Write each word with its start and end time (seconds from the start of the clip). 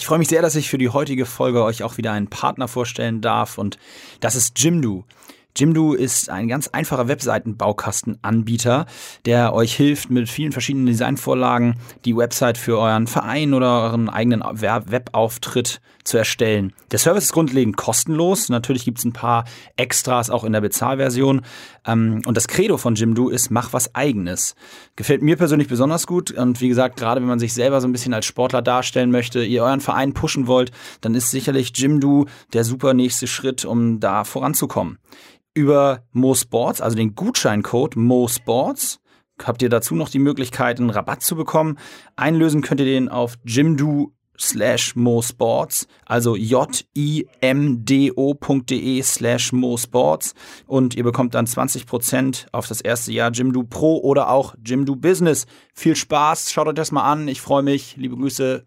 Ich 0.00 0.06
freue 0.06 0.18
mich 0.18 0.28
sehr, 0.28 0.40
dass 0.40 0.54
ich 0.54 0.70
für 0.70 0.78
die 0.78 0.88
heutige 0.88 1.26
Folge 1.26 1.62
euch 1.62 1.82
auch 1.82 1.98
wieder 1.98 2.12
einen 2.12 2.26
Partner 2.26 2.68
vorstellen 2.68 3.20
darf 3.20 3.58
und 3.58 3.76
das 4.20 4.34
ist 4.34 4.58
Jimdo. 4.58 5.04
Jimdo 5.56 5.94
ist 5.94 6.30
ein 6.30 6.48
ganz 6.48 6.68
einfacher 6.68 7.08
Webseitenbaukastenanbieter, 7.08 8.86
der 9.24 9.52
euch 9.52 9.74
hilft, 9.74 10.10
mit 10.10 10.28
vielen 10.28 10.52
verschiedenen 10.52 10.86
Designvorlagen 10.86 11.74
die 12.04 12.16
Website 12.16 12.58
für 12.58 12.78
euren 12.78 13.06
Verein 13.06 13.54
oder 13.54 13.82
euren 13.82 14.08
eigenen 14.08 14.40
Webauftritt 14.42 15.80
zu 16.04 16.18
erstellen. 16.18 16.72
Der 16.92 16.98
Service 16.98 17.24
ist 17.24 17.32
grundlegend 17.32 17.76
kostenlos. 17.76 18.48
Natürlich 18.48 18.84
gibt 18.84 18.98
es 18.98 19.04
ein 19.04 19.12
paar 19.12 19.44
Extras 19.76 20.30
auch 20.30 20.44
in 20.44 20.52
der 20.52 20.60
Bezahlversion. 20.60 21.42
Ähm, 21.86 22.22
und 22.26 22.36
das 22.36 22.48
Credo 22.48 22.78
von 22.78 22.94
Jimdo 22.94 23.28
ist, 23.28 23.50
mach 23.50 23.72
was 23.72 23.94
eigenes. 23.94 24.54
Gefällt 24.96 25.22
mir 25.22 25.36
persönlich 25.36 25.68
besonders 25.68 26.06
gut. 26.06 26.30
Und 26.30 26.60
wie 26.60 26.68
gesagt, 26.68 26.96
gerade 26.96 27.20
wenn 27.20 27.28
man 27.28 27.38
sich 27.38 27.52
selber 27.52 27.80
so 27.80 27.88
ein 27.88 27.92
bisschen 27.92 28.14
als 28.14 28.26
Sportler 28.26 28.62
darstellen 28.62 29.10
möchte, 29.10 29.44
ihr 29.44 29.62
euren 29.62 29.80
Verein 29.80 30.14
pushen 30.14 30.46
wollt, 30.46 30.72
dann 31.00 31.14
ist 31.14 31.30
sicherlich 31.30 31.72
Jimdo 31.74 32.26
der 32.52 32.64
super 32.64 32.94
nächste 32.94 33.26
Schritt, 33.26 33.64
um 33.64 34.00
da 34.00 34.24
voranzukommen 34.24 34.98
über 35.54 36.04
MoSports, 36.12 36.80
also 36.80 36.96
den 36.96 37.14
Gutscheincode 37.14 37.96
MoSports, 37.96 39.00
habt 39.42 39.62
ihr 39.62 39.68
dazu 39.68 39.94
noch 39.94 40.08
die 40.08 40.18
Möglichkeit, 40.18 40.78
einen 40.78 40.90
Rabatt 40.90 41.22
zu 41.22 41.36
bekommen. 41.36 41.78
Einlösen 42.16 42.62
könnt 42.62 42.80
ihr 42.80 42.86
den 42.86 43.08
auf 43.08 43.36
jimdo 43.44 44.12
slash 44.40 44.96
mosports, 44.96 45.86
also 46.06 46.34
j-i-m-d-o.de 46.34 46.72
slash 49.02 49.52
mosports 49.52 50.34
und 50.66 50.94
ihr 50.96 51.04
bekommt 51.04 51.34
dann 51.34 51.44
20% 51.46 52.46
auf 52.52 52.66
das 52.66 52.80
erste 52.80 53.12
Jahr 53.12 53.30
Jimdo 53.32 53.64
Pro 53.64 53.98
oder 53.98 54.30
auch 54.30 54.54
Jimdo 54.64 54.96
Business. 54.96 55.44
Viel 55.74 55.94
Spaß, 55.94 56.52
schaut 56.52 56.68
euch 56.68 56.74
das 56.74 56.90
mal 56.90 57.02
an, 57.02 57.28
ich 57.28 57.42
freue 57.42 57.62
mich, 57.62 57.96
liebe 57.96 58.16
Grüße, 58.16 58.64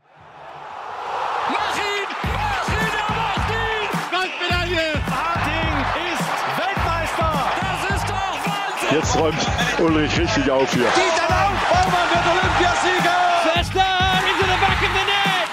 Jetzt 8.94 9.18
räumt 9.18 9.36
Ulrich 9.80 10.20
richtig 10.20 10.52
auf 10.52 10.72
hier. 10.72 10.84
Dieter 10.84 11.27
Lauf, 11.27 11.58
Baumann 11.68 12.10
wird 12.13 12.26
Olympiasieger! 12.30 13.18
Förster 13.41 13.82
into 14.30 14.46
the 14.46 14.60
back 14.62 14.80
of 14.84 14.91
the 14.94 15.05
net! 15.10 15.50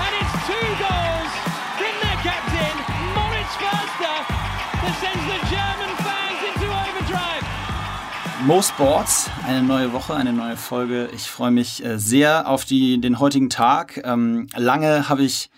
And 0.00 0.12
it's 0.18 0.32
two 0.48 0.68
goals 0.80 1.30
from 1.76 1.92
their 2.00 2.16
captain, 2.24 2.74
Moritz 3.14 3.52
Förster, 3.60 4.24
that 4.80 4.94
sends 5.02 5.24
the 5.28 5.38
German 5.54 5.92
fans 5.98 6.40
into 6.48 6.66
overdrive. 6.66 7.44
Mo 8.46 8.62
Sports, 8.62 9.28
eine 9.46 9.60
neue 9.60 9.92
Woche, 9.92 10.14
eine 10.14 10.32
neue 10.32 10.56
Folge. 10.56 11.10
Ich 11.14 11.30
freue 11.30 11.50
mich 11.50 11.84
äh, 11.84 11.98
sehr 11.98 12.48
auf 12.48 12.64
die, 12.64 13.02
den 13.02 13.18
heutigen 13.18 13.50
Tag. 13.50 14.00
Ähm, 14.02 14.46
lange 14.56 15.10
habe 15.10 15.24
ich 15.24 15.50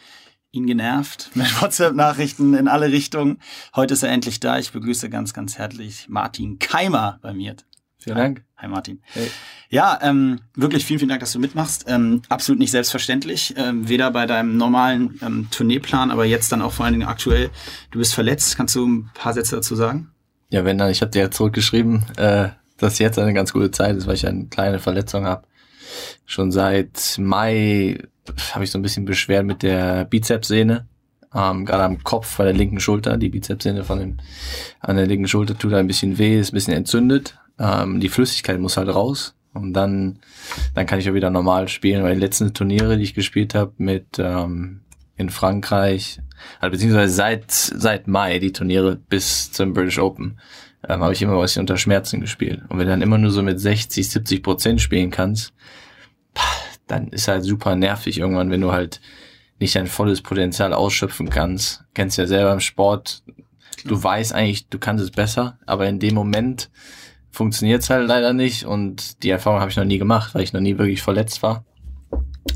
ihn 0.53 0.67
genervt 0.67 1.31
mit 1.34 1.61
WhatsApp-Nachrichten 1.61 2.55
in 2.55 2.69
alle 2.69 2.91
Richtungen. 2.91 3.39
Heute 3.75 3.95
ist 3.95 4.03
er 4.03 4.11
endlich 4.11 4.41
da. 4.41 4.59
Ich 4.59 4.73
begrüße 4.73 5.11
ganz, 5.11 5.33
ganz 5.33 5.59
herzlich 5.59 6.06
Martin 6.09 6.59
Keimer 6.59 7.19
bei 7.23 7.33
mir. 7.33 7.56
Vielen 7.98 8.17
Dank. 8.17 8.45
Hi 8.56 8.67
Martin. 8.67 9.03
Hey. 9.12 9.31
Ja, 9.69 9.98
ähm, 10.03 10.41
wirklich 10.55 10.87
vielen, 10.87 10.98
vielen 10.98 11.11
Dank, 11.11 11.21
dass 11.21 11.33
du 11.33 11.39
mitmachst. 11.39 11.84
Ähm, 11.87 12.23
absolut 12.31 12.59
nicht 12.59 12.71
selbstverständlich. 12.71 13.55
Ähm, 13.59 13.89
weder 13.89 14.11
bei 14.11 14.27
deinem 14.27 14.56
normalen 14.56 15.21
ähm, 15.23 15.48
Tourneeplan, 15.51 16.11
aber 16.11 16.25
jetzt 16.25 16.51
dann 16.51 16.62
auch 16.62 16.73
vor 16.73 16.87
allen 16.87 16.95
Dingen 16.95 17.09
aktuell. 17.09 17.51
Du 17.91 17.98
bist 17.98 18.15
verletzt. 18.15 18.56
Kannst 18.56 18.75
du 18.75 18.87
ein 18.87 19.11
paar 19.12 19.34
Sätze 19.34 19.56
dazu 19.56 19.77
sagen? 19.77 20.11
Ja, 20.48 20.65
wenn 20.65 20.78
dann, 20.78 20.91
ich 20.91 21.03
habe 21.03 21.11
dir 21.11 21.23
ja 21.23 21.31
zurückgeschrieben, 21.31 22.06
äh, 22.17 22.48
dass 22.78 22.98
jetzt 22.98 23.19
eine 23.19 23.34
ganz 23.34 23.53
gute 23.53 23.71
Zeit 23.71 23.97
ist, 23.97 24.06
weil 24.06 24.15
ich 24.15 24.27
eine 24.27 24.47
kleine 24.47 24.78
Verletzung 24.78 25.27
habe. 25.27 25.47
Schon 26.25 26.51
seit 26.53 27.17
Mai 27.19 27.98
habe 28.53 28.64
ich 28.64 28.70
so 28.70 28.78
ein 28.78 28.83
bisschen 28.83 29.05
beschwert 29.05 29.45
mit 29.45 29.62
der 29.62 30.05
Bizepssehne. 30.05 30.86
Ähm, 31.34 31.64
gerade 31.64 31.84
am 31.84 32.03
Kopf 32.03 32.39
bei 32.39 32.45
der 32.45 32.53
linken 32.53 32.81
Schulter, 32.81 33.17
die 33.17 33.28
Bizepssehne 33.28 33.84
von 33.84 33.98
dem, 33.98 34.17
an 34.81 34.97
der 34.97 35.06
linken 35.06 35.28
Schulter 35.28 35.56
tut 35.56 35.75
ein 35.75 35.87
bisschen 35.87 36.19
weh, 36.19 36.39
ist 36.39 36.53
ein 36.53 36.55
bisschen 36.55 36.75
entzündet. 36.75 37.39
Ähm, 37.59 38.00
die 38.00 38.09
Flüssigkeit 38.09 38.59
muss 38.59 38.77
halt 38.77 38.88
raus. 38.88 39.34
Und 39.53 39.72
dann, 39.72 40.21
dann 40.75 40.87
kann 40.87 40.99
ich 40.99 41.10
auch 41.10 41.15
wieder 41.15 41.31
normal 41.31 41.69
spielen, 41.69 42.04
weil 42.04 42.15
die 42.15 42.21
letzten 42.21 42.54
Turniere, 42.54 42.97
die 42.97 43.03
ich 43.03 43.15
gespielt 43.15 43.54
habe 43.54 43.72
mit 43.78 44.19
ähm, 44.19 44.81
in 45.16 45.28
Frankreich, 45.28 46.21
also 46.60 46.71
beziehungsweise 46.71 47.12
seit, 47.12 47.50
seit 47.50 48.06
Mai 48.06 48.38
die 48.38 48.53
Turniere 48.53 48.97
bis 48.97 49.53
zum 49.53 49.75
British 49.75 49.99
Open, 49.99 50.38
ähm, 50.88 51.03
habe 51.03 51.12
ich 51.12 51.22
immer 51.22 51.37
was 51.37 51.56
unter 51.56 51.77
Schmerzen 51.77 52.21
gespielt. 52.21 52.62
Und 52.69 52.78
wenn 52.78 52.87
du 52.87 52.93
dann 52.93 53.03
immer 53.03 53.19
nur 53.19 53.31
so 53.31 53.43
mit 53.43 53.60
60, 53.60 54.09
70 54.09 54.43
Prozent 54.43 54.81
spielen 54.81 55.10
kannst, 55.10 55.53
dann 56.91 57.09
ist 57.09 57.28
halt 57.28 57.45
super 57.45 57.77
nervig 57.77 58.19
irgendwann, 58.19 58.51
wenn 58.51 58.61
du 58.61 58.73
halt 58.73 59.01
nicht 59.59 59.77
dein 59.77 59.87
volles 59.87 60.23
Potenzial 60.23 60.73
ausschöpfen 60.73 61.28
kannst. 61.28 61.84
Kennst 61.95 62.19
ja 62.19 62.27
selber 62.27 62.53
im 62.53 62.61
Sport, 62.61 63.23
du 63.84 64.03
weißt 64.03 64.34
eigentlich, 64.34 64.69
du 64.69 64.78
kannst 64.78 65.05
es 65.05 65.11
besser, 65.11 65.59
aber 65.67 65.87
in 65.87 65.99
dem 65.99 66.15
Moment 66.15 66.71
funktioniert 67.31 67.83
es 67.83 67.91
halt 67.91 68.09
leider 68.09 68.33
nicht 68.33 68.65
und 68.65 69.23
die 69.23 69.31
Erfahrung 69.31 69.61
habe 69.61 69.71
ich 69.71 69.77
noch 69.77 69.84
nie 69.84 69.99
gemacht, 69.99 70.34
weil 70.34 70.43
ich 70.43 70.53
noch 70.53 70.61
nie 70.61 70.78
wirklich 70.78 71.03
verletzt 71.03 71.43
war. 71.43 71.65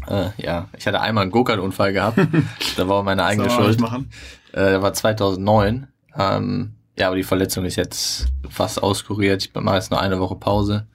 Äh, 0.08 0.30
ja, 0.38 0.68
ich 0.76 0.86
hatte 0.86 1.00
einmal 1.00 1.22
einen 1.22 1.30
Go-Kart-Unfall 1.30 1.92
gehabt, 1.92 2.18
da 2.76 2.88
war 2.88 3.02
meine 3.02 3.24
eigene 3.24 3.50
Schuld. 3.50 3.80
Machen. 3.80 4.10
Äh, 4.52 4.70
der 4.70 4.82
war 4.82 4.92
2009. 4.92 5.86
Ähm, 6.16 6.72
ja, 6.98 7.08
aber 7.08 7.16
die 7.16 7.22
Verletzung 7.22 7.64
ist 7.64 7.76
jetzt 7.76 8.28
fast 8.48 8.82
auskuriert. 8.82 9.44
Ich 9.44 9.54
mache 9.54 9.76
jetzt 9.76 9.90
nur 9.90 10.00
eine 10.00 10.20
Woche 10.20 10.36
Pause. 10.36 10.86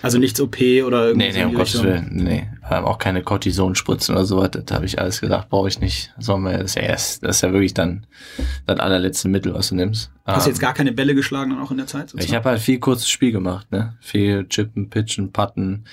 Also 0.00 0.18
nichts 0.18 0.40
OP 0.40 0.56
oder 0.56 1.06
irgendwas? 1.06 1.16
Nee, 1.16 1.32
nee, 1.32 1.44
um 1.44 1.54
Gottes 1.54 1.82
Willen. 1.82 2.10
Nee, 2.12 2.48
ähm, 2.70 2.84
auch 2.84 2.98
keine 2.98 3.22
Cortisonspritzen 3.22 4.14
oder 4.14 4.24
sowas. 4.24 4.50
Das 4.52 4.74
habe 4.74 4.86
ich 4.86 4.98
alles 4.98 5.20
gesagt, 5.20 5.50
brauche 5.50 5.68
ich 5.68 5.80
nicht. 5.80 6.12
Sollen 6.18 6.42
wir, 6.42 6.52
das, 6.52 6.70
ist 6.70 6.74
ja 6.76 6.82
erst, 6.82 7.24
das 7.24 7.36
ist 7.36 7.42
ja 7.42 7.52
wirklich 7.52 7.74
dann 7.74 8.06
das 8.66 8.80
allerletzte 8.80 9.28
Mittel, 9.28 9.52
was 9.54 9.68
du 9.68 9.74
nimmst. 9.74 10.10
Hast 10.24 10.46
du 10.46 10.50
jetzt 10.50 10.58
ähm, 10.58 10.62
gar 10.62 10.74
keine 10.74 10.92
Bälle 10.92 11.14
geschlagen 11.14 11.50
dann 11.50 11.60
auch 11.60 11.70
in 11.70 11.76
der 11.76 11.86
Zeit? 11.86 12.10
Sozusagen? 12.10 12.30
Ich 12.30 12.34
habe 12.34 12.48
halt 12.48 12.60
viel 12.60 12.78
kurzes 12.78 13.08
Spiel 13.08 13.32
gemacht, 13.32 13.70
ne? 13.70 13.96
Viel 14.00 14.46
Chippen, 14.48 14.88
Pitchen, 14.88 15.30
Putten. 15.32 15.84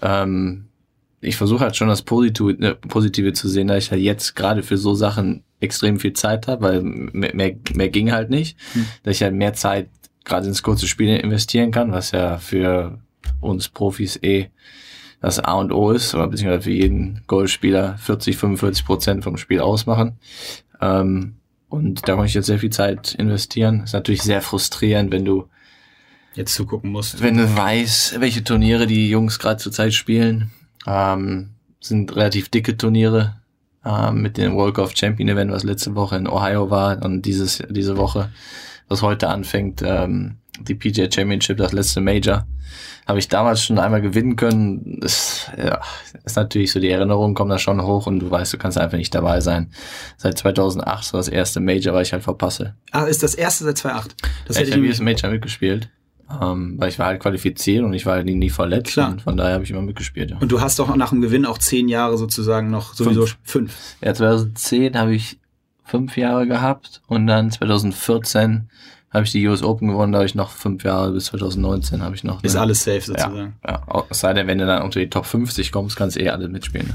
Ähm, 0.00 0.68
ich 1.20 1.36
versuche 1.36 1.64
halt 1.64 1.76
schon 1.76 1.88
das 1.88 2.02
Positive, 2.02 2.54
ne, 2.58 2.74
Positive 2.74 3.32
zu 3.32 3.48
sehen, 3.48 3.68
da 3.68 3.76
ich 3.76 3.90
halt 3.90 4.00
jetzt 4.00 4.34
gerade 4.34 4.62
für 4.62 4.78
so 4.78 4.94
Sachen 4.94 5.42
extrem 5.60 5.98
viel 5.98 6.12
Zeit 6.12 6.48
habe, 6.48 6.62
weil 6.62 6.82
mehr, 6.82 7.34
mehr, 7.34 7.56
mehr 7.74 7.88
ging 7.88 8.12
halt 8.12 8.30
nicht. 8.30 8.58
Hm. 8.72 8.86
Dass 9.02 9.16
ich 9.16 9.22
halt 9.22 9.34
mehr 9.34 9.52
Zeit 9.52 9.88
gerade 10.24 10.46
ins 10.46 10.62
kurze 10.62 10.86
Spiel 10.86 11.08
investieren 11.16 11.70
kann, 11.70 11.92
was 11.92 12.12
ja 12.12 12.38
für 12.38 12.98
uns 13.40 13.68
Profis 13.68 14.18
eh 14.22 14.48
das 15.24 15.38
A 15.38 15.54
und 15.54 15.72
O 15.72 15.90
ist, 15.90 16.14
oder 16.14 16.26
beziehungsweise 16.26 16.62
für 16.64 16.70
jeden 16.70 17.22
Golfspieler 17.26 17.96
40, 17.98 18.36
45 18.36 18.84
Prozent 18.84 19.24
vom 19.24 19.36
Spiel 19.38 19.60
ausmachen. 19.60 20.18
Ähm, 20.80 21.36
und 21.68 22.06
da 22.06 22.16
kann 22.16 22.26
ich 22.26 22.34
jetzt 22.34 22.46
sehr 22.46 22.58
viel 22.58 22.70
Zeit 22.70 23.14
investieren. 23.14 23.84
Ist 23.84 23.94
natürlich 23.94 24.22
sehr 24.22 24.42
frustrierend, 24.42 25.10
wenn 25.12 25.24
du 25.24 25.48
jetzt 26.34 26.54
zugucken 26.54 26.90
musst. 26.90 27.22
Wenn 27.22 27.38
du 27.38 27.56
weißt, 27.56 28.20
welche 28.20 28.44
Turniere 28.44 28.86
die 28.86 29.08
Jungs 29.08 29.38
gerade 29.38 29.56
zurzeit 29.56 29.94
spielen. 29.94 30.50
Ähm, 30.86 31.50
sind 31.80 32.14
relativ 32.14 32.50
dicke 32.50 32.76
Turniere 32.76 33.36
ähm, 33.84 34.20
mit 34.20 34.36
dem 34.36 34.54
World 34.54 34.74
Golf 34.74 34.92
Champion 34.94 35.28
Event, 35.28 35.50
was 35.50 35.64
letzte 35.64 35.94
Woche 35.94 36.16
in 36.16 36.28
Ohio 36.28 36.70
war 36.70 37.02
und 37.02 37.22
dieses 37.22 37.62
diese 37.70 37.96
Woche, 37.96 38.30
was 38.88 39.02
heute 39.02 39.28
anfängt, 39.28 39.82
ähm, 39.84 40.36
die 40.60 40.74
PGA 40.74 41.10
Championship, 41.10 41.56
das 41.56 41.72
letzte 41.72 42.00
Major 42.00 42.46
habe 43.06 43.18
ich 43.18 43.28
damals 43.28 43.62
schon 43.62 43.78
einmal 43.78 44.00
gewinnen 44.00 44.36
können. 44.36 44.98
Das 45.00 45.50
ja, 45.58 45.80
ist 46.24 46.36
natürlich 46.36 46.72
so, 46.72 46.80
die 46.80 46.88
Erinnerungen 46.88 47.34
kommen 47.34 47.50
da 47.50 47.58
schon 47.58 47.82
hoch 47.82 48.06
und 48.06 48.20
du 48.20 48.30
weißt, 48.30 48.52
du 48.52 48.58
kannst 48.58 48.78
einfach 48.78 48.96
nicht 48.96 49.14
dabei 49.14 49.40
sein. 49.40 49.70
Seit 50.16 50.38
2008 50.38 51.04
so 51.04 51.16
das 51.18 51.28
erste 51.28 51.60
Major, 51.60 51.94
weil 51.94 52.02
ich 52.02 52.12
halt 52.12 52.22
verpasse. 52.22 52.74
Ah, 52.92 53.04
ist 53.04 53.22
das 53.22 53.34
erste 53.34 53.64
seit 53.64 53.78
2008? 53.78 54.16
Das 54.46 54.56
ja, 54.56 54.60
hätte 54.60 54.70
ich 54.70 54.76
habe 54.76 54.84
jedes 54.84 55.00
Major 55.00 55.30
mitgespielt. 55.30 55.90
Ähm, 56.40 56.76
weil 56.78 56.88
ich 56.88 56.98
war 56.98 57.06
halt 57.08 57.20
qualifiziert 57.20 57.84
und 57.84 57.92
ich 57.92 58.06
war 58.06 58.14
halt 58.14 58.24
nie, 58.24 58.34
nie 58.34 58.48
verletzt. 58.48 58.92
Klar. 58.92 59.12
Und 59.12 59.22
von 59.22 59.36
daher 59.36 59.54
habe 59.54 59.64
ich 59.64 59.70
immer 59.70 59.82
mitgespielt. 59.82 60.30
Ja. 60.30 60.38
Und 60.38 60.50
du 60.50 60.62
hast 60.62 60.78
doch 60.78 60.94
nach 60.96 61.10
dem 61.10 61.20
Gewinn 61.20 61.44
auch 61.44 61.58
zehn 61.58 61.86
Jahre 61.86 62.16
sozusagen 62.16 62.70
noch 62.70 62.94
sowieso 62.94 63.26
fünf. 63.26 63.38
fünf. 63.42 63.76
Ja, 64.00 64.14
2010 64.14 64.98
habe 64.98 65.14
ich 65.14 65.38
fünf 65.84 66.16
Jahre 66.16 66.46
gehabt 66.46 67.02
und 67.06 67.26
dann 67.26 67.50
2014 67.50 68.68
habe 69.14 69.24
ich 69.24 69.30
die 69.30 69.46
US 69.46 69.62
Open 69.62 69.88
gewonnen, 69.88 70.12
da 70.12 70.18
habe 70.18 70.26
ich 70.26 70.34
noch 70.34 70.50
fünf 70.50 70.82
Jahre 70.82 71.12
bis 71.12 71.26
2019 71.26 72.02
habe 72.02 72.16
ich 72.16 72.24
noch. 72.24 72.42
Ist 72.42 72.56
alles 72.56 72.82
safe 72.82 73.00
sozusagen. 73.00 73.54
Ja, 73.64 73.82
ja. 73.86 74.04
Es 74.10 74.18
sei 74.18 74.32
denn, 74.32 74.48
wenn 74.48 74.58
du 74.58 74.66
dann 74.66 74.82
unter 74.82 74.98
die 74.98 75.08
Top 75.08 75.24
50 75.24 75.70
kommst, 75.70 75.94
kannst 75.94 76.16
du 76.16 76.20
eh 76.20 76.30
alle 76.30 76.48
mitspielen. 76.48 76.88
Ne? 76.88 76.94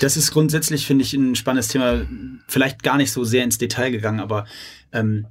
Das 0.00 0.16
ist 0.16 0.30
grundsätzlich, 0.30 0.86
finde 0.86 1.04
ich, 1.04 1.12
ein 1.12 1.34
spannendes 1.34 1.66
Thema. 1.66 2.02
Vielleicht 2.46 2.84
gar 2.84 2.96
nicht 2.96 3.10
so 3.10 3.24
sehr 3.24 3.42
ins 3.42 3.58
Detail 3.58 3.90
gegangen, 3.90 4.20
aber 4.20 4.46
ähm, 4.92 5.26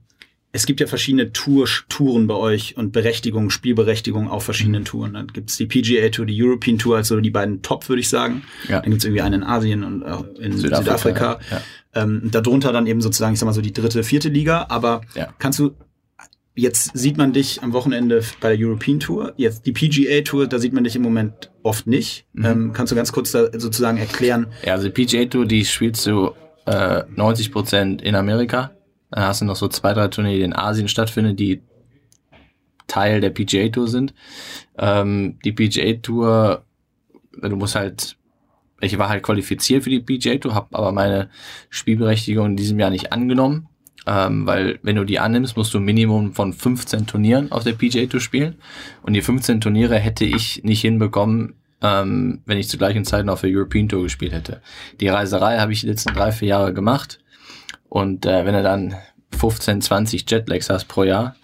es 0.52 0.66
gibt 0.66 0.80
ja 0.80 0.88
verschiedene 0.88 1.32
Tour, 1.32 1.68
Touren 1.90 2.26
bei 2.26 2.34
euch 2.34 2.76
und 2.76 2.92
Berechtigungen, 2.92 3.52
Spielberechtigungen 3.52 4.30
auf 4.30 4.44
verschiedenen 4.44 4.82
mhm. 4.82 4.86
Touren. 4.86 5.14
Dann 5.14 5.28
gibt 5.28 5.52
es 5.52 5.58
die 5.58 5.68
PGA 5.68 6.10
Tour, 6.10 6.26
die 6.26 6.42
European 6.42 6.80
Tour, 6.80 6.98
also 6.98 7.20
die 7.20 7.30
beiden 7.30 7.62
Top, 7.62 7.88
würde 7.88 8.00
ich 8.00 8.10
sagen. 8.10 8.44
Ja. 8.68 8.82
Dann 8.82 8.90
gibt 8.90 8.98
es 9.02 9.06
irgendwie 9.06 9.22
einen 9.22 9.42
in 9.42 9.48
Asien 9.48 9.84
und 9.84 10.02
äh, 10.02 10.44
in 10.44 10.58
Südafrika. 10.58 11.38
Südafrika. 11.38 11.40
Ja. 11.52 11.62
Ähm, 11.94 12.30
darunter 12.32 12.72
dann 12.72 12.88
eben 12.88 13.02
sozusagen, 13.02 13.34
ich 13.34 13.40
sag 13.40 13.46
mal 13.46 13.54
so, 13.54 13.62
die 13.62 13.74
dritte, 13.74 14.04
vierte 14.04 14.30
Liga. 14.30 14.66
Aber 14.70 15.02
ja. 15.16 15.34
kannst 15.38 15.60
du 15.60 15.76
Jetzt 16.56 16.92
sieht 16.94 17.18
man 17.18 17.32
dich 17.32 17.64
am 17.64 17.72
Wochenende 17.72 18.22
bei 18.42 18.54
der 18.54 18.68
European 18.68 19.00
Tour. 19.00 19.34
Jetzt 19.38 19.66
die 19.66 19.72
PGA 19.72 20.22
Tour, 20.22 20.46
da 20.46 20.60
sieht 20.60 20.74
man 20.74 20.84
dich 20.84 20.94
im 20.94 21.02
Moment 21.02 21.52
oft 21.64 21.88
nicht. 21.88 22.26
Mhm. 22.34 22.46
Ähm, 22.46 22.74
kannst 22.74 22.92
du 22.92 22.98
ganz 22.98 23.14
kurz 23.14 23.32
da 23.32 23.48
sozusagen 23.58 23.98
erklären? 23.98 24.48
Ja, 24.66 24.74
also 24.74 24.90
die 24.90 25.06
PGA 25.06 25.24
Tour, 25.26 25.46
die 25.46 25.64
spielst 25.64 26.06
du 26.06 26.32
äh, 26.66 27.04
90 27.16 27.54
Prozent 27.54 28.02
in 28.02 28.16
Amerika. 28.16 28.72
Dann 29.12 29.24
hast 29.24 29.42
du 29.42 29.46
noch 29.46 29.56
so 29.56 29.68
zwei, 29.68 29.94
drei 29.94 30.08
Turniere, 30.08 30.38
die 30.38 30.44
in 30.44 30.56
Asien 30.56 30.88
stattfinden, 30.88 31.36
die 31.36 31.62
Teil 32.90 33.22
der 33.22 33.30
PGA 33.30 33.70
Tour 33.70 33.88
sind. 33.88 34.14
Ähm, 34.78 35.40
die 35.46 35.54
PGA 35.54 35.94
Tour, 36.02 36.66
du 37.42 37.56
musst 37.56 37.76
halt, 37.76 38.18
ich 38.82 38.98
war 38.98 39.10
halt 39.10 39.24
qualifiziert 39.24 39.84
für 39.84 39.90
die 39.90 40.02
PGA 40.02 40.38
Tour, 40.38 40.56
habe 40.56 40.78
aber 40.78 40.92
meine 40.92 41.30
Spielberechtigung 41.70 42.48
in 42.48 42.58
diesem 42.58 42.80
Jahr 42.80 42.90
nicht 42.90 43.14
angenommen, 43.14 43.70
ähm, 44.06 44.46
weil 44.46 44.80
wenn 44.84 44.96
du 44.96 45.06
die 45.06 45.20
annimmst, 45.20 45.56
musst 45.56 45.74
du 45.74 45.78
ein 45.78 45.86
Minimum 45.86 46.34
von 46.34 46.52
15 46.52 47.08
Turnieren 47.08 47.52
auf 47.52 47.64
der 47.64 47.74
PGA 47.74 48.06
Tour 48.08 48.20
spielen 48.20 48.56
und 49.04 49.14
die 49.14 49.22
15 49.22 49.62
Turniere 49.62 49.98
hätte 49.98 50.26
ich 50.26 50.64
nicht 50.64 50.82
hinbekommen, 50.82 51.56
ähm, 51.82 52.42
wenn 52.46 52.58
ich 52.58 52.68
zu 52.68 52.78
gleichen 52.78 53.06
Zeiten 53.06 53.30
auf 53.30 53.42
der 53.42 53.52
European 53.52 53.88
Tour 53.88 54.04
gespielt 54.04 54.34
hätte. 54.34 54.62
Die 55.00 55.08
Reiserei 55.08 55.60
habe 55.60 55.72
ich 55.72 55.82
die 55.82 55.88
letzten 55.88 56.14
drei, 56.14 56.32
vier 56.32 56.50
Jahre 56.50 56.74
gemacht 56.74 57.20
und 57.90 58.26
äh, 58.26 58.46
wenn 58.46 58.54
du 58.54 58.64
dann 58.64 58.96
15, 59.38 59.82
20 59.82 60.30
Jetlags 60.30 60.70
hast 60.70 60.86
pro 60.86 61.04
Jahr, 61.04 61.36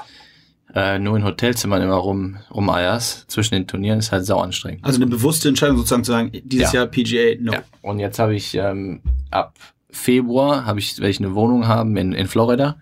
äh, 0.73 0.99
nur 0.99 1.15
in 1.15 1.23
Hotelzimmern 1.23 1.81
immer 1.81 1.95
rum, 1.95 2.37
rumeierst 2.51 3.29
zwischen 3.31 3.55
den 3.55 3.67
Turnieren, 3.67 3.99
ist 3.99 4.11
halt 4.11 4.25
sau 4.25 4.39
anstrengend. 4.39 4.83
Also 4.83 4.97
eine 4.97 5.07
bewusste 5.07 5.49
Entscheidung 5.49 5.77
sozusagen 5.77 6.03
zu 6.03 6.11
sagen, 6.11 6.31
dieses 6.43 6.73
ja. 6.73 6.81
Jahr 6.81 6.87
PGA, 6.87 7.35
no. 7.39 7.53
Ja. 7.53 7.63
Und 7.81 7.99
jetzt 7.99 8.19
habe 8.19 8.35
ich 8.35 8.55
ähm, 8.55 9.01
ab 9.31 9.53
Februar 9.89 10.65
habe 10.65 10.79
ich, 10.79 10.97
werde 10.97 11.09
ich 11.09 11.19
eine 11.19 11.35
Wohnung 11.35 11.67
haben 11.67 11.95
in, 11.95 12.11
in 12.11 12.27
Florida 12.27 12.77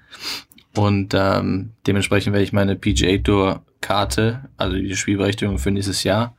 und 0.76 1.14
ähm, 1.14 1.74
dementsprechend 1.86 2.34
werde 2.34 2.44
ich 2.44 2.54
meine 2.54 2.76
PGA 2.76 3.18
Tour 3.18 3.64
Karte, 3.82 4.50
also 4.58 4.76
die 4.76 4.96
Spielberechtigung 4.96 5.60
für 5.60 5.70
nächstes 5.70 6.04
Jahr, 6.04 6.36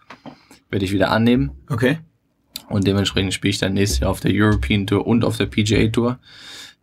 werde 0.70 0.84
ich 0.84 0.92
wieder 0.92 1.10
annehmen. 1.10 1.52
Okay. 1.68 1.98
Und 2.68 2.86
dementsprechend 2.86 3.34
spiele 3.34 3.50
ich 3.50 3.58
dann 3.58 3.74
nächstes 3.74 4.00
Jahr 4.00 4.10
auf 4.10 4.20
der 4.20 4.32
European 4.34 4.86
Tour 4.86 5.06
und 5.06 5.24
auf 5.24 5.36
der 5.36 5.46
PGA 5.46 5.88
Tour, 5.88 6.18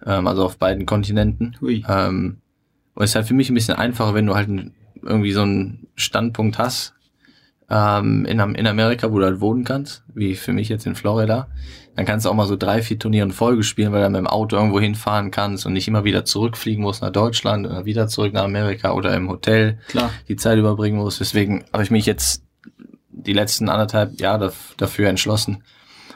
ähm, 0.05 0.27
also 0.27 0.45
auf 0.45 0.57
beiden 0.57 0.85
Kontinenten. 0.85 1.57
Hui. 1.61 1.83
Ähm, 1.87 2.37
und 2.93 3.03
es 3.03 3.11
ist 3.11 3.15
halt 3.15 3.27
für 3.27 3.33
mich 3.33 3.49
ein 3.49 3.55
bisschen 3.55 3.77
einfacher, 3.77 4.13
wenn 4.13 4.25
du 4.25 4.35
halt 4.35 4.49
irgendwie 5.01 5.31
so 5.31 5.41
einen 5.41 5.87
Standpunkt 5.95 6.57
hast 6.57 6.93
ähm, 7.69 8.25
in, 8.25 8.39
in 8.39 8.67
Amerika, 8.67 9.11
wo 9.11 9.19
du 9.19 9.25
halt 9.25 9.39
wohnen 9.39 9.63
kannst, 9.63 10.03
wie 10.13 10.35
für 10.35 10.53
mich 10.53 10.69
jetzt 10.69 10.85
in 10.85 10.95
Florida. 10.95 11.47
Dann 11.95 12.05
kannst 12.05 12.25
du 12.25 12.29
auch 12.29 12.33
mal 12.33 12.47
so 12.47 12.55
drei, 12.55 12.81
vier 12.81 12.99
Turniere 12.99 13.25
in 13.25 13.31
Folge 13.31 13.63
spielen, 13.63 13.91
weil 13.91 14.03
du 14.03 14.09
mit 14.09 14.19
dem 14.19 14.27
Auto 14.27 14.55
irgendwo 14.55 14.79
hinfahren 14.79 15.31
kannst 15.31 15.65
und 15.65 15.73
nicht 15.73 15.87
immer 15.87 16.03
wieder 16.03 16.25
zurückfliegen 16.25 16.83
musst 16.83 17.01
nach 17.01 17.11
Deutschland 17.11 17.65
oder 17.65 17.85
wieder 17.85 18.07
zurück 18.07 18.33
nach 18.33 18.43
Amerika 18.43 18.91
oder 18.91 19.15
im 19.15 19.29
Hotel 19.29 19.79
Klar. 19.87 20.11
die 20.27 20.35
Zeit 20.35 20.57
überbringen 20.57 20.97
musst. 20.97 21.19
Deswegen 21.19 21.65
habe 21.71 21.83
ich 21.83 21.91
mich 21.91 22.05
jetzt 22.05 22.43
die 23.09 23.33
letzten 23.33 23.69
anderthalb 23.69 24.19
Jahre 24.19 24.53
dafür 24.77 25.09
entschlossen 25.09 25.63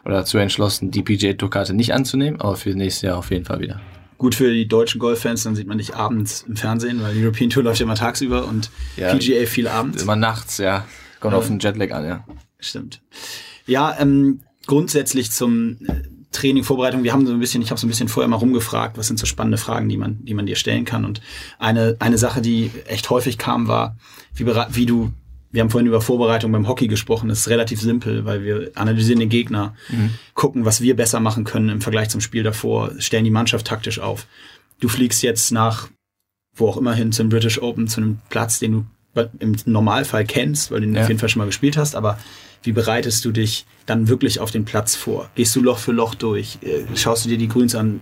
oder 0.06 0.16
dazu 0.16 0.38
entschlossen, 0.38 0.92
die 0.92 1.04
PGA 1.04 1.34
Tour 1.34 1.50
Karte 1.50 1.74
nicht 1.74 1.94
anzunehmen, 1.94 2.40
aber 2.40 2.56
für 2.56 2.70
nächstes 2.70 3.02
Jahr 3.02 3.18
auf 3.18 3.32
jeden 3.32 3.46
Fall 3.46 3.60
wieder 3.60 3.82
gut 4.18 4.36
für 4.36 4.52
die 4.52 4.68
deutschen 4.68 5.00
Golffans, 5.00 5.44
dann 5.44 5.56
sieht 5.56 5.68
man 5.68 5.78
dich 5.78 5.96
abends 5.96 6.46
im 6.48 6.56
Fernsehen, 6.56 7.02
weil 7.02 7.14
die 7.14 7.24
European 7.24 7.50
Tour 7.50 7.64
läuft 7.64 7.80
ja 7.80 7.84
immer 7.86 7.96
tagsüber 7.96 8.48
und 8.48 8.70
ja, 8.98 9.14
PGA 9.14 9.46
viel 9.46 9.68
abends. 9.68 10.04
Immer 10.04 10.16
nachts, 10.16 10.58
ja. 10.58 10.86
Kommt 11.20 11.34
äh, 11.34 11.38
auf 11.38 11.48
den 11.48 11.60
Jetlag 11.60 11.92
an, 11.92 12.06
ja. 12.06 12.26
Stimmt. 12.60 13.02
Ja, 13.66 13.96
ähm, 14.00 14.42
grundsätzlich 14.68 15.32
zum 15.32 15.78
äh, 15.86 16.02
Training, 16.32 16.64
Vorbereitung, 16.64 17.04
wir 17.04 17.14
haben 17.14 17.26
so 17.26 17.34
ein 17.34 17.40
bisschen, 17.40 17.62
ich 17.62 17.72
habe 17.72 17.80
so 17.80 17.88
ein 17.88 17.90
bisschen 17.90 18.08
vorher 18.08 18.28
mal 18.28 18.38
rumgefragt, 18.38 18.98
was 18.98 19.08
sind 19.08 19.20
so 19.20 19.26
spannende 19.26 19.58
Fragen, 19.58 19.90
die 19.90 19.98
man, 19.98 20.24
die 20.26 20.34
man 20.34 20.46
dir 20.46 20.56
stellen 20.56 20.86
kann. 20.86 21.06
Und 21.06 21.22
eine, 21.60 21.96
eine 22.00 22.18
Sache, 22.18 22.42
die 22.42 22.72
echt 22.88 23.10
häufig 23.10 23.38
kam, 23.38 23.68
war, 23.68 23.98
wie, 24.34 24.46
wie 24.46 24.86
du 24.86 25.12
wir 25.56 25.62
haben 25.62 25.72
vorhin 25.72 25.88
über 25.88 26.02
Vorbereitung 26.02 26.52
beim 26.52 26.68
Hockey 26.68 26.88
gesprochen. 26.88 27.30
Das 27.30 27.40
ist 27.40 27.50
relativ 27.50 27.82
simpel, 27.82 28.26
weil 28.26 28.44
wir 28.44 28.72
analysieren 28.76 29.20
den 29.20 29.30
Gegner, 29.30 29.74
mhm. 29.90 30.12
gucken, 30.36 30.66
was 30.66 30.82
wir 30.82 30.96
besser 30.96 31.20
machen 31.20 31.46
können 31.46 31.70
im 31.70 31.82
Vergleich 31.82 32.10
zum 32.10 32.22
Spiel 32.22 32.44
davor, 32.44 32.92
stellen 33.00 33.24
die 33.24 33.32
Mannschaft 33.32 33.66
taktisch 33.66 34.00
auf. 34.00 34.28
Du 34.80 34.90
fliegst 34.90 35.24
jetzt 35.24 35.52
nach 35.52 35.90
wo 36.56 36.70
auch 36.70 36.78
immer 36.78 36.94
hin 36.94 37.12
zum 37.12 37.30
British 37.30 37.62
Open, 37.62 37.88
zu 37.88 38.02
einem 38.02 38.20
Platz, 38.30 38.60
den 38.60 38.72
du 38.72 38.86
im 39.40 39.56
Normalfall 39.66 40.26
kennst, 40.26 40.72
weil 40.72 40.82
du 40.82 40.88
ihn 40.88 40.96
ja. 40.96 41.02
auf 41.02 41.08
jeden 41.08 41.20
Fall 41.20 41.30
schon 41.30 41.40
mal 41.40 41.46
gespielt 41.46 41.78
hast, 41.78 41.96
aber 41.96 42.20
wie 42.64 42.72
bereitest 42.72 43.24
du 43.24 43.32
dich 43.32 43.66
dann 43.86 44.08
wirklich 44.08 44.40
auf 44.40 44.52
den 44.52 44.66
Platz 44.66 44.96
vor? 44.96 45.30
Gehst 45.36 45.56
du 45.56 45.62
Loch 45.62 45.78
für 45.78 45.92
Loch 45.92 46.16
durch? 46.16 46.58
Äh, 46.62 46.84
schaust 46.96 47.24
du 47.24 47.30
dir 47.30 47.38
die 47.38 47.48
Grüns 47.48 47.76
an? 47.76 48.02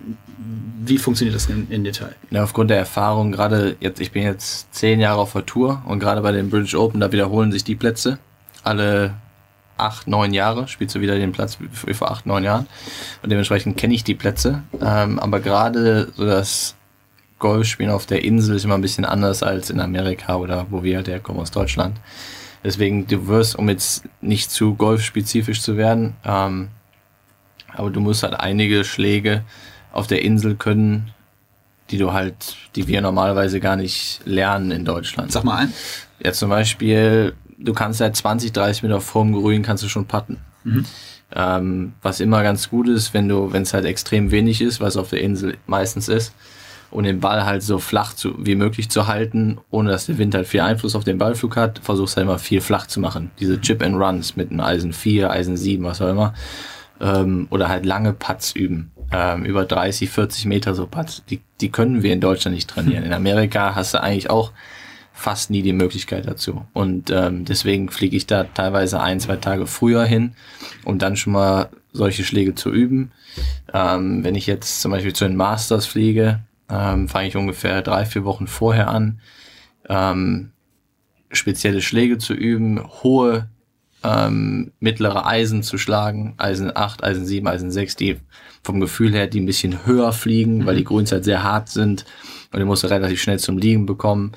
Wie 0.85 0.97
funktioniert 0.97 1.35
das 1.35 1.47
in, 1.47 1.69
in 1.69 1.83
Detail? 1.83 2.15
Ja, 2.29 2.43
aufgrund 2.43 2.69
der 2.69 2.77
Erfahrung, 2.77 3.31
gerade 3.31 3.75
jetzt, 3.79 4.01
ich 4.01 4.11
bin 4.11 4.23
jetzt 4.23 4.73
zehn 4.73 4.99
Jahre 4.99 5.21
auf 5.21 5.33
der 5.33 5.45
Tour 5.45 5.81
und 5.85 5.99
gerade 5.99 6.21
bei 6.21 6.31
den 6.31 6.49
British 6.49 6.75
Open, 6.75 6.99
da 6.99 7.11
wiederholen 7.11 7.51
sich 7.51 7.63
die 7.63 7.75
Plätze. 7.75 8.17
Alle 8.63 9.13
acht, 9.77 10.07
neun 10.07 10.33
Jahre 10.33 10.67
spielst 10.67 10.95
du 10.95 11.01
wieder 11.01 11.15
den 11.15 11.31
Platz 11.31 11.57
wie 11.85 11.93
vor 11.93 12.11
acht, 12.11 12.25
neun 12.25 12.43
Jahren. 12.43 12.67
Und 13.21 13.31
dementsprechend 13.31 13.77
kenne 13.77 13.93
ich 13.93 14.03
die 14.03 14.13
Plätze. 14.13 14.63
Ähm, 14.81 15.19
aber 15.19 15.39
gerade 15.39 16.11
so 16.15 16.25
das 16.25 16.75
Golfspielen 17.39 17.91
auf 17.91 18.05
der 18.05 18.23
Insel 18.23 18.55
ist 18.55 18.65
immer 18.65 18.75
ein 18.75 18.81
bisschen 18.81 19.05
anders 19.05 19.43
als 19.43 19.69
in 19.69 19.79
Amerika 19.79 20.35
oder 20.35 20.67
wo 20.69 20.83
wir 20.83 20.97
halt 20.97 21.07
herkommen 21.07 21.41
aus 21.41 21.51
Deutschland. 21.51 21.97
Deswegen, 22.63 23.07
du 23.07 23.27
wirst, 23.27 23.57
um 23.57 23.67
jetzt 23.67 24.03
nicht 24.21 24.51
zu 24.51 24.75
golfspezifisch 24.75 25.61
zu 25.61 25.75
werden, 25.75 26.15
ähm, 26.23 26.69
aber 27.75 27.89
du 27.89 27.99
musst 27.99 28.23
halt 28.23 28.35
einige 28.35 28.83
Schläge 28.83 29.43
auf 29.93 30.07
der 30.07 30.21
Insel 30.21 30.55
können, 30.55 31.11
die 31.89 31.97
du 31.97 32.11
halt, 32.11 32.57
die 32.75 32.87
wir 32.87 33.01
normalerweise 33.01 33.59
gar 33.59 33.77
nicht 33.77 34.21
lernen 34.25 34.71
in 34.71 34.83
Deutschland. 34.83 35.31
Sag 35.31 35.43
mal 35.45 35.57
ein. 35.57 35.73
Ja, 36.21 36.33
zum 36.33 36.49
Beispiel, 36.49 37.33
du 37.57 37.73
kannst 37.73 37.99
seit 37.99 38.15
20, 38.15 38.51
30 38.51 38.83
Meter 38.83 38.99
vorm 38.99 39.31
Grün 39.31 39.63
kannst 39.63 39.83
du 39.83 39.87
schon 39.87 40.05
putten. 40.05 40.39
Mhm. 40.63 40.85
Ähm, 41.35 41.93
was 42.01 42.19
immer 42.19 42.43
ganz 42.43 42.69
gut 42.69 42.87
ist, 42.87 43.13
wenn 43.13 43.27
du, 43.27 43.53
wenn 43.53 43.63
es 43.63 43.73
halt 43.73 43.85
extrem 43.85 44.31
wenig 44.31 44.61
ist, 44.61 44.81
was 44.81 44.97
auf 44.97 45.09
der 45.09 45.21
Insel 45.21 45.57
meistens 45.65 46.07
ist, 46.07 46.33
und 46.93 47.05
den 47.05 47.19
Ball 47.19 47.43
halt 47.43 47.63
so 47.63 47.79
flach 47.79 48.13
zu, 48.13 48.35
wie 48.37 48.55
möglich 48.55 48.89
zu 48.89 49.07
halten, 49.07 49.57
ohne 49.71 49.89
dass 49.89 50.05
der 50.05 50.19
Wind 50.19 50.35
halt 50.35 50.47
viel 50.47 50.61
Einfluss 50.61 50.95
auf 50.95 51.03
den 51.03 51.17
Ballflug 51.17 51.55
hat, 51.55 51.79
versuchst 51.79 52.15
halt 52.15 52.25
immer 52.25 52.37
viel 52.37 52.61
flach 52.61 52.85
zu 52.85 52.99
machen. 52.99 53.31
Diese 53.39 53.59
Chip 53.59 53.81
and 53.81 53.95
Runs 53.95 54.35
mit 54.35 54.51
einem 54.51 54.59
Eisen 54.59 54.93
4, 54.93 55.31
Eisen 55.31 55.57
7, 55.57 55.83
was 55.83 56.01
auch 56.01 56.09
immer. 56.09 56.35
Ähm, 57.01 57.47
oder 57.49 57.67
halt 57.67 57.85
lange 57.85 58.13
Putts 58.13 58.51
üben. 58.51 58.91
Ähm, 59.13 59.45
über 59.45 59.65
30, 59.65 60.09
40 60.09 60.45
Meter 60.45 60.73
so 60.73 60.87
Putts. 60.87 61.23
Die, 61.29 61.41
die 61.61 61.69
können 61.69 62.03
wir 62.03 62.13
in 62.13 62.21
Deutschland 62.21 62.55
nicht 62.55 62.69
trainieren. 62.69 63.03
In 63.05 63.13
Amerika 63.13 63.75
hast 63.75 63.93
du 63.93 64.01
eigentlich 64.01 64.29
auch 64.29 64.51
fast 65.13 65.51
nie 65.51 65.61
die 65.61 65.73
Möglichkeit 65.73 66.27
dazu. 66.27 66.65
Und 66.73 67.11
ähm, 67.11 67.45
deswegen 67.45 67.89
fliege 67.89 68.17
ich 68.17 68.25
da 68.25 68.43
teilweise 68.43 68.99
ein, 68.99 69.19
zwei 69.19 69.37
Tage 69.37 69.67
früher 69.67 70.03
hin, 70.03 70.33
um 70.83 70.97
dann 70.97 71.15
schon 71.15 71.33
mal 71.33 71.69
solche 71.91 72.23
Schläge 72.23 72.55
zu 72.55 72.71
üben. 72.71 73.11
Ähm, 73.71 74.23
wenn 74.23 74.35
ich 74.35 74.47
jetzt 74.47 74.81
zum 74.81 74.91
Beispiel 74.91 75.13
zu 75.13 75.25
den 75.25 75.35
Masters 75.35 75.85
fliege, 75.85 76.39
ähm, 76.69 77.07
fange 77.07 77.27
ich 77.27 77.37
ungefähr 77.37 77.83
drei, 77.83 78.05
vier 78.05 78.25
Wochen 78.25 78.47
vorher 78.47 78.89
an, 78.89 79.19
ähm, 79.87 80.51
spezielle 81.31 81.81
Schläge 81.81 82.17
zu 82.17 82.33
üben, 82.33 82.83
hohe 83.03 83.49
ähm, 84.03 84.71
mittlere 84.79 85.25
Eisen 85.25 85.63
zu 85.63 85.77
schlagen, 85.77 86.33
Eisen 86.37 86.75
8, 86.75 87.03
Eisen 87.03 87.25
7, 87.25 87.47
Eisen 87.47 87.71
6, 87.71 87.95
die 87.95 88.19
vom 88.63 88.79
Gefühl 88.79 89.13
her, 89.13 89.27
die 89.27 89.41
ein 89.41 89.45
bisschen 89.45 89.85
höher 89.85 90.13
fliegen, 90.13 90.65
weil 90.65 90.75
die 90.75 90.83
Grüns 90.83 91.11
halt 91.11 91.25
sehr 91.25 91.43
hart 91.43 91.69
sind 91.69 92.05
und 92.51 92.59
die 92.59 92.65
musst 92.65 92.83
du 92.83 92.87
relativ 92.87 93.21
schnell 93.21 93.39
zum 93.39 93.57
Liegen 93.57 93.85
bekommen. 93.85 94.31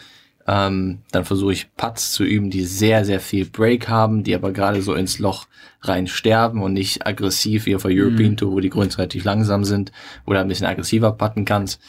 Ähm, 0.49 0.99
dann 1.11 1.25
versuche 1.25 1.53
ich 1.53 1.75
Putts 1.77 2.13
zu 2.13 2.23
üben, 2.23 2.51
die 2.51 2.65
sehr, 2.65 3.05
sehr 3.05 3.19
viel 3.19 3.47
Break 3.47 3.89
haben, 3.89 4.23
die 4.23 4.35
aber 4.35 4.53
gerade 4.53 4.81
so 4.81 4.95
ins 4.95 5.19
Loch 5.19 5.47
rein 5.81 6.07
sterben 6.07 6.63
und 6.63 6.73
nicht 6.73 7.07
aggressiv 7.07 7.67
wie 7.67 7.75
auf 7.75 7.83
der 7.83 7.93
European 7.93 8.33
mhm. 8.33 8.37
Tour, 8.37 8.53
wo 8.53 8.61
die 8.61 8.71
Grüns 8.71 8.97
relativ 8.99 9.25
langsam 9.25 9.65
sind, 9.65 9.91
oder 10.25 10.41
ein 10.41 10.49
bisschen 10.49 10.67
aggressiver 10.67 11.13
putten 11.13 11.45
kannst. 11.45 11.81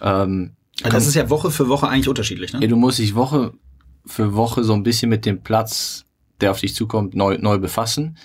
Ähm, 0.00 0.52
also 0.82 0.96
das 0.96 1.06
ist 1.06 1.14
ja 1.14 1.30
Woche 1.30 1.50
für 1.50 1.68
Woche 1.68 1.88
eigentlich 1.88 2.08
unterschiedlich, 2.08 2.52
ne? 2.52 2.60
Ja, 2.60 2.68
du 2.68 2.76
musst 2.76 2.98
dich 2.98 3.14
Woche 3.14 3.54
für 4.04 4.34
Woche 4.34 4.62
so 4.62 4.74
ein 4.74 4.84
bisschen 4.84 5.08
mit 5.08 5.26
dem 5.26 5.42
Platz, 5.42 6.04
der 6.40 6.52
auf 6.52 6.60
dich 6.60 6.74
zukommt, 6.74 7.14
neu, 7.14 7.38
neu 7.38 7.58
befassen. 7.58 8.18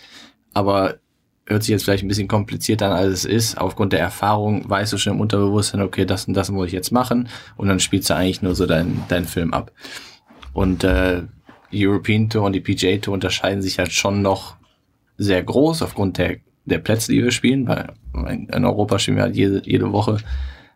Aber 0.54 1.00
hört 1.52 1.64
sich 1.64 1.72
jetzt 1.72 1.84
vielleicht 1.84 2.04
ein 2.04 2.08
bisschen 2.08 2.28
komplizierter 2.28 2.88
an, 2.88 2.94
als 2.94 3.20
es 3.20 3.26
ist. 3.26 3.58
Aufgrund 3.58 3.94
der 3.94 4.00
Erfahrung 4.00 4.70
weißt 4.70 4.94
du 4.94 4.98
schon 4.98 5.14
im 5.14 5.22
Unterbewusstsein, 5.22 5.82
okay, 5.82 6.06
das 6.06 6.26
und 6.26 6.34
das 6.34 6.50
muss 6.52 6.68
ich 6.68 6.74
jetzt 6.74 6.92
machen. 6.92 7.30
Und 7.58 7.68
dann 7.68 7.80
spielst 7.80 8.10
du 8.10 8.16
eigentlich 8.16 8.42
nur 8.42 8.56
so 8.56 8.66
deinen 8.66 9.04
dein 9.08 9.26
Film 9.26 9.54
ab. 9.54 9.72
Und 10.54 10.84
äh, 10.84 11.24
die 11.72 11.88
European 11.88 12.30
Tour 12.30 12.44
und 12.44 12.54
die 12.54 12.62
PGA 12.62 12.98
Tour 12.98 13.14
unterscheiden 13.14 13.62
sich 13.62 13.80
halt 13.80 13.92
schon 13.92 14.22
noch 14.22 14.56
sehr 15.18 15.44
groß 15.44 15.82
aufgrund 15.82 16.18
der, 16.18 16.38
der 16.66 16.80
Plätze, 16.80 17.12
die 17.12 17.24
wir 17.24 17.32
spielen. 17.32 17.68
Weil 17.68 17.94
in 18.14 18.66
Europa 18.66 19.00
spielen 19.00 19.18
wir 19.18 19.24
halt 19.24 19.36
jede, 19.36 19.62
jede 19.66 19.92
Woche 19.92 20.18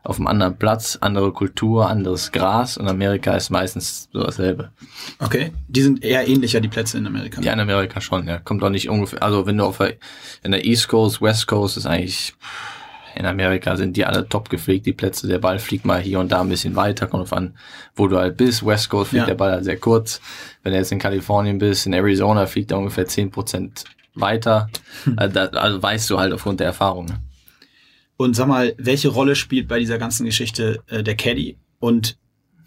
auf 0.05 0.17
einem 0.17 0.27
anderen 0.27 0.57
Platz, 0.57 0.97
andere 1.01 1.31
Kultur, 1.31 1.89
anderes 1.89 2.31
Gras 2.31 2.77
und 2.77 2.87
Amerika 2.87 3.35
ist 3.35 3.49
meistens 3.49 4.07
so 4.13 4.23
dasselbe. 4.23 4.71
Okay, 5.19 5.51
die 5.67 5.81
sind 5.81 6.03
eher 6.03 6.27
ähnlicher, 6.27 6.61
die 6.61 6.67
Plätze 6.67 6.97
in 6.97 7.07
Amerika. 7.07 7.41
Ja, 7.41 7.53
in 7.53 7.59
Amerika 7.59 7.99
schon, 7.99 8.27
ja. 8.27 8.37
Kommt 8.37 8.63
auch 8.63 8.69
nicht 8.69 8.89
ungefähr, 8.89 9.23
also 9.23 9.45
wenn 9.45 9.57
du 9.57 9.65
auf 9.65 9.77
der, 9.77 9.95
in 10.43 10.51
der 10.51 10.63
East 10.63 10.87
Coast, 10.87 11.21
West 11.21 11.47
Coast 11.47 11.77
ist 11.77 11.85
eigentlich 11.85 12.35
in 13.15 13.25
Amerika 13.25 13.77
sind 13.77 13.95
die 13.95 14.05
alle 14.05 14.27
top 14.27 14.49
gepflegt, 14.49 14.85
die 14.85 14.93
Plätze. 14.93 15.27
Der 15.27 15.39
Ball 15.39 15.57
fliegt 15.57 15.85
mal 15.85 16.01
hier 16.01 16.19
und 16.19 16.31
da 16.31 16.41
ein 16.41 16.49
bisschen 16.49 16.75
weiter, 16.75 17.07
kommt 17.07 17.23
auf 17.23 17.33
an, 17.33 17.55
wo 17.95 18.07
du 18.07 18.17
halt 18.17 18.35
bist. 18.35 18.65
West 18.65 18.89
Coast 18.89 19.11
fliegt 19.11 19.21
ja. 19.21 19.27
der 19.27 19.35
Ball 19.35 19.51
halt 19.51 19.63
sehr 19.63 19.77
kurz. 19.77 20.19
Wenn 20.63 20.73
du 20.73 20.77
jetzt 20.77 20.91
in 20.91 20.99
Kalifornien 20.99 21.57
bist, 21.57 21.85
in 21.85 21.93
Arizona 21.93 22.45
fliegt 22.45 22.71
er 22.71 22.77
ungefähr 22.77 23.07
zehn 23.07 23.31
Prozent 23.31 23.85
weiter. 24.15 24.69
Hm. 25.05 25.13
Also, 25.17 25.39
also 25.39 25.81
weißt 25.81 26.09
du 26.09 26.19
halt 26.19 26.33
aufgrund 26.33 26.59
der 26.59 26.67
Erfahrung. 26.67 27.07
Und 28.17 28.35
sag 28.35 28.47
mal, 28.47 28.73
welche 28.77 29.09
Rolle 29.09 29.35
spielt 29.35 29.67
bei 29.67 29.79
dieser 29.79 29.97
ganzen 29.97 30.25
Geschichte 30.25 30.81
äh, 30.87 31.03
der 31.03 31.15
Caddy 31.15 31.57
und 31.79 32.17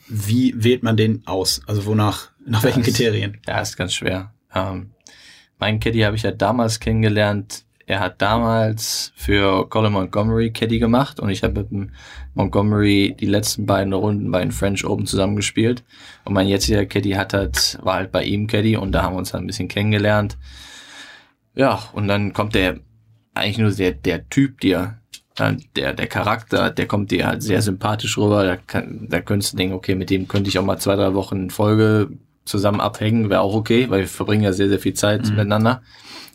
wie 0.08 0.54
wählt 0.56 0.82
man 0.82 0.96
den 0.96 1.22
aus? 1.26 1.60
Also 1.66 1.86
wonach, 1.86 2.30
nach 2.44 2.62
welchen 2.64 2.80
ist, 2.80 2.86
Kriterien? 2.86 3.38
Ja, 3.46 3.60
ist 3.60 3.76
ganz 3.76 3.94
schwer. 3.94 4.32
Ähm, 4.54 4.90
mein 5.58 5.80
Caddy 5.80 6.00
habe 6.00 6.16
ich 6.16 6.22
ja 6.22 6.30
damals 6.30 6.80
kennengelernt. 6.80 7.64
Er 7.86 8.00
hat 8.00 8.20
damals 8.20 9.12
für 9.16 9.68
Colin 9.68 9.92
Montgomery 9.92 10.52
Caddy 10.52 10.78
gemacht 10.78 11.20
und 11.20 11.30
ich 11.30 11.42
habe 11.42 11.66
mit 11.70 11.90
Montgomery 12.34 13.16
die 13.18 13.26
letzten 13.26 13.64
beiden 13.64 13.92
Runden 13.94 14.30
bei 14.30 14.40
den 14.40 14.52
French 14.52 14.84
Open 14.84 15.06
zusammengespielt. 15.06 15.84
Und 16.24 16.34
mein 16.34 16.48
jetziger 16.48 16.84
Caddy 16.84 17.12
hat 17.12 17.32
halt, 17.32 17.78
war 17.82 17.94
halt 17.94 18.12
bei 18.12 18.24
ihm 18.24 18.46
Caddy 18.46 18.76
und 18.76 18.92
da 18.92 19.02
haben 19.02 19.14
wir 19.14 19.18
uns 19.18 19.32
halt 19.32 19.42
ein 19.42 19.46
bisschen 19.46 19.68
kennengelernt. 19.68 20.36
Ja, 21.54 21.82
und 21.92 22.08
dann 22.08 22.34
kommt 22.34 22.54
der, 22.54 22.78
eigentlich 23.34 23.58
nur 23.58 23.70
der, 23.70 23.92
der 23.92 24.28
Typ 24.28 24.60
dir, 24.60 24.98
der, 25.76 25.94
der 25.94 26.06
Charakter, 26.06 26.70
der 26.70 26.86
kommt 26.86 27.10
dir 27.10 27.26
halt 27.26 27.42
sehr 27.42 27.62
sympathisch 27.62 28.18
rüber. 28.18 28.44
Da, 28.44 28.56
kann, 28.56 29.06
da 29.08 29.20
könntest 29.20 29.52
du 29.52 29.56
denken, 29.56 29.74
okay, 29.74 29.94
mit 29.94 30.10
dem 30.10 30.28
könnte 30.28 30.48
ich 30.48 30.58
auch 30.58 30.64
mal 30.64 30.78
zwei, 30.78 30.96
drei 30.96 31.14
Wochen 31.14 31.44
in 31.44 31.50
Folge 31.50 32.08
zusammen 32.44 32.80
abhängen, 32.80 33.30
wäre 33.30 33.40
auch 33.40 33.54
okay, 33.54 33.88
weil 33.90 34.00
wir 34.00 34.08
verbringen 34.08 34.42
ja 34.42 34.52
sehr, 34.52 34.68
sehr 34.68 34.78
viel 34.78 34.94
Zeit 34.94 35.24
mhm. 35.24 35.30
miteinander. 35.30 35.82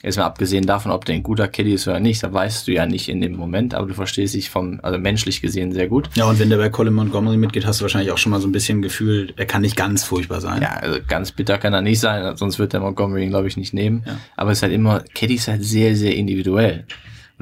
Jetzt 0.03 0.17
mal 0.17 0.25
abgesehen 0.25 0.65
davon, 0.65 0.91
ob 0.91 1.05
der 1.05 1.15
ein 1.15 1.23
guter 1.23 1.47
Caddy 1.47 1.73
ist 1.73 1.87
oder 1.87 2.01
nicht, 2.01 2.21
da 2.21 2.33
weißt 2.33 2.67
du 2.67 2.73
ja 2.73 2.85
nicht 2.85 3.07
in 3.07 3.21
dem 3.21 3.37
Moment, 3.37 3.73
aber 3.73 3.87
du 3.87 3.93
verstehst 3.93 4.33
dich 4.33 4.49
vom, 4.49 4.81
also 4.83 4.99
menschlich 4.99 5.41
gesehen 5.41 5.71
sehr 5.71 5.87
gut. 5.87 6.09
Ja, 6.15 6.25
und 6.25 6.39
wenn 6.39 6.49
der 6.49 6.57
bei 6.57 6.67
Colin 6.69 6.93
Montgomery 6.93 7.37
mitgeht, 7.37 7.65
hast 7.65 7.79
du 7.79 7.83
wahrscheinlich 7.83 8.11
auch 8.11 8.17
schon 8.17 8.31
mal 8.31 8.41
so 8.41 8.47
ein 8.49 8.51
bisschen 8.51 8.81
Gefühl, 8.81 9.31
er 9.37 9.45
kann 9.45 9.61
nicht 9.61 9.77
ganz 9.77 10.03
furchtbar 10.03 10.41
sein. 10.41 10.61
Ja, 10.61 10.73
also 10.73 10.99
ganz 11.07 11.31
bitter 11.31 11.57
kann 11.57 11.73
er 11.73 11.81
nicht 11.81 12.01
sein, 12.01 12.35
sonst 12.35 12.59
wird 12.59 12.73
der 12.73 12.81
Montgomery 12.81 13.23
ihn, 13.23 13.29
glaube 13.29 13.47
ich, 13.47 13.55
nicht 13.55 13.73
nehmen. 13.73 14.03
Ja. 14.05 14.17
Aber 14.35 14.51
es 14.51 14.57
ist 14.57 14.63
halt 14.63 14.73
immer, 14.73 15.05
Caddy 15.15 15.35
ist 15.35 15.47
halt 15.47 15.63
sehr, 15.63 15.95
sehr 15.95 16.13
individuell. 16.17 16.85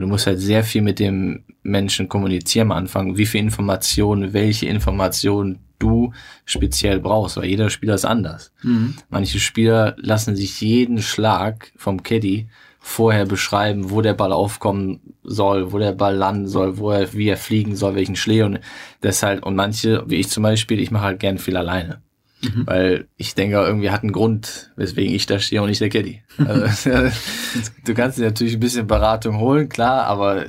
Und 0.02 0.08
du 0.08 0.14
musst 0.14 0.26
halt 0.26 0.40
sehr 0.40 0.64
viel 0.64 0.82
mit 0.82 0.98
dem 0.98 1.44
Menschen 1.62 2.10
kommunizieren 2.10 2.72
am 2.72 2.78
Anfang. 2.78 3.18
Wie 3.18 3.28
viel 3.28 3.42
Informationen, 3.42 4.34
welche 4.34 4.66
Informationen 4.66 5.60
du 5.78 6.12
speziell 6.44 7.00
brauchst, 7.00 7.38
weil 7.38 7.46
jeder 7.46 7.70
Spieler 7.70 7.94
ist 7.94 8.06
anders. 8.06 8.52
Mhm. 8.64 8.96
Manche 9.10 9.40
Spieler 9.40 9.96
lassen 10.00 10.36
sich 10.36 10.60
jeden 10.60 11.04
Schlag 11.04 11.72
vom 11.76 12.02
Caddy 12.02 12.48
vorher 12.80 13.28
beschreiben, 13.28 13.92
wo 13.92 14.02
der 14.02 14.16
Ball 14.16 14.32
aufkommen 14.32 15.02
soll, 15.24 15.72
wo 15.72 15.78
der 15.78 15.92
Ball 15.92 16.16
landen 16.16 16.48
soll, 16.48 16.80
wo 16.80 16.90
er, 16.90 17.14
wie 17.14 17.28
er 17.28 17.38
fliegen 17.38 17.76
soll, 17.76 17.94
welchen 17.94 18.16
Schläger 18.16 18.48
und 18.48 18.60
deshalb, 19.04 19.46
und 19.46 19.56
manche, 19.56 20.04
wie 20.08 20.16
ich 20.16 20.30
zum 20.30 20.42
Beispiel, 20.42 20.80
ich 20.80 20.90
mache 20.90 21.04
halt 21.04 21.20
gern 21.20 21.38
viel 21.38 21.58
alleine. 21.58 22.02
Mhm. 22.42 22.64
Weil 22.66 23.08
ich 23.18 23.36
denke, 23.36 23.58
irgendwie 23.58 23.92
hat 23.92 24.02
einen 24.02 24.12
Grund, 24.12 24.72
weswegen 24.76 25.14
ich 25.14 25.26
da 25.26 25.40
stehe 25.40 25.62
und 25.62 25.70
nicht 25.70 25.82
der 25.82 25.90
Caddy. 25.90 26.22
Also, 26.38 26.90
du 27.86 27.94
kannst 27.94 28.18
dir 28.18 28.26
natürlich 28.26 28.56
ein 28.56 28.60
bisschen 28.60 28.88
Beratung 28.88 29.40
holen, 29.40 29.70
klar, 29.70 30.06
aber 30.06 30.46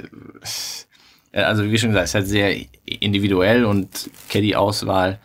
also 1.32 1.64
wie 1.64 1.78
schon 1.78 1.90
gesagt, 1.90 2.04
es 2.04 2.10
ist 2.10 2.14
halt 2.14 2.28
sehr 2.28 2.56
individuell 2.84 3.64
und 3.64 4.10
Caddy-Auswahl 4.28 5.18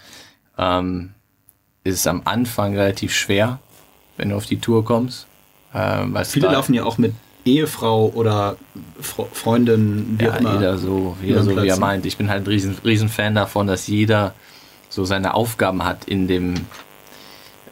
ähm, 0.57 1.11
ist 1.83 2.07
am 2.07 2.21
Anfang 2.25 2.75
relativ 2.75 3.13
schwer, 3.13 3.59
wenn 4.17 4.29
du 4.29 4.35
auf 4.35 4.45
die 4.45 4.59
Tour 4.59 4.85
kommst. 4.85 5.27
Ähm, 5.73 6.17
Viele 6.25 6.47
laufen 6.47 6.73
ja 6.73 6.85
auch 6.85 6.97
mit 6.97 7.13
Ehefrau 7.45 8.11
oder 8.13 8.57
Freundin, 8.99 10.17
wie 10.17 10.25
ja, 10.25 10.35
immer. 10.35 10.55
Jeder 10.55 10.77
so, 10.77 11.17
jeder 11.21 11.43
so 11.43 11.61
wie 11.61 11.67
er 11.67 11.79
meint. 11.79 12.05
Ich 12.05 12.17
bin 12.17 12.29
halt 12.29 12.43
ein 12.43 12.47
riesen, 12.47 12.75
riesen 12.83 13.09
Fan 13.09 13.35
davon, 13.35 13.67
dass 13.67 13.87
jeder 13.87 14.33
so 14.97 15.05
seine 15.05 15.35
Aufgaben 15.35 15.85
hat 15.85 16.05
in 16.05 16.27
dem 16.27 16.55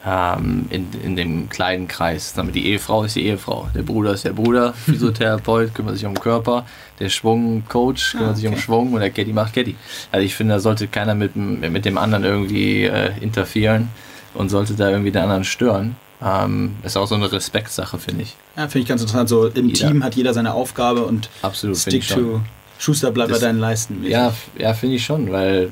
ähm, 0.05 0.67
in, 0.69 0.87
in 1.03 1.15
dem 1.15 1.49
kleinen 1.49 1.87
Kreis. 1.87 2.33
Damit 2.33 2.53
die 2.53 2.67
Ehefrau 2.67 3.03
ist 3.03 3.15
die 3.15 3.25
Ehefrau, 3.25 3.67
der 3.73 3.81
Bruder 3.81 4.13
ist 4.13 4.25
der 4.25 4.33
Bruder, 4.33 4.73
Physiotherapeut 4.85 5.73
kümmert 5.73 5.95
sich 5.95 6.05
um 6.05 6.13
den 6.13 6.21
Körper, 6.21 6.67
der 6.99 7.09
Schwungcoach 7.09 8.11
kümmert 8.11 8.27
ah, 8.27 8.29
okay. 8.29 8.35
sich 8.35 8.47
um 8.47 8.57
Schwung 8.57 8.93
und 8.93 8.99
der 8.99 9.09
Caddy 9.09 9.33
macht 9.33 9.55
Caddy. 9.55 9.75
Also 10.11 10.23
ich 10.23 10.35
finde, 10.35 10.53
da 10.53 10.59
sollte 10.59 10.87
keiner 10.87 11.15
mit, 11.15 11.35
mit 11.35 11.83
dem 11.83 11.97
anderen 11.97 12.23
irgendwie 12.23 12.83
äh, 12.83 13.09
interferieren 13.19 13.89
und 14.35 14.49
sollte 14.49 14.75
da 14.75 14.91
irgendwie 14.91 15.11
den 15.11 15.23
anderen 15.23 15.43
stören. 15.43 15.95
Ähm, 16.21 16.75
ist 16.83 16.95
auch 16.95 17.07
so 17.07 17.15
eine 17.15 17.31
Respektsache, 17.31 17.97
finde 17.97 18.21
ich. 18.21 18.35
Ja, 18.55 18.67
finde 18.67 18.83
ich 18.83 18.87
ganz 18.87 19.01
interessant. 19.01 19.29
So 19.29 19.47
im 19.47 19.69
jeder. 19.69 19.87
Team 19.87 20.03
hat 20.03 20.13
jeder 20.13 20.35
seine 20.35 20.53
Aufgabe 20.53 21.03
und 21.05 21.29
Absolut, 21.41 21.77
stick 21.77 22.07
to 22.07 22.41
Schuster 22.77 23.09
bleibt 23.09 23.31
bei 23.31 23.39
deinen 23.39 23.59
Leisten. 23.59 24.05
Ja, 24.05 24.33
ja 24.59 24.75
finde 24.75 24.97
ich 24.97 25.05
schon, 25.05 25.31
weil 25.31 25.71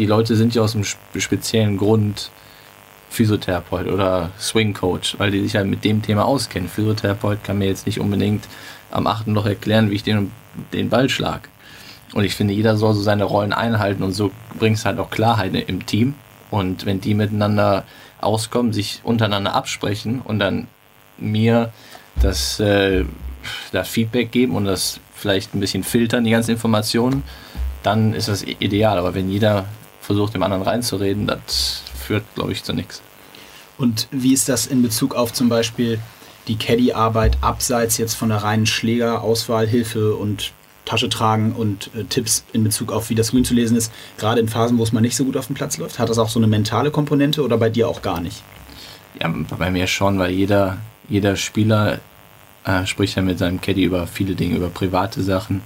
die 0.00 0.06
Leute 0.06 0.34
sind 0.34 0.54
ja 0.54 0.62
aus 0.62 0.74
einem 0.74 0.86
speziellen 1.18 1.76
Grund 1.76 2.30
Physiotherapeut 3.10 3.86
oder 3.86 4.30
Swing 4.38 4.72
Coach, 4.72 5.18
weil 5.18 5.30
die 5.30 5.42
sich 5.42 5.56
halt 5.56 5.66
mit 5.66 5.84
dem 5.84 6.00
Thema 6.00 6.24
auskennen. 6.24 6.70
Physiotherapeut 6.70 7.44
kann 7.44 7.58
mir 7.58 7.66
jetzt 7.66 7.84
nicht 7.84 8.00
unbedingt 8.00 8.48
am 8.90 9.06
achten 9.06 9.34
Loch 9.34 9.44
erklären, 9.44 9.90
wie 9.90 9.96
ich 9.96 10.02
den, 10.02 10.32
den 10.72 10.88
Ball 10.88 11.10
schlag. 11.10 11.50
Und 12.14 12.24
ich 12.24 12.34
finde, 12.34 12.54
jeder 12.54 12.78
soll 12.78 12.94
so 12.94 13.02
seine 13.02 13.24
Rollen 13.24 13.52
einhalten 13.52 14.02
und 14.02 14.12
so 14.12 14.30
bringst 14.58 14.86
halt 14.86 14.98
auch 14.98 15.10
Klarheit 15.10 15.54
im 15.54 15.84
Team. 15.84 16.14
Und 16.50 16.86
wenn 16.86 17.02
die 17.02 17.12
miteinander 17.12 17.84
auskommen, 18.22 18.72
sich 18.72 19.00
untereinander 19.04 19.54
absprechen 19.54 20.22
und 20.24 20.38
dann 20.38 20.66
mir 21.18 21.74
das, 22.22 22.58
äh, 22.58 23.04
das 23.70 23.86
Feedback 23.86 24.32
geben 24.32 24.54
und 24.54 24.64
das 24.64 24.98
vielleicht 25.14 25.54
ein 25.54 25.60
bisschen 25.60 25.84
filtern, 25.84 26.24
die 26.24 26.30
ganzen 26.30 26.52
Informationen, 26.52 27.22
dann 27.82 28.14
ist 28.14 28.28
das 28.28 28.42
ideal. 28.42 28.96
Aber 28.96 29.14
wenn 29.14 29.28
jeder 29.28 29.66
versucht, 30.00 30.34
dem 30.34 30.42
anderen 30.42 30.62
reinzureden, 30.62 31.26
das 31.26 31.82
führt, 32.06 32.24
glaube 32.34 32.52
ich, 32.52 32.64
zu 32.64 32.72
nichts. 32.72 33.02
Und 33.78 34.08
wie 34.10 34.32
ist 34.32 34.48
das 34.48 34.66
in 34.66 34.82
Bezug 34.82 35.14
auf 35.14 35.32
zum 35.32 35.48
Beispiel 35.48 35.98
die 36.48 36.56
Caddy-Arbeit 36.56 37.38
abseits 37.40 37.96
jetzt 37.98 38.14
von 38.14 38.28
der 38.28 38.38
reinen 38.38 38.66
Schlägerauswahl, 38.66 39.66
Hilfe 39.66 40.14
und 40.16 40.52
Tasche 40.84 41.08
tragen 41.08 41.52
und 41.52 41.90
äh, 41.94 42.04
Tipps 42.04 42.44
in 42.52 42.64
Bezug 42.64 42.90
auf, 42.90 43.10
wie 43.10 43.14
das 43.14 43.30
Grün 43.30 43.44
zu 43.44 43.54
lesen 43.54 43.76
ist, 43.76 43.92
gerade 44.18 44.40
in 44.40 44.48
Phasen, 44.48 44.78
wo 44.78 44.82
es 44.82 44.92
mal 44.92 45.00
nicht 45.00 45.16
so 45.16 45.24
gut 45.24 45.36
auf 45.36 45.46
dem 45.46 45.54
Platz 45.54 45.78
läuft? 45.78 45.98
Hat 45.98 46.08
das 46.08 46.18
auch 46.18 46.28
so 46.28 46.40
eine 46.40 46.48
mentale 46.48 46.90
Komponente 46.90 47.44
oder 47.44 47.56
bei 47.58 47.70
dir 47.70 47.88
auch 47.88 48.02
gar 48.02 48.20
nicht? 48.20 48.42
Ja, 49.20 49.32
bei 49.56 49.70
mir 49.70 49.86
schon, 49.86 50.18
weil 50.18 50.30
jeder, 50.30 50.78
jeder 51.08 51.36
Spieler 51.36 52.00
äh, 52.64 52.86
spricht 52.86 53.16
ja 53.16 53.22
mit 53.22 53.38
seinem 53.38 53.60
Caddy 53.60 53.84
über 53.84 54.06
viele 54.06 54.34
Dinge, 54.34 54.56
über 54.56 54.68
private 54.68 55.22
Sachen, 55.22 55.62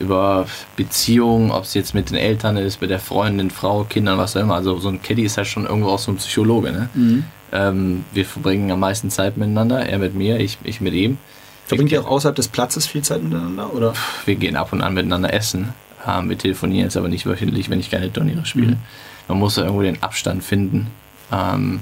über 0.00 0.46
Beziehungen, 0.76 1.50
ob 1.50 1.64
es 1.64 1.74
jetzt 1.74 1.94
mit 1.94 2.10
den 2.10 2.16
Eltern 2.16 2.56
ist, 2.56 2.80
mit 2.80 2.90
der 2.90 2.98
Freundin, 2.98 3.50
Frau, 3.50 3.84
Kindern, 3.84 4.18
was 4.18 4.36
auch 4.36 4.40
immer. 4.40 4.54
Also 4.54 4.78
so 4.78 4.88
ein 4.88 5.02
Caddy 5.02 5.22
ist 5.22 5.36
halt 5.36 5.46
schon 5.46 5.66
irgendwo 5.66 5.90
auch 5.90 5.98
so 5.98 6.10
ein 6.10 6.16
Psychologe. 6.16 6.72
Ne? 6.72 6.88
Mhm. 6.94 7.24
Ähm, 7.52 8.04
wir 8.12 8.24
verbringen 8.24 8.70
am 8.70 8.80
meisten 8.80 9.10
Zeit 9.10 9.36
miteinander, 9.36 9.86
er 9.86 9.98
mit 9.98 10.14
mir, 10.14 10.40
ich, 10.40 10.58
ich 10.64 10.80
mit 10.80 10.94
ihm. 10.94 11.18
Verbringt 11.66 11.92
ihr 11.92 12.02
auch 12.02 12.10
außerhalb 12.10 12.34
des 12.34 12.48
Platzes 12.48 12.86
viel 12.86 13.02
Zeit 13.02 13.22
miteinander? 13.22 13.72
Oder? 13.72 13.94
Wir 14.24 14.34
gehen 14.34 14.56
ab 14.56 14.72
und 14.72 14.82
an 14.82 14.94
miteinander 14.94 15.32
essen. 15.32 15.74
Ähm, 16.06 16.28
wir 16.28 16.38
telefonieren 16.38 16.86
jetzt 16.86 16.96
aber 16.96 17.08
nicht 17.08 17.26
wöchentlich, 17.26 17.70
wenn 17.70 17.78
ich 17.78 17.90
keine 17.90 18.12
Turniere 18.12 18.44
spiele. 18.44 18.72
Mhm. 18.72 18.80
Man 19.28 19.38
muss 19.38 19.54
da 19.54 19.62
irgendwo 19.62 19.82
den 19.82 20.02
Abstand 20.02 20.42
finden. 20.42 20.88
Ähm, 21.30 21.80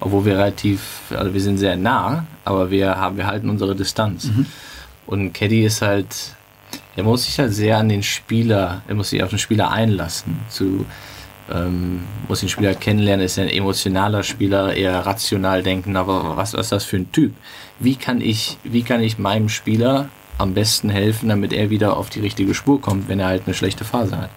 obwohl 0.00 0.24
wir 0.24 0.34
relativ, 0.34 1.00
also 1.10 1.34
wir 1.34 1.40
sind 1.40 1.58
sehr 1.58 1.76
nah, 1.76 2.24
aber 2.44 2.70
wir 2.70 2.96
haben, 2.96 3.16
wir 3.16 3.26
halten 3.26 3.50
unsere 3.50 3.74
Distanz. 3.74 4.26
Mhm. 4.26 4.46
Und 5.06 5.32
Caddy 5.32 5.64
ist 5.64 5.82
halt, 5.82 6.34
er 6.98 7.04
muss 7.04 7.26
sich 7.26 7.38
halt 7.38 7.54
sehr 7.54 7.78
an 7.78 7.88
den 7.88 8.02
Spieler, 8.02 8.82
er 8.88 8.96
muss 8.96 9.10
sich 9.10 9.22
auf 9.22 9.30
den 9.30 9.38
Spieler 9.38 9.70
einlassen, 9.70 10.36
zu, 10.48 10.84
ähm, 11.48 12.00
muss 12.26 12.40
den 12.40 12.48
Spieler 12.48 12.74
kennenlernen, 12.74 13.24
ist 13.24 13.38
ein 13.38 13.48
emotionaler 13.48 14.24
Spieler, 14.24 14.74
eher 14.74 15.06
rational 15.06 15.62
denken, 15.62 15.94
aber 15.94 16.36
was, 16.36 16.54
ist 16.54 16.72
das 16.72 16.82
für 16.82 16.96
ein 16.96 17.12
Typ? 17.12 17.34
Wie 17.78 17.94
kann 17.94 18.20
ich, 18.20 18.58
wie 18.64 18.82
kann 18.82 19.00
ich 19.00 19.16
meinem 19.16 19.48
Spieler 19.48 20.08
am 20.38 20.54
besten 20.54 20.90
helfen, 20.90 21.28
damit 21.28 21.52
er 21.52 21.70
wieder 21.70 21.96
auf 21.96 22.10
die 22.10 22.18
richtige 22.18 22.52
Spur 22.52 22.80
kommt, 22.80 23.08
wenn 23.08 23.20
er 23.20 23.28
halt 23.28 23.44
eine 23.46 23.54
schlechte 23.54 23.84
Phase 23.84 24.18
hat? 24.18 24.30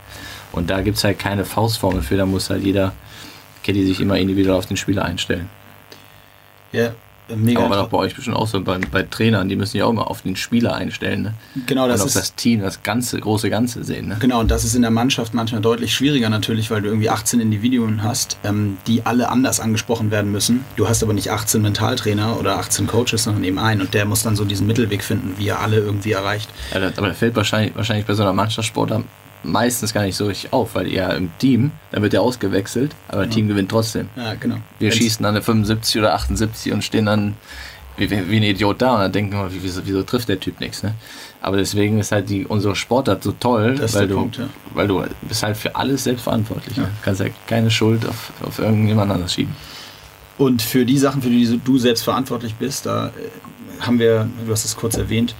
Und 0.51 0.69
da 0.69 0.81
gibt 0.81 0.97
es 0.97 1.03
halt 1.03 1.17
keine 1.17 1.45
Faustformel 1.45 2.03
für, 2.03 2.17
da 2.17 2.27
muss 2.27 2.51
halt 2.51 2.63
jeder 2.63 2.93
Caddy 3.63 3.87
sich 3.87 3.99
immer 3.99 4.19
individuell 4.19 4.55
auf 4.55 4.67
den 4.67 4.77
Spieler 4.77 5.03
einstellen. 5.03 5.49
Ja, 6.71 6.91
Mega 7.35 7.65
Aber 7.65 7.87
bei 7.87 7.97
euch 7.97 8.15
bestimmt 8.15 8.35
auch 8.35 8.47
so 8.47 8.61
bei, 8.61 8.77
bei 8.77 9.03
Trainern, 9.03 9.49
die 9.49 9.55
müssen 9.55 9.77
ja 9.77 9.85
auch 9.85 9.89
immer 9.89 10.09
auf 10.09 10.21
den 10.21 10.35
Spieler 10.35 10.75
einstellen. 10.75 11.23
Ne? 11.23 11.33
Genau, 11.67 11.87
das 11.87 12.01
und 12.01 12.07
ist 12.07 12.15
das 12.15 12.35
Team, 12.35 12.61
das 12.61 12.83
ganze 12.83 13.19
große 13.19 13.49
Ganze 13.49 13.83
sehen. 13.83 14.09
Ne? 14.09 14.17
Genau, 14.19 14.39
und 14.39 14.51
das 14.51 14.63
ist 14.63 14.75
in 14.75 14.81
der 14.81 14.91
Mannschaft 14.91 15.33
manchmal 15.33 15.61
deutlich 15.61 15.93
schwieriger 15.93 16.29
natürlich, 16.29 16.71
weil 16.71 16.81
du 16.81 16.89
irgendwie 16.89 17.09
18 17.09 17.39
Individuen 17.39 18.03
hast, 18.03 18.37
ähm, 18.43 18.77
die 18.87 19.05
alle 19.05 19.29
anders 19.29 19.59
angesprochen 19.59 20.11
werden 20.11 20.31
müssen. 20.31 20.65
Du 20.75 20.87
hast 20.87 21.03
aber 21.03 21.13
nicht 21.13 21.29
18 21.29 21.61
Mentaltrainer 21.61 22.39
oder 22.39 22.57
18 22.57 22.87
Coaches, 22.87 23.23
sondern 23.23 23.43
eben 23.43 23.59
einen 23.59 23.81
und 23.81 23.93
der 23.93 24.05
muss 24.05 24.23
dann 24.23 24.35
so 24.35 24.45
diesen 24.45 24.67
Mittelweg 24.67 25.03
finden, 25.03 25.35
wie 25.37 25.47
er 25.47 25.59
alle 25.59 25.77
irgendwie 25.77 26.11
erreicht. 26.11 26.49
Ja, 26.73 26.91
aber 26.95 27.07
da 27.07 27.13
fällt 27.13 27.35
wahrscheinlich, 27.35 27.75
wahrscheinlich 27.75 28.05
bei 28.05 28.13
so 28.13 28.23
einer 28.23 28.33
Mannschaftssport 28.33 28.91
meistens 29.43 29.93
gar 29.93 30.03
nicht 30.03 30.15
so 30.15 30.25
richtig 30.27 30.53
auf, 30.53 30.75
weil 30.75 30.91
er 30.91 31.15
im 31.15 31.31
Team, 31.39 31.71
dann 31.91 32.01
wird 32.03 32.13
er 32.13 32.21
ausgewechselt, 32.21 32.95
aber 33.07 33.25
das 33.25 33.33
Team 33.33 33.47
gewinnt 33.47 33.71
trotzdem. 33.71 34.09
Ja, 34.15 34.35
genau. 34.35 34.57
Wir 34.79 34.89
Wenn's 34.89 34.97
schießen 34.97 35.23
dann 35.23 35.35
eine 35.35 35.41
75 35.41 35.99
oder 35.99 36.13
78 36.13 36.73
und 36.73 36.83
stehen 36.83 37.05
dann 37.05 37.35
wie, 37.97 38.09
wie 38.09 38.37
ein 38.37 38.43
Idiot 38.43 38.81
da 38.81 38.95
und 38.95 39.01
dann 39.01 39.11
denken 39.11 39.33
wir, 39.33 39.49
wieso, 39.51 39.81
wieso 39.85 40.03
trifft 40.03 40.29
der 40.29 40.39
Typ 40.39 40.59
nichts, 40.59 40.83
ne? 40.83 40.93
Aber 41.41 41.57
deswegen 41.57 41.99
ist 41.99 42.11
halt 42.11 42.29
die, 42.29 42.45
unsere 42.45 42.75
Sportart 42.75 43.23
so 43.23 43.31
toll, 43.31 43.79
weil 43.79 44.07
du, 44.07 44.15
Punkt, 44.15 44.37
ja. 44.37 44.47
weil 44.75 44.87
du 44.87 45.03
bist 45.23 45.41
halt 45.41 45.57
für 45.57 45.75
alles 45.75 46.03
selbstverantwortlich. 46.03 46.77
Ja. 46.77 46.83
Ne? 46.83 46.89
Du 46.89 47.03
kannst 47.03 47.21
ja 47.21 47.27
keine 47.47 47.71
Schuld 47.71 48.07
auf, 48.07 48.31
auf 48.43 48.59
irgendjemand 48.59 49.11
anders 49.11 49.33
schieben. 49.33 49.55
Und 50.37 50.61
für 50.61 50.85
die 50.85 50.97
Sachen, 50.99 51.21
für 51.21 51.29
die 51.29 51.59
du 51.63 51.77
selbst 51.79 52.03
verantwortlich 52.03 52.55
bist, 52.55 52.85
da 52.85 53.07
äh, 53.07 53.11
haben 53.79 53.97
wir, 53.97 54.29
du 54.45 54.51
hast 54.51 54.65
es 54.65 54.75
kurz 54.75 54.97
erwähnt, 54.97 55.33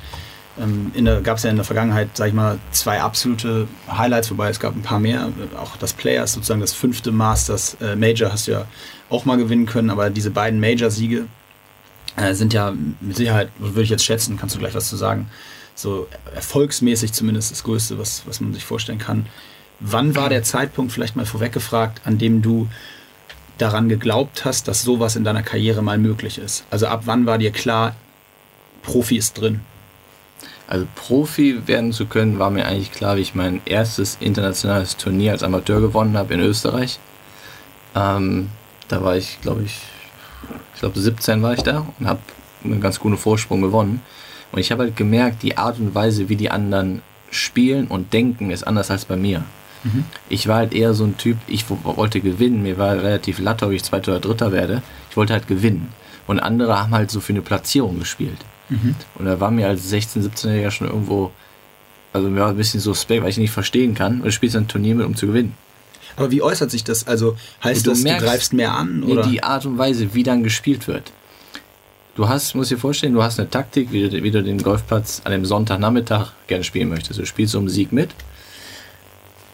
ähm, 0.62 1.24
gab 1.24 1.38
es 1.38 1.44
ja 1.44 1.50
in 1.50 1.56
der 1.56 1.66
Vergangenheit, 1.66 2.10
sag 2.14 2.28
ich 2.28 2.34
mal, 2.34 2.60
zwei 2.72 3.02
absolute 3.02 3.68
Highlights, 3.90 4.30
wobei 4.32 4.50
es 4.50 4.60
gab 4.60 4.76
ein 4.76 4.82
paar 4.82 5.00
mehr. 5.00 5.30
Auch 5.58 5.78
das 5.78 5.94
Players, 5.94 6.34
sozusagen 6.34 6.62
das 6.62 6.74
fünfte 6.74 7.12
Masters 7.12 7.78
äh, 7.82 7.96
Major 7.96 8.32
hast 8.32 8.48
du 8.48 8.52
ja 8.52 8.66
auch 9.10 9.26
mal 9.26 9.38
gewinnen 9.38 9.66
können, 9.66 9.90
aber 9.90 10.10
diese 10.10 10.32
beiden 10.32 10.60
Major-Siege 10.60 11.26
äh, 12.16 12.34
sind 12.34 12.54
ja 12.54 12.74
mit 13.00 13.16
Sicherheit, 13.16 13.50
würde 13.58 13.84
ich 13.84 13.90
jetzt 13.90 14.06
schätzen, 14.06 14.38
kannst 14.38 14.56
du 14.56 14.60
gleich 14.60 14.76
was 14.76 14.90
zu 14.90 14.96
sagen, 14.96 15.30
so 15.76 16.08
erfolgsmäßig 16.36 17.14
zumindest 17.14 17.52
das 17.52 17.64
Größte, 17.64 17.98
was, 17.98 18.24
was 18.26 18.42
man 18.42 18.54
sich 18.54 18.66
vorstellen 18.66 19.00
kann. 19.00 19.26
Wann 19.80 20.16
war 20.16 20.30
der 20.30 20.44
Zeitpunkt, 20.44 20.92
vielleicht 20.92 21.16
mal 21.16 21.26
vorweg 21.26 21.54
gefragt, 21.54 22.02
an 22.06 22.18
dem 22.18 22.42
du 22.42 22.68
daran 23.58 23.90
geglaubt 23.90 24.46
hast, 24.46 24.68
dass 24.68 24.84
sowas 24.84 25.16
in 25.16 25.24
deiner 25.24 25.44
Karriere 25.44 25.82
mal 25.82 25.98
möglich 25.98 26.38
ist? 26.38 26.66
Also 26.70 26.88
ab 26.88 27.04
wann 27.06 27.26
war 27.26 27.38
dir 27.38 27.52
klar, 27.52 27.96
Profi 28.84 29.18
ist 29.18 29.40
drin? 29.40 29.62
Also 30.72 30.88
Profi 30.96 31.68
werden 31.68 31.92
zu 31.92 32.06
können, 32.06 32.40
war 32.40 32.50
mir 32.50 32.66
eigentlich 32.66 32.94
klar, 32.94 33.18
wie 33.18 33.22
ich 33.22 33.36
mein 33.36 33.60
erstes 33.66 34.16
internationales 34.22 34.96
Turnier 34.96 35.34
als 35.34 35.44
Amateur 35.44 35.82
gewonnen 35.82 36.16
habe 36.16 36.34
in 36.34 36.40
Österreich. 36.40 36.98
Ähm, 37.94 38.48
da 38.88 39.04
war 39.04 39.18
ich, 39.18 39.42
glaube 39.42 39.64
ich, 39.64 39.82
ich 40.74 40.80
glaube 40.80 40.98
17 40.98 41.42
war 41.42 41.56
ich 41.56 41.62
da 41.62 41.86
und 42.00 42.08
habe 42.08 42.22
einen 42.64 42.80
ganz 42.80 43.02
guten 43.02 43.18
Vorsprung 43.18 43.62
gewonnen. 43.62 44.02
Und 44.54 44.60
ich 44.60 44.72
habe 44.72 44.84
halt 44.84 44.96
gemerkt, 44.96 45.44
die 45.44 45.58
Art 45.58 45.78
und 45.78 45.94
Weise, 45.94 46.30
wie 46.30 46.38
die 46.38 46.52
anderen 46.52 47.02
spielen 47.32 47.88
und 47.88 48.14
denken, 48.14 48.50
ist 48.50 48.66
anders 48.66 48.92
als 48.92 49.04
bei 49.04 49.18
mir. 49.18 49.44
Mhm. 49.84 50.06
Ich 50.30 50.48
war 50.48 50.56
halt 50.56 50.74
eher 50.74 50.94
so 50.94 51.04
ein 51.04 51.18
Typ, 51.18 51.36
ich 51.48 51.66
wollte 51.70 52.22
gewinnen. 52.22 52.64
Mir 52.64 52.78
war 52.78 52.94
relativ 52.94 53.40
latte, 53.40 53.66
ob 53.66 53.74
ich 53.74 53.84
Zweiter 53.84 54.14
oder 54.14 54.22
Dritter 54.22 54.54
werde. 54.54 54.84
Ich 55.10 55.18
wollte 55.18 55.34
halt 55.34 55.50
gewinnen. 55.50 55.92
Und 56.28 56.40
andere 56.40 56.80
haben 56.80 56.92
halt 56.92 57.12
so 57.12 57.20
für 57.20 57.34
eine 57.34 57.42
Platzierung 57.42 58.00
gespielt. 58.00 58.38
Mhm. 58.72 58.96
Und 59.16 59.26
da 59.26 59.40
war 59.40 59.52
mir 59.52 59.68
als 59.68 59.92
16-, 59.92 60.28
17-Jähriger 60.28 60.72
schon 60.72 60.88
irgendwo, 60.88 61.32
also 62.14 62.30
mir 62.30 62.42
war 62.42 62.50
ein 62.50 62.58
bisschen 62.58 62.80
suspekt, 62.80 63.22
weil 63.22 63.30
ich 63.30 63.38
nicht 63.38 63.52
verstehen 63.52 63.94
kann. 63.94 64.16
Und 64.16 64.26
du 64.26 64.32
spielst 64.32 64.56
ein 64.56 64.68
Turnier 64.68 64.96
mit, 64.96 65.06
um 65.06 65.16
zu 65.16 65.28
gewinnen. 65.28 65.56
Aber 66.16 66.32
wie 66.32 66.42
äußert 66.42 66.72
sich 66.72 66.84
das? 66.84 67.08
Also 67.08 67.36
heißt 67.64 67.86
du 67.86 67.92
das, 67.92 68.02
merkst, 68.02 68.22
du 68.22 68.30
greifst 68.30 68.54
mehr 68.54 68.74
an? 68.74 69.04
Oder? 69.04 69.24
Die 69.28 69.44
Art 69.44 69.66
und 69.66 69.78
Weise, 69.78 70.14
wie 70.14 70.24
dann 70.24 70.44
gespielt 70.44 70.88
wird. 70.88 71.12
Du 72.16 72.28
hast, 72.28 72.56
muss 72.56 72.70
dir 72.70 72.78
vorstellen, 72.78 73.14
du 73.14 73.24
hast 73.24 73.40
eine 73.40 73.50
Taktik, 73.50 73.92
wie 73.92 74.10
du, 74.10 74.24
wie 74.24 74.32
du 74.32 74.44
den 74.44 74.62
Golfplatz 74.62 75.22
an 75.24 75.32
dem 75.32 75.46
Sonntagnachmittag 75.46 76.32
gerne 76.48 76.64
spielen 76.64 76.90
möchtest. 76.90 77.20
Du 77.20 77.26
spielst 77.26 77.56
um 77.56 77.70
Sieg 77.70 77.92
mit. 77.92 78.10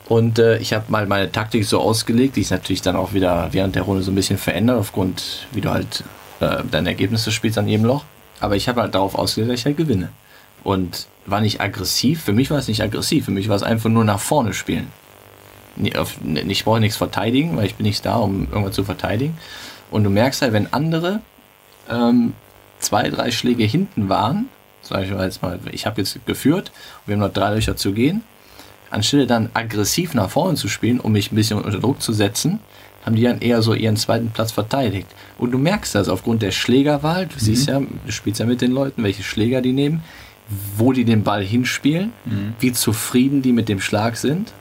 Und 0.07 0.39
äh, 0.39 0.57
ich 0.57 0.74
habe 0.74 0.86
mal 0.88 1.05
meine 1.05 1.31
Taktik 1.31 1.65
so 1.65 1.79
ausgelegt, 1.79 2.36
die 2.36 2.41
ist 2.41 2.51
natürlich 2.51 2.81
dann 2.81 2.95
auch 2.95 3.13
wieder 3.13 3.50
während 3.51 3.75
der 3.75 3.83
Runde 3.83 4.03
so 4.03 4.12
ein 4.12 4.15
bisschen 4.15 4.38
verändert, 4.38 4.77
aufgrund, 4.79 5.47
wie 5.51 5.62
du 5.62 5.69
halt 5.69 6.03
äh, 6.39 6.63
deine 6.71 6.89
Ergebnisse 6.89 7.31
spielst 7.31 7.57
an 7.57 7.67
jedem 7.67 7.86
Loch. 7.86 8.05
Aber 8.39 8.56
ich 8.56 8.67
habe 8.67 8.82
halt 8.82 8.96
darauf 8.96 9.15
ausgelegt, 9.15 9.51
dass 9.51 9.60
ich 9.60 9.65
halt 9.65 9.77
gewinne. 9.77 10.10
Und 10.63 11.08
war 11.25 11.41
nicht 11.41 11.62
aggressiv. 11.62 12.24
Für 12.24 12.34
mich 12.34 12.50
war 12.51 12.58
es 12.58 12.67
nicht 12.67 12.82
aggressiv. 12.82 13.25
Für 13.25 13.32
mich 13.32 13.50
war 13.50 13.56
es 13.56 13.63
einfach 13.63 13.89
nur 13.89 14.03
nach 14.03 14.20
vorne 14.20 14.53
spielen. 14.53 14.88
Ich 15.77 16.63
brauche 16.65 16.79
nichts 16.79 16.98
verteidigen, 16.98 17.56
weil 17.56 17.65
ich 17.65 17.75
bin 17.75 17.86
nicht 17.86 18.06
da, 18.06 18.15
um 18.15 18.48
irgendwas 18.51 18.74
zu 18.74 18.84
verteidigen. 18.84 19.38
Und 19.91 20.03
du 20.03 20.10
merkst 20.10 20.41
halt, 20.41 20.53
wenn 20.53 20.74
andere 20.74 21.22
ähm, 21.89 22.34
zwei, 22.79 23.10
drei 23.10 23.32
Schläge 23.32 23.63
hinten 23.63 24.10
waren, 24.10 24.50
sag 24.82 25.03
ich 25.03 25.12
mal 25.12 25.25
jetzt 25.25 25.41
mal, 25.41 25.60
ich 25.72 25.86
habe 25.86 26.01
jetzt 26.01 26.25
geführt 26.25 26.72
wir 27.06 27.15
haben 27.15 27.22
noch 27.22 27.34
drei 27.34 27.53
Löcher 27.53 27.75
zu 27.75 27.94
gehen, 27.94 28.24
anstelle 28.89 29.27
dann 29.27 29.50
aggressiv 29.53 30.13
nach 30.13 30.29
vorne 30.29 30.56
zu 30.56 30.67
spielen, 30.67 31.00
um 31.00 31.12
mich 31.12 31.32
ein 31.32 31.36
bisschen 31.36 31.62
unter 31.62 31.79
Druck 31.79 32.01
zu 32.01 32.13
setzen, 32.13 32.60
haben 33.07 33.15
die 33.15 33.23
dann 33.23 33.39
eher 33.39 33.61
so 33.61 33.73
ihren 33.73 33.95
zweiten 33.95 34.31
Platz 34.31 34.51
verteidigt. 34.51 35.07
Und 35.37 35.51
du 35.51 35.57
merkst 35.57 35.95
das 35.95 36.09
aufgrund 36.09 36.41
der 36.41 36.51
Schlägerwahl, 36.51 37.25
du 37.25 37.35
mhm. 37.35 37.39
siehst 37.39 37.69
ja, 37.69 37.79
du 37.79 38.11
spielst 38.11 38.41
ja 38.41 38.45
mit 38.45 38.59
den 38.59 38.73
Leuten, 38.73 39.01
welche 39.01 39.23
Schläger 39.23 39.61
die 39.61 39.71
nehmen, 39.71 40.03
wo 40.75 40.91
die 40.91 41.05
den 41.05 41.23
Ball 41.23 41.41
hinspielen, 41.41 42.11
mhm. 42.25 42.53
wie 42.59 42.73
zufrieden 42.73 43.41
die 43.41 43.53
mit 43.53 43.69
dem 43.69 43.79
Schlag 43.79 44.17
sind. 44.17 44.51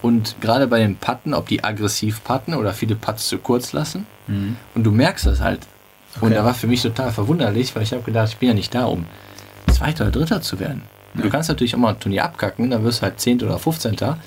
Und 0.00 0.36
gerade 0.40 0.68
bei 0.68 0.78
den 0.78 0.94
Patten, 0.94 1.34
ob 1.34 1.48
die 1.48 1.64
aggressiv 1.64 2.22
patten 2.22 2.54
oder 2.54 2.72
viele 2.72 2.94
Putts 2.94 3.28
zu 3.28 3.38
kurz 3.38 3.72
lassen. 3.72 4.06
Mhm. 4.28 4.56
Und 4.76 4.84
du 4.84 4.92
merkst 4.92 5.26
das 5.26 5.40
halt. 5.40 5.66
Okay. 6.14 6.26
Und 6.26 6.32
da 6.34 6.44
war 6.44 6.54
für 6.54 6.68
mich 6.68 6.82
total 6.82 7.10
verwunderlich, 7.10 7.74
weil 7.74 7.82
ich 7.82 7.92
habe 7.92 8.02
gedacht, 8.02 8.28
ich 8.28 8.36
bin 8.36 8.48
ja 8.48 8.54
nicht 8.54 8.72
da, 8.72 8.84
um 8.84 9.06
Zweiter 9.72 10.04
oder 10.04 10.12
Dritter 10.12 10.40
zu 10.40 10.60
werden. 10.60 10.82
Ja. 11.14 11.22
Du 11.22 11.30
kannst 11.30 11.48
natürlich 11.48 11.74
auch 11.74 11.80
mal 11.80 11.94
ein 11.94 12.00
Turnier 12.00 12.24
abkacken, 12.24 12.70
dann 12.70 12.84
wirst 12.84 13.00
du 13.00 13.02
halt 13.02 13.20
Zehnter 13.20 13.46
oder 13.46 13.58
Fünfzehnter. 13.58 14.18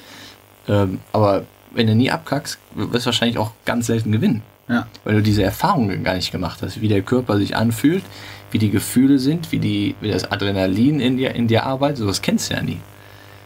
Ähm, 0.68 1.00
aber 1.14 1.46
wenn 1.76 1.88
du 1.88 1.96
nie 1.96 2.10
abkackst, 2.10 2.58
wirst 2.74 3.06
du 3.06 3.08
wahrscheinlich 3.08 3.38
auch 3.38 3.52
ganz 3.66 3.88
selten 3.88 4.12
gewinnen. 4.12 4.42
Ja. 4.68 4.88
Weil 5.04 5.16
du 5.16 5.22
diese 5.22 5.44
Erfahrungen 5.44 6.04
gar 6.04 6.16
nicht 6.16 6.32
gemacht 6.32 6.62
hast, 6.62 6.82
wie 6.82 6.88
der 6.88 7.02
Körper 7.02 7.38
sich 7.38 7.56
anfühlt, 7.56 8.04
wie 8.52 8.58
die 8.58 8.72
Gefühle 8.72 9.20
sind, 9.20 9.52
wie, 9.52 9.60
die, 9.60 9.96
wie 10.02 10.10
das 10.10 10.32
Adrenalin 10.32 11.00
in 11.00 11.18
dir, 11.18 11.36
in 11.36 11.48
dir 11.48 11.66
arbeitet. 11.66 11.98
Sowas 11.98 12.22
kennst 12.22 12.50
du 12.50 12.56
ja 12.56 12.64
nie. 12.64 12.80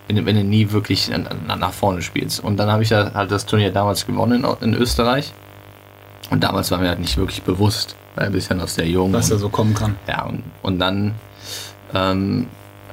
Wenn 0.08 0.16
du, 0.16 0.26
wenn 0.26 0.36
du 0.36 0.44
nie 0.44 0.72
wirklich 0.72 1.12
nach 1.48 1.74
vorne 1.74 2.02
spielst. 2.02 2.44
Und 2.44 2.58
dann 2.58 2.72
habe 2.72 2.84
ich 2.84 2.92
halt 2.92 3.32
das 3.32 3.46
Turnier 3.46 3.72
damals 3.72 4.08
gewonnen 4.08 4.44
in, 4.62 4.74
in 4.74 4.80
Österreich. 4.80 5.34
Und 6.32 6.44
damals 6.44 6.72
war 6.72 6.80
mir 6.80 6.90
halt 6.90 7.00
nicht 7.00 7.18
wirklich 7.18 7.44
bewusst, 7.44 7.96
ein 8.16 8.32
bisschen 8.32 8.62
aus 8.62 8.76
der 8.76 8.88
Jugend. 8.88 9.16
Was 9.16 9.30
da 9.30 9.38
so 9.38 9.50
kommen 9.50 9.74
kann. 9.74 9.96
Ja, 10.08 10.24
und, 10.24 10.44
und 10.62 10.80
dann 10.80 11.16
ähm, 11.94 12.48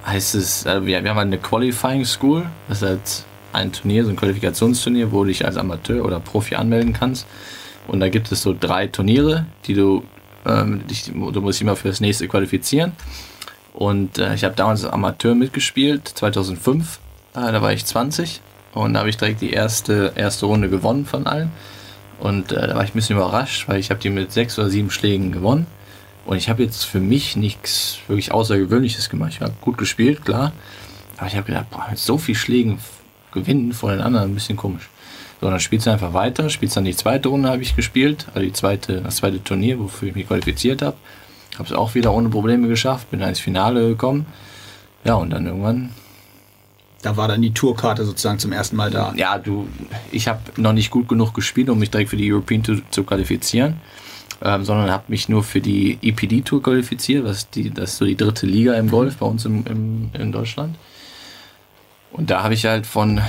heißt 0.06 0.34
es, 0.34 0.66
äh, 0.66 0.84
wir, 0.84 1.02
wir 1.02 1.10
haben 1.10 1.16
halt 1.16 1.26
eine 1.26 1.38
Qualifying 1.38 2.04
School, 2.04 2.46
das 2.68 2.82
ist 2.82 2.88
halt 2.88 3.24
ein 3.56 3.72
Turnier, 3.72 4.04
so 4.04 4.10
ein 4.10 4.16
Qualifikationsturnier, 4.16 5.12
wo 5.12 5.24
du 5.24 5.28
dich 5.28 5.44
als 5.44 5.56
Amateur 5.56 6.04
oder 6.04 6.20
Profi 6.20 6.54
anmelden 6.54 6.92
kannst. 6.92 7.26
Und 7.88 8.00
da 8.00 8.08
gibt 8.08 8.30
es 8.32 8.42
so 8.42 8.54
drei 8.58 8.86
Turniere, 8.86 9.46
die 9.66 9.74
du, 9.74 10.04
ähm, 10.44 10.86
dich, 10.86 11.04
du 11.04 11.40
musst 11.40 11.60
immer 11.60 11.76
für 11.76 11.88
das 11.88 12.00
nächste 12.00 12.28
qualifizieren. 12.28 12.92
Und 13.72 14.18
äh, 14.18 14.34
ich 14.34 14.44
habe 14.44 14.54
damals 14.54 14.84
als 14.84 14.92
Amateur 14.92 15.34
mitgespielt, 15.34 16.08
2005, 16.08 16.98
äh, 17.34 17.52
da 17.52 17.60
war 17.62 17.72
ich 17.72 17.84
20 17.84 18.40
und 18.72 18.94
da 18.94 19.00
habe 19.00 19.10
ich 19.10 19.16
direkt 19.16 19.40
die 19.40 19.50
erste, 19.50 20.12
erste 20.16 20.46
Runde 20.46 20.68
gewonnen 20.68 21.06
von 21.06 21.26
allen. 21.26 21.50
Und 22.18 22.52
äh, 22.52 22.66
da 22.66 22.74
war 22.74 22.84
ich 22.84 22.90
ein 22.90 22.94
bisschen 22.94 23.16
überrascht, 23.16 23.68
weil 23.68 23.78
ich 23.78 23.90
habe 23.90 24.00
die 24.00 24.10
mit 24.10 24.32
sechs 24.32 24.58
oder 24.58 24.70
sieben 24.70 24.90
Schlägen 24.90 25.32
gewonnen. 25.32 25.66
Und 26.24 26.38
ich 26.38 26.48
habe 26.48 26.62
jetzt 26.62 26.84
für 26.84 26.98
mich 26.98 27.36
nichts 27.36 27.98
wirklich 28.08 28.32
Außergewöhnliches 28.32 29.10
gemacht. 29.10 29.32
Ich 29.34 29.40
habe 29.40 29.54
gut 29.60 29.78
gespielt, 29.78 30.24
klar. 30.24 30.52
Aber 31.18 31.26
ich 31.26 31.36
habe 31.36 31.46
gedacht, 31.46 31.70
boah, 31.70 31.86
mit 31.88 31.98
so 31.98 32.18
viel 32.18 32.34
Schlägen 32.34 32.78
gewinnen 33.36 33.72
vor 33.72 33.92
den 33.92 34.00
anderen, 34.00 34.30
ein 34.30 34.34
bisschen 34.34 34.56
komisch. 34.56 34.88
So, 35.40 35.48
dann 35.50 35.60
spielst 35.60 35.86
du 35.86 35.90
einfach 35.90 36.14
weiter, 36.14 36.50
spielst 36.50 36.76
dann 36.76 36.84
die 36.84 36.96
zweite 36.96 37.28
Runde, 37.28 37.50
habe 37.50 37.62
ich 37.62 37.76
gespielt, 37.76 38.26
also 38.34 38.40
die 38.40 38.52
zweite, 38.52 39.02
das 39.02 39.16
zweite 39.16 39.44
Turnier, 39.44 39.78
wofür 39.78 40.08
ich 40.08 40.14
mich 40.14 40.26
qualifiziert 40.26 40.82
habe. 40.82 40.96
Habe 41.54 41.64
es 41.64 41.72
auch 41.72 41.94
wieder 41.94 42.12
ohne 42.12 42.28
Probleme 42.28 42.68
geschafft, 42.68 43.10
bin 43.10 43.20
ins 43.20 43.40
Finale 43.40 43.88
gekommen. 43.88 44.26
Ja, 45.04 45.14
und 45.14 45.30
dann 45.30 45.46
irgendwann 45.46 45.90
da 47.06 47.16
war 47.16 47.28
dann 47.28 47.40
die 47.40 47.54
Tourkarte 47.54 48.04
sozusagen 48.04 48.40
zum 48.40 48.50
ersten 48.50 48.74
Mal 48.74 48.90
da. 48.90 49.14
Ja, 49.16 49.38
du, 49.38 49.68
ich 50.10 50.26
habe 50.26 50.40
noch 50.56 50.72
nicht 50.72 50.90
gut 50.90 51.08
genug 51.08 51.34
gespielt, 51.34 51.68
um 51.68 51.78
mich 51.78 51.90
direkt 51.90 52.10
für 52.10 52.16
die 52.16 52.32
European 52.32 52.64
Tour 52.64 52.80
zu 52.90 53.04
qualifizieren, 53.04 53.76
ähm, 54.42 54.64
sondern 54.64 54.90
habe 54.90 55.04
mich 55.06 55.28
nur 55.28 55.44
für 55.44 55.60
die 55.60 55.98
EPD 56.02 56.40
Tour 56.40 56.60
qualifiziert, 56.60 57.24
was 57.24 57.48
die, 57.48 57.70
das 57.70 57.92
ist 57.92 57.98
so 57.98 58.04
die 58.04 58.16
dritte 58.16 58.46
Liga 58.46 58.74
im 58.74 58.90
Golf 58.90 59.18
bei 59.18 59.26
uns 59.26 59.44
im, 59.44 59.64
im 59.66 60.10
in 60.14 60.32
Deutschland. 60.32 60.74
Und 62.16 62.30
da 62.30 62.42
habe 62.42 62.54
ich 62.54 62.64
halt 62.64 62.86
von, 62.86 63.20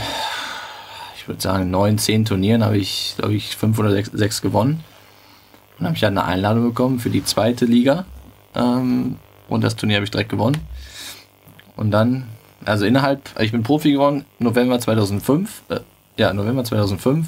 ich 1.17 1.28
würde 1.28 1.41
sagen, 1.41 1.69
neun, 1.69 1.97
zehn 1.97 2.26
Turnieren 2.26 2.63
habe 2.63 2.78
ich, 2.78 3.15
glaube 3.17 3.36
ich, 3.36 3.56
fünf 3.56 3.78
oder 3.80 3.91
sechs, 3.91 4.10
sechs 4.13 4.41
gewonnen. 4.41 4.84
Und 5.78 5.86
habe 5.86 5.95
ich 5.95 6.04
halt 6.04 6.12
eine 6.12 6.26
Einladung 6.26 6.63
bekommen 6.63 7.00
für 7.00 7.10
die 7.10 7.23
zweite 7.23 7.65
Liga. 7.65 8.06
Ähm, 8.56 9.17
und 9.50 9.63
das 9.63 9.76
Turnier 9.76 9.97
habe 9.97 10.06
ich 10.06 10.12
direkt 10.12 10.30
gewonnen. 10.30 10.58
Und 11.76 11.91
dann 11.91 12.28
also 12.65 12.86
innerhalb, 12.86 13.30
ich 13.39 13.52
bin 13.52 13.63
Profi 13.63 13.91
geworden 13.91 14.26
November 14.39 14.80
2005, 14.80 15.63
äh, 15.69 15.80
ja, 16.17 16.34
November 16.34 16.63
2005 16.63 17.28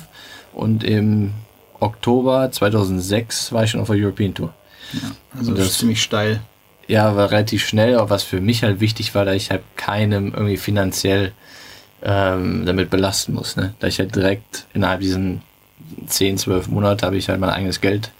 und 0.54 0.84
im 0.84 1.34
Oktober 1.80 2.52
2006 2.52 3.54
war 3.54 3.64
ich 3.64 3.72
schon 3.72 3.82
auf 3.82 3.88
der 3.88 3.98
European 3.98 4.34
Tour. 4.34 4.54
Ja, 4.94 5.12
also 5.38 5.52
das, 5.52 5.60
das 5.60 5.68
ist 5.70 5.80
ziemlich 5.80 6.02
steil. 6.02 6.42
Ja, 6.88 7.16
war 7.16 7.32
relativ 7.32 7.66
schnell, 7.66 7.96
aber 7.96 8.10
was 8.10 8.24
für 8.24 8.42
mich 8.42 8.64
halt 8.64 8.80
wichtig 8.80 9.14
war, 9.14 9.24
da 9.24 9.34
ich 9.34 9.52
halt 9.52 9.62
keinem 9.76 10.34
irgendwie 10.34 10.58
finanziell 10.58 11.34
ähm, 12.04 12.66
damit 12.66 12.90
belasten 12.90 13.34
muss. 13.34 13.56
Ne? 13.56 13.74
Da 13.80 13.88
ich 13.88 14.00
halt 14.00 14.16
direkt 14.16 14.66
innerhalb 14.74 15.02
diesen 15.02 15.42
10, 16.08 16.38
12 16.38 16.68
Monate 16.70 17.06
habe 17.06 17.18
ich 17.18 17.30
halt 17.30 17.40
mein 17.40 17.50
eigenes 17.50 17.82
Geld 17.82 18.12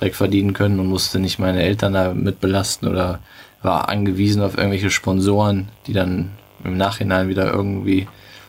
direkt 0.00 0.16
verdienen 0.16 0.52
können 0.52 0.78
und 0.78 0.86
musste 0.86 1.18
nicht 1.18 1.38
meine 1.38 1.62
Eltern 1.62 1.92
damit 1.92 2.40
belasten 2.40 2.86
oder 2.86 3.20
war 3.62 3.88
angewiesen 3.88 4.42
auf 4.42 4.56
irgendwelche 4.56 4.90
Sponsoren, 4.90 5.68
die 5.86 5.92
dann 5.92 6.30
im 6.64 6.76
Nachhinein 6.76 7.28
wieder 7.28 7.52
irgendwie 7.52 8.06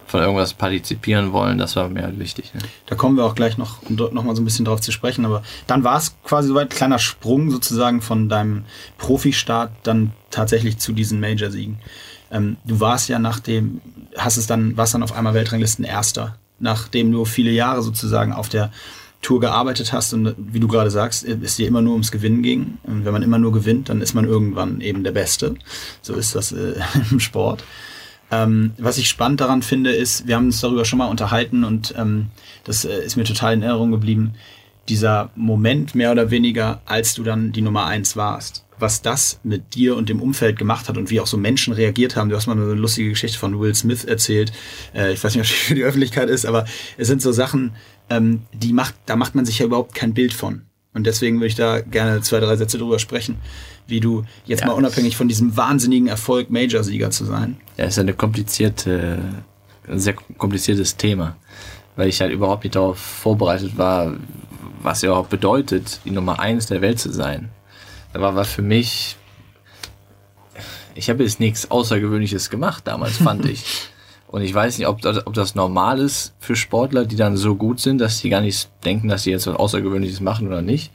von 0.09 0.21
irgendwas 0.21 0.53
partizipieren 0.53 1.33
wollen, 1.33 1.59
das 1.59 1.75
war 1.75 1.87
mir 1.87 2.01
halt 2.03 2.17
wichtig. 2.17 2.53
Ne? 2.55 2.61
Da 2.87 2.95
kommen 2.95 3.15
wir 3.15 3.25
auch 3.25 3.35
gleich 3.35 3.57
noch, 3.57 3.83
um 3.83 3.95
noch 3.95 4.23
mal 4.23 4.35
so 4.35 4.41
ein 4.41 4.45
bisschen 4.45 4.65
drauf 4.65 4.81
zu 4.81 4.91
sprechen. 4.91 5.23
Aber 5.23 5.43
dann 5.67 5.83
war 5.83 5.97
es 5.97 6.15
quasi 6.23 6.47
so 6.47 6.57
ein 6.57 6.67
kleiner 6.67 6.97
Sprung 6.97 7.51
sozusagen 7.51 8.01
von 8.01 8.27
deinem 8.27 8.65
Profistart 8.97 9.71
dann 9.83 10.11
tatsächlich 10.31 10.79
zu 10.79 10.93
diesen 10.93 11.19
Major-Siegen. 11.19 11.77
Ähm, 12.31 12.57
du 12.65 12.79
warst 12.79 13.07
ja 13.09 13.19
nach 13.19 13.39
dem, 13.39 13.81
hast 14.17 14.37
es 14.37 14.47
dann, 14.47 14.77
warst 14.77 14.93
dann 14.93 15.03
auf 15.03 15.13
einmal 15.13 15.33
Weltranglisten 15.33 15.85
Erster, 15.85 16.37
nachdem 16.59 17.11
du 17.11 17.25
viele 17.25 17.51
Jahre 17.51 17.81
sozusagen 17.81 18.33
auf 18.33 18.49
der 18.49 18.71
Tour 19.21 19.41
gearbeitet 19.41 19.91
hast 19.91 20.13
und 20.13 20.33
wie 20.37 20.61
du 20.61 20.67
gerade 20.67 20.91
sagst, 20.91 21.25
es 21.25 21.57
dir 21.57 21.67
immer 21.67 21.81
nur 21.81 21.93
ums 21.93 22.11
Gewinnen 22.11 22.41
ging. 22.41 22.77
Und 22.83 23.03
wenn 23.03 23.11
man 23.11 23.23
immer 23.23 23.37
nur 23.37 23.51
gewinnt, 23.51 23.89
dann 23.89 24.01
ist 24.01 24.13
man 24.13 24.25
irgendwann 24.25 24.79
eben 24.79 25.03
der 25.03 25.11
Beste. 25.11 25.55
So 26.01 26.13
ist 26.13 26.35
das 26.35 26.53
äh, 26.53 26.75
im 27.11 27.19
Sport. 27.19 27.63
Ähm, 28.31 28.71
was 28.77 28.97
ich 28.97 29.09
spannend 29.09 29.41
daran 29.41 29.61
finde, 29.61 29.91
ist, 29.91 30.27
wir 30.27 30.35
haben 30.35 30.45
uns 30.45 30.61
darüber 30.61 30.85
schon 30.85 30.99
mal 30.99 31.07
unterhalten 31.07 31.63
und 31.63 31.93
ähm, 31.97 32.27
das 32.63 32.85
äh, 32.85 33.03
ist 33.03 33.17
mir 33.17 33.23
total 33.23 33.53
in 33.53 33.63
Erinnerung 33.63 33.91
geblieben, 33.91 34.35
dieser 34.87 35.31
Moment 35.35 35.95
mehr 35.95 36.11
oder 36.11 36.31
weniger, 36.31 36.81
als 36.85 37.13
du 37.13 37.23
dann 37.23 37.51
die 37.51 37.61
Nummer 37.61 37.85
eins 37.85 38.15
warst. 38.15 38.65
Was 38.79 39.01
das 39.01 39.39
mit 39.43 39.75
dir 39.75 39.95
und 39.95 40.09
dem 40.09 40.21
Umfeld 40.21 40.57
gemacht 40.57 40.89
hat 40.89 40.97
und 40.97 41.09
wie 41.09 41.19
auch 41.19 41.27
so 41.27 41.37
Menschen 41.37 41.73
reagiert 41.73 42.15
haben. 42.15 42.29
Du 42.29 42.35
hast 42.35 42.47
mal 42.47 42.53
eine 42.53 42.73
lustige 42.73 43.09
Geschichte 43.09 43.37
von 43.37 43.59
Will 43.59 43.75
Smith 43.75 44.05
erzählt. 44.05 44.51
Äh, 44.95 45.13
ich 45.13 45.23
weiß 45.23 45.35
nicht, 45.35 45.41
ob 45.41 45.47
die 45.47 45.53
für 45.53 45.75
die 45.75 45.83
Öffentlichkeit 45.83 46.29
ist, 46.29 46.45
aber 46.45 46.65
es 46.97 47.07
sind 47.07 47.21
so 47.21 47.31
Sachen, 47.31 47.73
ähm, 48.09 48.43
die 48.53 48.73
macht, 48.73 48.95
da 49.05 49.15
macht 49.15 49.35
man 49.35 49.45
sich 49.45 49.59
ja 49.59 49.65
überhaupt 49.65 49.93
kein 49.95 50.13
Bild 50.13 50.33
von. 50.33 50.63
Und 50.93 51.05
deswegen 51.05 51.37
würde 51.37 51.47
ich 51.47 51.55
da 51.55 51.81
gerne 51.81 52.21
zwei, 52.21 52.39
drei 52.39 52.55
Sätze 52.55 52.77
drüber 52.77 52.99
sprechen, 52.99 53.37
wie 53.87 53.99
du 53.99 54.23
jetzt 54.45 54.61
ja, 54.61 54.67
mal 54.67 54.73
unabhängig 54.73 55.15
von 55.15 55.27
diesem 55.27 55.55
wahnsinnigen 55.55 56.07
Erfolg 56.07 56.49
Major-Sieger 56.49 57.11
zu 57.11 57.25
sein. 57.25 57.57
Ja, 57.77 57.85
ist 57.85 57.99
eine 57.99 58.13
komplizierte, 58.13 59.19
ein 59.87 59.99
sehr 59.99 60.15
kompliziertes 60.37 60.97
Thema, 60.97 61.37
weil 61.95 62.09
ich 62.09 62.21
halt 62.21 62.31
überhaupt 62.31 62.63
nicht 62.63 62.75
darauf 62.75 62.97
vorbereitet 62.97 63.77
war, 63.77 64.15
was 64.81 65.01
ja 65.01 65.13
auch 65.13 65.27
bedeutet, 65.27 66.01
die 66.05 66.11
Nummer 66.11 66.39
eins 66.39 66.67
der 66.67 66.81
Welt 66.81 66.99
zu 66.99 67.11
sein. 67.11 67.49
Da 68.13 68.21
war, 68.21 68.35
war 68.35 68.45
für 68.45 68.61
mich, 68.61 69.17
ich 70.95 71.09
habe 71.09 71.23
jetzt 71.23 71.39
nichts 71.39 71.69
Außergewöhnliches 71.69 72.49
gemacht 72.49 72.87
damals, 72.87 73.17
fand 73.17 73.45
ich. 73.49 73.63
Und 74.27 74.43
ich 74.43 74.53
weiß 74.53 74.77
nicht, 74.77 74.87
ob 74.87 75.01
das, 75.01 75.25
ob 75.25 75.33
das 75.33 75.55
normal 75.55 75.99
ist 75.99 76.35
für 76.39 76.55
Sportler, 76.55 77.05
die 77.05 77.15
dann 77.15 77.35
so 77.35 77.55
gut 77.55 77.79
sind, 77.79 77.97
dass 77.97 78.19
sie 78.19 78.29
gar 78.29 78.41
nicht 78.41 78.69
denken, 78.85 79.07
dass 79.07 79.23
sie 79.23 79.31
jetzt 79.31 79.47
was 79.47 79.55
Außergewöhnliches 79.55 80.21
machen 80.21 80.47
oder 80.47 80.61
nicht. 80.61 80.91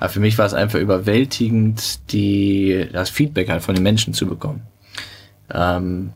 Aber 0.00 0.08
für 0.08 0.20
mich 0.20 0.36
war 0.38 0.46
es 0.46 0.54
einfach 0.54 0.80
überwältigend, 0.80 2.12
die, 2.12 2.88
das 2.92 3.10
Feedback 3.10 3.48
halt 3.48 3.62
von 3.62 3.76
den 3.76 3.84
Menschen 3.84 4.12
zu 4.12 4.26
bekommen. 4.26 4.62
Ähm, 5.52 6.12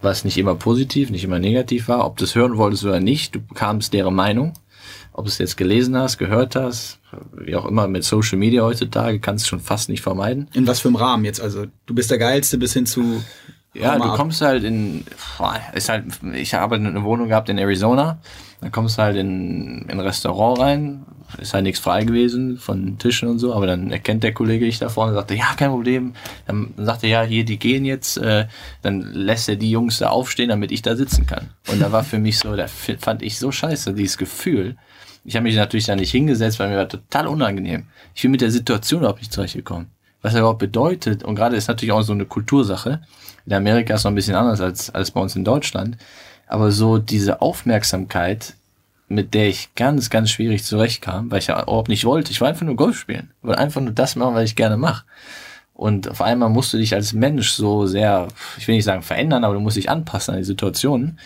was 0.00 0.24
nicht 0.24 0.38
immer 0.38 0.54
positiv, 0.54 1.10
nicht 1.10 1.24
immer 1.24 1.40
negativ 1.40 1.88
war. 1.88 2.06
Ob 2.06 2.16
du 2.16 2.24
es 2.24 2.34
hören 2.36 2.56
wolltest 2.56 2.84
oder 2.84 3.00
nicht, 3.00 3.34
du 3.34 3.40
bekamst 3.40 3.92
deren 3.92 4.14
Meinung. 4.14 4.52
Ob 5.16 5.24
du 5.24 5.30
es 5.30 5.38
jetzt 5.38 5.56
gelesen 5.56 5.96
hast, 5.96 6.18
gehört 6.18 6.56
hast, 6.56 6.98
wie 7.32 7.56
auch 7.56 7.64
immer 7.64 7.88
mit 7.88 8.04
Social 8.04 8.36
Media 8.36 8.62
heutzutage, 8.62 9.18
kannst 9.18 9.46
du 9.46 9.48
schon 9.48 9.60
fast 9.60 9.88
nicht 9.88 10.02
vermeiden. 10.02 10.48
In 10.52 10.66
was 10.66 10.80
für 10.80 10.88
einem 10.88 10.96
Rahmen 10.96 11.24
jetzt? 11.24 11.40
Also 11.40 11.64
du 11.86 11.94
bist 11.94 12.10
der 12.10 12.18
Geilste 12.18 12.58
bis 12.58 12.74
hin 12.74 12.84
zu 12.84 13.22
ja, 13.72 13.98
du 13.98 14.08
kommst 14.14 14.40
halt 14.40 14.64
in, 14.64 15.04
ist 15.74 15.88
halt, 15.88 16.04
ich 16.34 16.54
habe 16.54 16.76
eine 16.76 17.02
Wohnung 17.02 17.28
gehabt 17.28 17.48
in 17.48 17.58
Arizona, 17.58 18.18
dann 18.60 18.72
kommst 18.72 18.98
du 18.98 19.02
halt 19.02 19.16
in, 19.16 19.82
in 19.82 19.90
ein 19.90 20.00
Restaurant 20.00 20.60
rein, 20.60 21.06
ist 21.38 21.54
halt 21.54 21.64
nichts 21.64 21.80
frei 21.80 22.04
gewesen 22.04 22.56
von 22.58 22.98
Tischen 22.98 23.28
und 23.28 23.38
so, 23.38 23.54
aber 23.54 23.66
dann 23.66 23.90
erkennt 23.90 24.22
der 24.22 24.32
Kollege 24.32 24.64
dich 24.64 24.78
da 24.78 24.88
vorne 24.88 25.12
und 25.12 25.16
sagt, 25.16 25.30
ja, 25.32 25.54
kein 25.56 25.70
Problem. 25.70 26.14
Dann 26.46 26.72
sagt 26.76 27.04
er, 27.04 27.10
ja, 27.10 27.22
hier, 27.22 27.44
die 27.44 27.58
gehen 27.58 27.84
jetzt, 27.84 28.16
äh, 28.16 28.46
dann 28.82 29.00
lässt 29.00 29.48
er 29.48 29.56
die 29.56 29.70
Jungs 29.70 29.98
da 29.98 30.08
aufstehen, 30.08 30.48
damit 30.48 30.72
ich 30.72 30.82
da 30.82 30.96
sitzen 30.96 31.26
kann. 31.26 31.50
Und 31.70 31.80
da 31.80 31.92
war 31.92 32.04
für 32.04 32.18
mich 32.18 32.38
so, 32.38 32.56
da 32.56 32.66
fand 32.68 33.22
ich 33.22 33.38
so 33.38 33.50
scheiße, 33.52 33.92
dieses 33.92 34.18
Gefühl. 34.18 34.76
Ich 35.26 35.34
habe 35.34 35.42
mich 35.42 35.56
natürlich 35.56 35.86
da 35.86 35.96
nicht 35.96 36.12
hingesetzt, 36.12 36.60
weil 36.60 36.68
mir 36.68 36.76
war 36.76 36.88
total 36.88 37.26
unangenehm. 37.26 37.86
Ich 38.14 38.22
bin 38.22 38.30
mit 38.30 38.40
der 38.40 38.52
Situation 38.52 39.00
überhaupt 39.00 39.18
nicht 39.18 39.32
zurechtgekommen. 39.32 39.88
Was 40.22 40.34
er 40.34 40.40
überhaupt 40.40 40.60
bedeutet, 40.60 41.24
und 41.24 41.34
gerade 41.34 41.56
ist 41.56 41.66
natürlich 41.66 41.92
auch 41.92 42.02
so 42.02 42.12
eine 42.12 42.26
Kultursache, 42.26 43.02
in 43.44 43.52
Amerika 43.52 43.94
ist 43.94 44.00
es 44.00 44.04
noch 44.04 44.12
ein 44.12 44.16
bisschen 44.16 44.36
anders 44.36 44.60
als, 44.60 44.90
als 44.90 45.10
bei 45.10 45.20
uns 45.20 45.34
in 45.34 45.44
Deutschland. 45.44 45.96
Aber 46.46 46.70
so 46.70 46.98
diese 46.98 47.42
Aufmerksamkeit, 47.42 48.54
mit 49.08 49.34
der 49.34 49.48
ich 49.48 49.74
ganz, 49.74 50.10
ganz 50.10 50.30
schwierig 50.30 50.62
zurechtkam, 50.64 51.30
weil 51.30 51.40
ich 51.40 51.48
ja 51.48 51.60
überhaupt 51.60 51.88
nicht 51.88 52.04
wollte. 52.04 52.30
Ich 52.30 52.40
wollte 52.40 52.50
einfach 52.50 52.66
nur 52.66 52.76
Golf 52.76 52.98
spielen. 52.98 53.32
Ich 53.40 53.48
wollte 53.48 53.60
einfach 53.60 53.80
nur 53.80 53.92
das 53.92 54.14
machen, 54.14 54.34
was 54.34 54.44
ich 54.44 54.56
gerne 54.56 54.76
mache. 54.76 55.04
Und 55.74 56.08
auf 56.08 56.22
einmal 56.22 56.50
musst 56.50 56.72
du 56.72 56.78
dich 56.78 56.94
als 56.94 57.12
Mensch 57.12 57.50
so 57.50 57.86
sehr, 57.86 58.28
ich 58.58 58.66
will 58.66 58.76
nicht 58.76 58.84
sagen 58.84 59.02
verändern, 59.02 59.44
aber 59.44 59.54
du 59.54 59.60
musst 59.60 59.76
dich 59.76 59.90
anpassen 59.90 60.34
an 60.34 60.40
die 60.40 60.46
Situationen. 60.46 61.18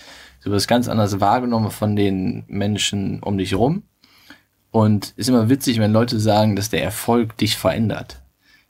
Du 0.43 0.51
wirst 0.51 0.69
ganz 0.69 0.89
anders 0.89 1.21
wahrgenommen 1.21 1.71
von 1.71 1.97
den 1.97 2.45
Menschen 2.49 3.23
um 3.23 3.37
dich 3.37 3.53
herum. 3.53 3.83
Und 4.71 5.15
ist 5.17 5.29
immer 5.29 5.49
witzig, 5.49 5.79
wenn 5.81 5.93
Leute 5.93 6.21
sagen, 6.21 6.55
dass 6.55 6.71
der 6.71 6.83
Erfolg 6.83 7.37
dich 7.37 7.57
verändert. 7.57 8.23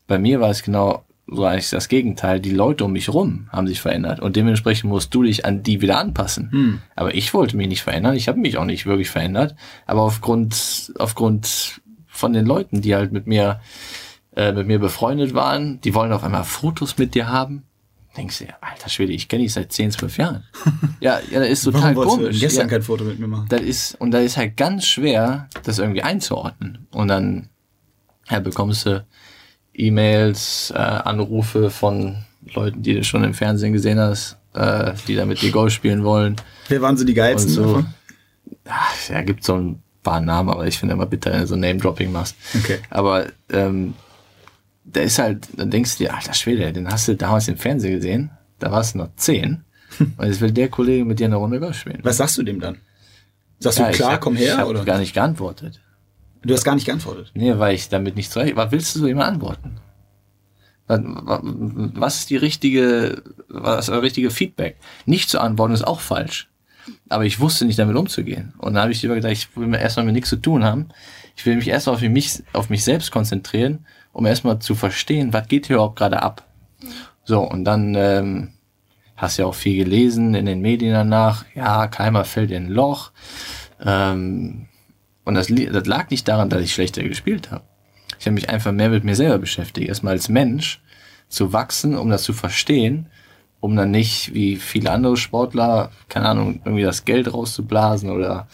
Bei 0.06 0.18
mir 0.18 0.40
war 0.40 0.50
es 0.50 0.62
genau 0.62 1.04
so 1.26 1.44
eigentlich 1.44 1.70
das 1.70 1.88
Gegenteil. 1.88 2.40
Die 2.40 2.50
Leute 2.50 2.84
um 2.84 2.92
mich 2.92 3.08
rum 3.08 3.48
haben 3.52 3.66
sich 3.66 3.80
verändert 3.80 4.20
und 4.20 4.36
dementsprechend 4.36 4.90
musst 4.90 5.14
du 5.14 5.22
dich 5.22 5.44
an 5.44 5.62
die 5.62 5.80
wieder 5.80 5.98
anpassen. 5.98 6.50
Hm. 6.50 6.78
Aber 6.96 7.14
ich 7.14 7.32
wollte 7.34 7.56
mich 7.56 7.68
nicht 7.68 7.82
verändern. 7.82 8.16
Ich 8.16 8.28
habe 8.28 8.40
mich 8.40 8.56
auch 8.56 8.64
nicht 8.64 8.86
wirklich 8.86 9.10
verändert. 9.10 9.54
Aber 9.86 10.02
aufgrund 10.02 10.92
aufgrund 10.98 11.80
von 12.06 12.32
den 12.32 12.46
Leuten, 12.46 12.80
die 12.80 12.94
halt 12.94 13.12
mit 13.12 13.26
mir 13.26 13.60
äh, 14.34 14.52
mit 14.52 14.66
mir 14.66 14.78
befreundet 14.78 15.34
waren, 15.34 15.80
die 15.82 15.94
wollen 15.94 16.12
auf 16.12 16.24
einmal 16.24 16.44
Fotos 16.44 16.98
mit 16.98 17.14
dir 17.14 17.28
haben. 17.28 17.64
Denkst 18.16 18.40
du, 18.40 18.46
alter 18.61 18.88
Schwede, 18.88 19.12
ich 19.12 19.29
kenne 19.29 19.44
dich 19.44 19.53
seit 19.53 19.73
10, 19.73 19.92
12 19.92 20.16
Jahren. 20.18 20.44
ja, 21.01 21.20
ja, 21.31 21.40
das 21.40 21.49
ist 21.49 21.64
total 21.64 21.94
Warum 21.94 22.18
komisch. 22.18 22.37
Du 22.37 22.40
gestern 22.40 22.66
ja, 22.66 22.75
kein 22.75 22.83
Foto 22.83 23.05
mit 23.05 23.20
mir 23.20 23.29
machen. 23.29 23.46
Das 23.49 23.61
ist, 23.61 23.94
und 24.01 24.11
da 24.11 24.18
ist 24.18 24.37
halt 24.37 24.57
ganz 24.57 24.85
schwer, 24.87 25.49
das 25.62 25.79
irgendwie 25.79 26.03
einzuordnen. 26.03 26.88
Und 26.90 27.09
dann 27.09 27.51
ja, 28.29 28.40
bekommst 28.40 28.87
du 28.87 29.05
E-Mails, 29.75 30.73
äh, 30.75 30.79
Anrufe 30.79 31.70
von 31.70 32.25
Leuten, 32.55 32.83
die 32.83 32.94
du 32.94 33.05
schon 33.05 33.23
im 33.23 33.35
Fernsehen 33.35 33.73
gesehen 33.73 33.99
hast, 33.99 34.38
äh, 34.55 34.92
die 35.07 35.14
da 35.14 35.25
mit 35.25 35.40
dir 35.42 35.53
Golf 35.53 35.73
spielen 35.73 36.05
wollen. 36.05 36.37
Wer 36.68 36.83
waren 36.83 36.96
so 36.96 37.05
die 37.05 37.14
geilsten 37.14 37.53
so? 37.53 37.85
Ach, 38.68 39.09
ja, 39.09 39.23
gibt 39.23 39.44
so 39.44 39.55
ein 39.55 39.83
paar 40.03 40.20
Namen, 40.20 40.51
aber 40.51 40.66
ich 40.66 40.79
finde 40.79 40.94
immer 40.94 41.07
bitter, 41.07 41.33
wenn 41.33 41.40
du 41.40 41.46
so 41.46 41.57
Name-Dropping 41.57 42.11
machst. 42.11 42.37
Okay. 42.59 42.79
Aber 42.90 43.27
ähm, 43.53 43.94
da 44.85 45.01
ist 45.01 45.19
halt, 45.19 45.49
dann 45.57 45.71
denkst 45.71 45.99
du 45.99 46.05
dir, 46.05 46.14
alter 46.14 46.35
Schwede, 46.35 46.73
den 46.73 46.88
hast 46.88 47.09
du 47.09 47.16
damals 47.16 47.49
im 47.49 47.57
Fernsehen 47.57 47.95
gesehen, 47.95 48.31
da 48.59 48.71
warst 48.71 48.95
du 48.95 48.99
noch 48.99 49.14
zehn. 49.16 49.64
und 49.99 50.27
jetzt 50.27 50.40
will 50.40 50.53
der 50.53 50.69
Kollege 50.69 51.05
mit 51.05 51.19
dir 51.21 51.27
eine 51.27 51.37
Runde 51.37 51.61
Golf 51.61 51.79
spielen. 51.79 52.01
Was 52.03 52.16
sagst 52.16 52.38
du 52.38 52.43
dem 52.43 52.61
dann? 52.61 52.79
Sagst 53.59 53.79
ja, 53.79 53.90
du 53.90 53.97
klar, 53.97 54.12
hab, 54.12 54.21
komm 54.21 54.37
her? 54.37 54.55
Ich 54.55 54.59
habe 54.59 54.85
gar 54.85 54.99
nicht 54.99 55.14
geantwortet. 55.14 55.81
Du 56.43 56.55
hast 56.55 56.64
gar 56.64 56.75
nicht 56.75 56.87
geantwortet. 56.87 57.31
Nee, 57.35 57.59
weil 57.59 57.75
ich 57.75 57.88
damit 57.90 58.16
nicht 58.16 58.33
zurecht. 58.33 58.57
Was 58.57 58.73
willst 58.73 58.95
du 58.95 59.01
so 59.01 59.07
immer 59.07 59.27
antworten? 59.27 59.77
Was, 60.87 62.16
ist 62.21 62.31
die 62.31 62.37
richtige, 62.37 63.23
was 63.49 63.81
ist 63.81 63.95
das 63.95 64.03
richtige 64.03 64.31
Feedback? 64.31 64.77
Nicht 65.07 65.29
zu 65.29 65.40
antworten 65.40 65.75
ist 65.75 65.87
auch 65.87 66.01
falsch. 66.01 66.49
Aber 67.09 67.25
ich 67.25 67.38
wusste 67.38 67.66
nicht 67.66 67.79
damit 67.79 67.95
umzugehen. 67.95 68.55
Und 68.59 68.75
dann 68.75 68.83
habe 68.83 68.93
ich 68.93 69.03
lieber 69.03 69.14
gedacht, 69.14 69.33
ich 69.33 69.55
will 69.57 69.66
mir 69.66 69.79
erstmal 69.79 70.07
mit 70.07 70.14
nichts 70.14 70.31
zu 70.31 70.37
tun 70.37 70.64
haben. 70.64 70.88
Ich 71.37 71.47
will 71.47 71.55
mich 71.55 71.69
erstmal 71.69 71.95
auf 71.95 72.03
mich, 72.03 72.43
auf 72.53 72.71
mich 72.71 72.83
selbst 72.83 73.12
konzentrieren, 73.12 73.87
um 74.12 74.27
erstmal 74.27 74.59
zu 74.59 74.75
verstehen, 74.75 75.33
was 75.33 75.49
geht 75.49 75.66
hier 75.66 75.77
überhaupt 75.77 75.96
gerade 75.96 76.23
ab. 76.23 76.44
So, 77.25 77.40
und 77.40 77.64
dann 77.64 77.94
ähm, 77.94 78.53
hast 79.16 79.37
ja 79.37 79.46
auch 79.46 79.55
viel 79.55 79.85
gelesen 79.85 80.35
in 80.35 80.46
den 80.46 80.61
Medien 80.61 80.94
danach. 80.94 81.44
Ja, 81.55 81.87
Keimer 81.88 82.25
fällt 82.25 82.51
in 82.51 82.66
ein 82.66 82.70
Loch. 82.70 83.12
Ähm, 83.85 84.68
und 85.25 85.35
das, 85.35 85.49
das 85.49 85.87
lag 85.87 86.11
nicht 86.11 86.27
daran, 86.27 86.49
dass 86.49 86.62
ich 86.62 86.73
schlechter 86.73 87.03
gespielt 87.03 87.51
habe. 87.51 87.64
Ich 88.18 88.27
habe 88.27 88.35
mich 88.35 88.49
einfach 88.49 88.73
mehr 88.73 88.88
mit 88.88 89.05
mir 89.05 89.14
selber 89.14 89.38
beschäftigt. 89.38 89.88
Erstmal 89.88 90.14
als 90.14 90.29
Mensch 90.29 90.83
zu 91.29 91.53
wachsen, 91.53 91.96
um 91.96 92.11
das 92.11 92.23
zu 92.23 92.33
verstehen, 92.33 93.07
um 93.61 93.77
dann 93.77 93.90
nicht 93.90 94.35
wie 94.35 94.57
viele 94.57 94.90
andere 94.90 95.16
Sportler, 95.16 95.90
keine 96.09 96.29
Ahnung, 96.29 96.61
irgendwie 96.64 96.83
das 96.83 97.05
Geld 97.05 97.33
rauszublasen 97.33 98.11
oder 98.11 98.49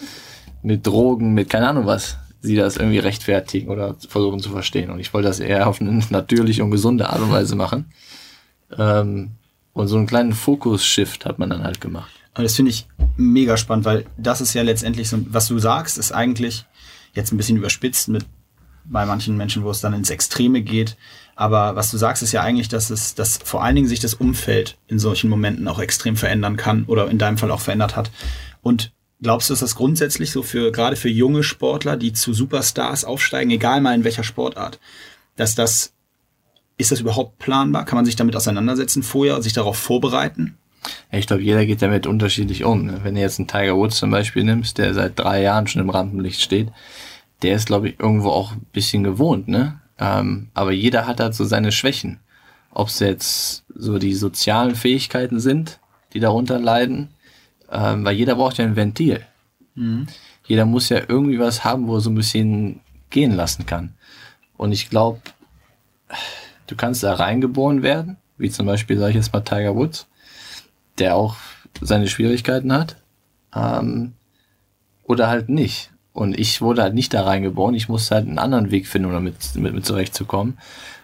mit 0.62 0.86
Drogen, 0.86 1.32
mit 1.32 1.48
keine 1.48 1.68
Ahnung 1.68 1.86
was, 1.86 2.18
sie 2.46 2.56
das 2.56 2.76
irgendwie 2.76 2.98
rechtfertigen 2.98 3.68
oder 3.68 3.96
versuchen 4.08 4.40
zu 4.40 4.50
verstehen. 4.50 4.90
Und 4.90 5.00
ich 5.00 5.12
wollte 5.12 5.28
das 5.28 5.40
eher 5.40 5.68
auf 5.68 5.80
eine 5.80 6.02
natürliche 6.10 6.64
und 6.64 6.70
gesunde 6.70 7.10
Art 7.10 7.20
und 7.20 7.30
Weise 7.30 7.56
machen. 7.56 7.92
Ähm, 8.76 9.32
und 9.72 9.88
so 9.88 9.96
einen 9.96 10.06
kleinen 10.06 10.32
Fokus-Shift 10.32 11.26
hat 11.26 11.38
man 11.38 11.50
dann 11.50 11.62
halt 11.62 11.80
gemacht. 11.80 12.10
Und 12.34 12.44
das 12.44 12.56
finde 12.56 12.70
ich 12.70 12.86
mega 13.16 13.56
spannend, 13.56 13.84
weil 13.84 14.06
das 14.16 14.40
ist 14.40 14.54
ja 14.54 14.62
letztendlich 14.62 15.08
so, 15.08 15.18
was 15.28 15.48
du 15.48 15.58
sagst, 15.58 15.98
ist 15.98 16.12
eigentlich 16.12 16.64
jetzt 17.14 17.32
ein 17.32 17.36
bisschen 17.36 17.56
überspitzt 17.56 18.08
mit 18.08 18.24
bei 18.84 19.04
manchen 19.04 19.36
Menschen, 19.36 19.64
wo 19.64 19.70
es 19.70 19.80
dann 19.80 19.94
ins 19.94 20.10
Extreme 20.10 20.62
geht. 20.62 20.96
Aber 21.34 21.76
was 21.76 21.90
du 21.90 21.98
sagst, 21.98 22.22
ist 22.22 22.32
ja 22.32 22.42
eigentlich, 22.42 22.68
dass 22.68 22.90
es, 22.90 23.14
dass 23.14 23.38
vor 23.38 23.62
allen 23.62 23.74
Dingen 23.74 23.88
sich 23.88 24.00
das 24.00 24.14
Umfeld 24.14 24.78
in 24.86 24.98
solchen 24.98 25.28
Momenten 25.28 25.66
auch 25.68 25.78
extrem 25.78 26.16
verändern 26.16 26.56
kann 26.56 26.84
oder 26.84 27.10
in 27.10 27.18
deinem 27.18 27.36
Fall 27.36 27.50
auch 27.50 27.60
verändert 27.60 27.96
hat. 27.96 28.10
Und 28.62 28.92
glaubst 29.22 29.48
du, 29.48 29.54
ist 29.54 29.62
das 29.62 29.76
grundsätzlich 29.76 30.30
so 30.30 30.42
für, 30.42 30.72
gerade 30.72 30.96
für 30.96 31.08
junge 31.08 31.42
Sportler, 31.42 31.96
die 31.96 32.12
zu 32.12 32.32
Superstars 32.32 33.04
aufsteigen, 33.04 33.50
egal 33.50 33.80
mal 33.80 33.94
in 33.94 34.04
welcher 34.04 34.24
Sportart, 34.24 34.78
dass 35.36 35.54
das, 35.54 35.92
ist 36.78 36.92
das 36.92 37.00
überhaupt 37.00 37.38
planbar? 37.38 37.84
Kann 37.84 37.96
man 37.96 38.04
sich 38.04 38.16
damit 38.16 38.36
auseinandersetzen 38.36 39.02
vorher 39.02 39.40
sich 39.42 39.52
darauf 39.52 39.76
vorbereiten? 39.76 40.56
Ich 41.10 41.26
glaube, 41.26 41.42
jeder 41.42 41.66
geht 41.66 41.82
damit 41.82 42.06
unterschiedlich 42.06 42.64
um. 42.64 42.86
Ne? 42.86 43.00
Wenn 43.02 43.14
du 43.14 43.20
jetzt 43.20 43.38
einen 43.38 43.48
Tiger 43.48 43.76
Woods 43.76 43.96
zum 43.96 44.10
Beispiel 44.10 44.44
nimmst, 44.44 44.78
der 44.78 44.94
seit 44.94 45.18
drei 45.18 45.42
Jahren 45.42 45.66
schon 45.66 45.82
im 45.82 45.90
Rampenlicht 45.90 46.40
steht, 46.40 46.68
der 47.42 47.56
ist, 47.56 47.66
glaube 47.66 47.88
ich, 47.88 48.00
irgendwo 48.00 48.30
auch 48.30 48.52
ein 48.52 48.66
bisschen 48.72 49.04
gewohnt, 49.04 49.48
ne? 49.48 49.80
Ähm, 49.98 50.48
aber 50.54 50.72
jeder 50.72 51.06
hat 51.06 51.20
halt 51.20 51.34
so 51.34 51.44
seine 51.44 51.72
Schwächen. 51.72 52.20
Ob 52.70 52.88
es 52.88 52.98
jetzt 52.98 53.64
so 53.74 53.98
die 53.98 54.14
sozialen 54.14 54.74
Fähigkeiten 54.74 55.40
sind, 55.40 55.80
die 56.12 56.20
darunter 56.20 56.58
leiden, 56.58 57.08
ähm, 57.70 58.04
weil 58.04 58.16
jeder 58.16 58.36
braucht 58.36 58.58
ja 58.58 58.64
ein 58.64 58.76
Ventil. 58.76 59.24
Mhm. 59.74 60.06
Jeder 60.46 60.64
muss 60.64 60.88
ja 60.88 61.00
irgendwie 61.08 61.38
was 61.38 61.64
haben, 61.64 61.86
wo 61.88 61.96
er 61.96 62.00
so 62.00 62.10
ein 62.10 62.14
bisschen 62.14 62.80
gehen 63.10 63.34
lassen 63.34 63.66
kann. 63.66 63.94
Und 64.56 64.72
ich 64.72 64.90
glaube, 64.90 65.20
du 66.66 66.76
kannst 66.76 67.02
da 67.02 67.14
reingeboren 67.14 67.82
werden, 67.82 68.16
wie 68.38 68.50
zum 68.50 68.66
Beispiel, 68.66 68.98
sage 68.98 69.10
ich 69.10 69.16
jetzt 69.16 69.32
mal, 69.32 69.40
Tiger 69.40 69.74
Woods, 69.74 70.06
der 70.98 71.16
auch 71.16 71.36
seine 71.80 72.08
Schwierigkeiten 72.08 72.72
hat, 72.72 72.96
ähm, 73.54 74.12
oder 75.04 75.28
halt 75.28 75.48
nicht. 75.48 75.90
Und 76.12 76.38
ich 76.38 76.62
wurde 76.62 76.82
halt 76.82 76.94
nicht 76.94 77.12
da 77.12 77.24
reingeboren, 77.24 77.74
ich 77.74 77.88
musste 77.88 78.14
halt 78.14 78.26
einen 78.26 78.38
anderen 78.38 78.70
Weg 78.70 78.86
finden, 78.86 79.08
um 79.08 79.12
damit 79.12 79.36
mit, 79.54 79.74
mit 79.74 79.84
zurechtzukommen. 79.84 80.58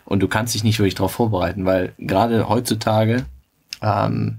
Und 0.04 0.20
du 0.20 0.28
kannst 0.28 0.54
dich 0.54 0.64
nicht 0.64 0.78
wirklich 0.78 0.94
darauf 0.94 1.12
vorbereiten, 1.12 1.64
weil 1.64 1.92
gerade 1.98 2.48
heutzutage 2.48 3.26
ähm, 3.82 4.38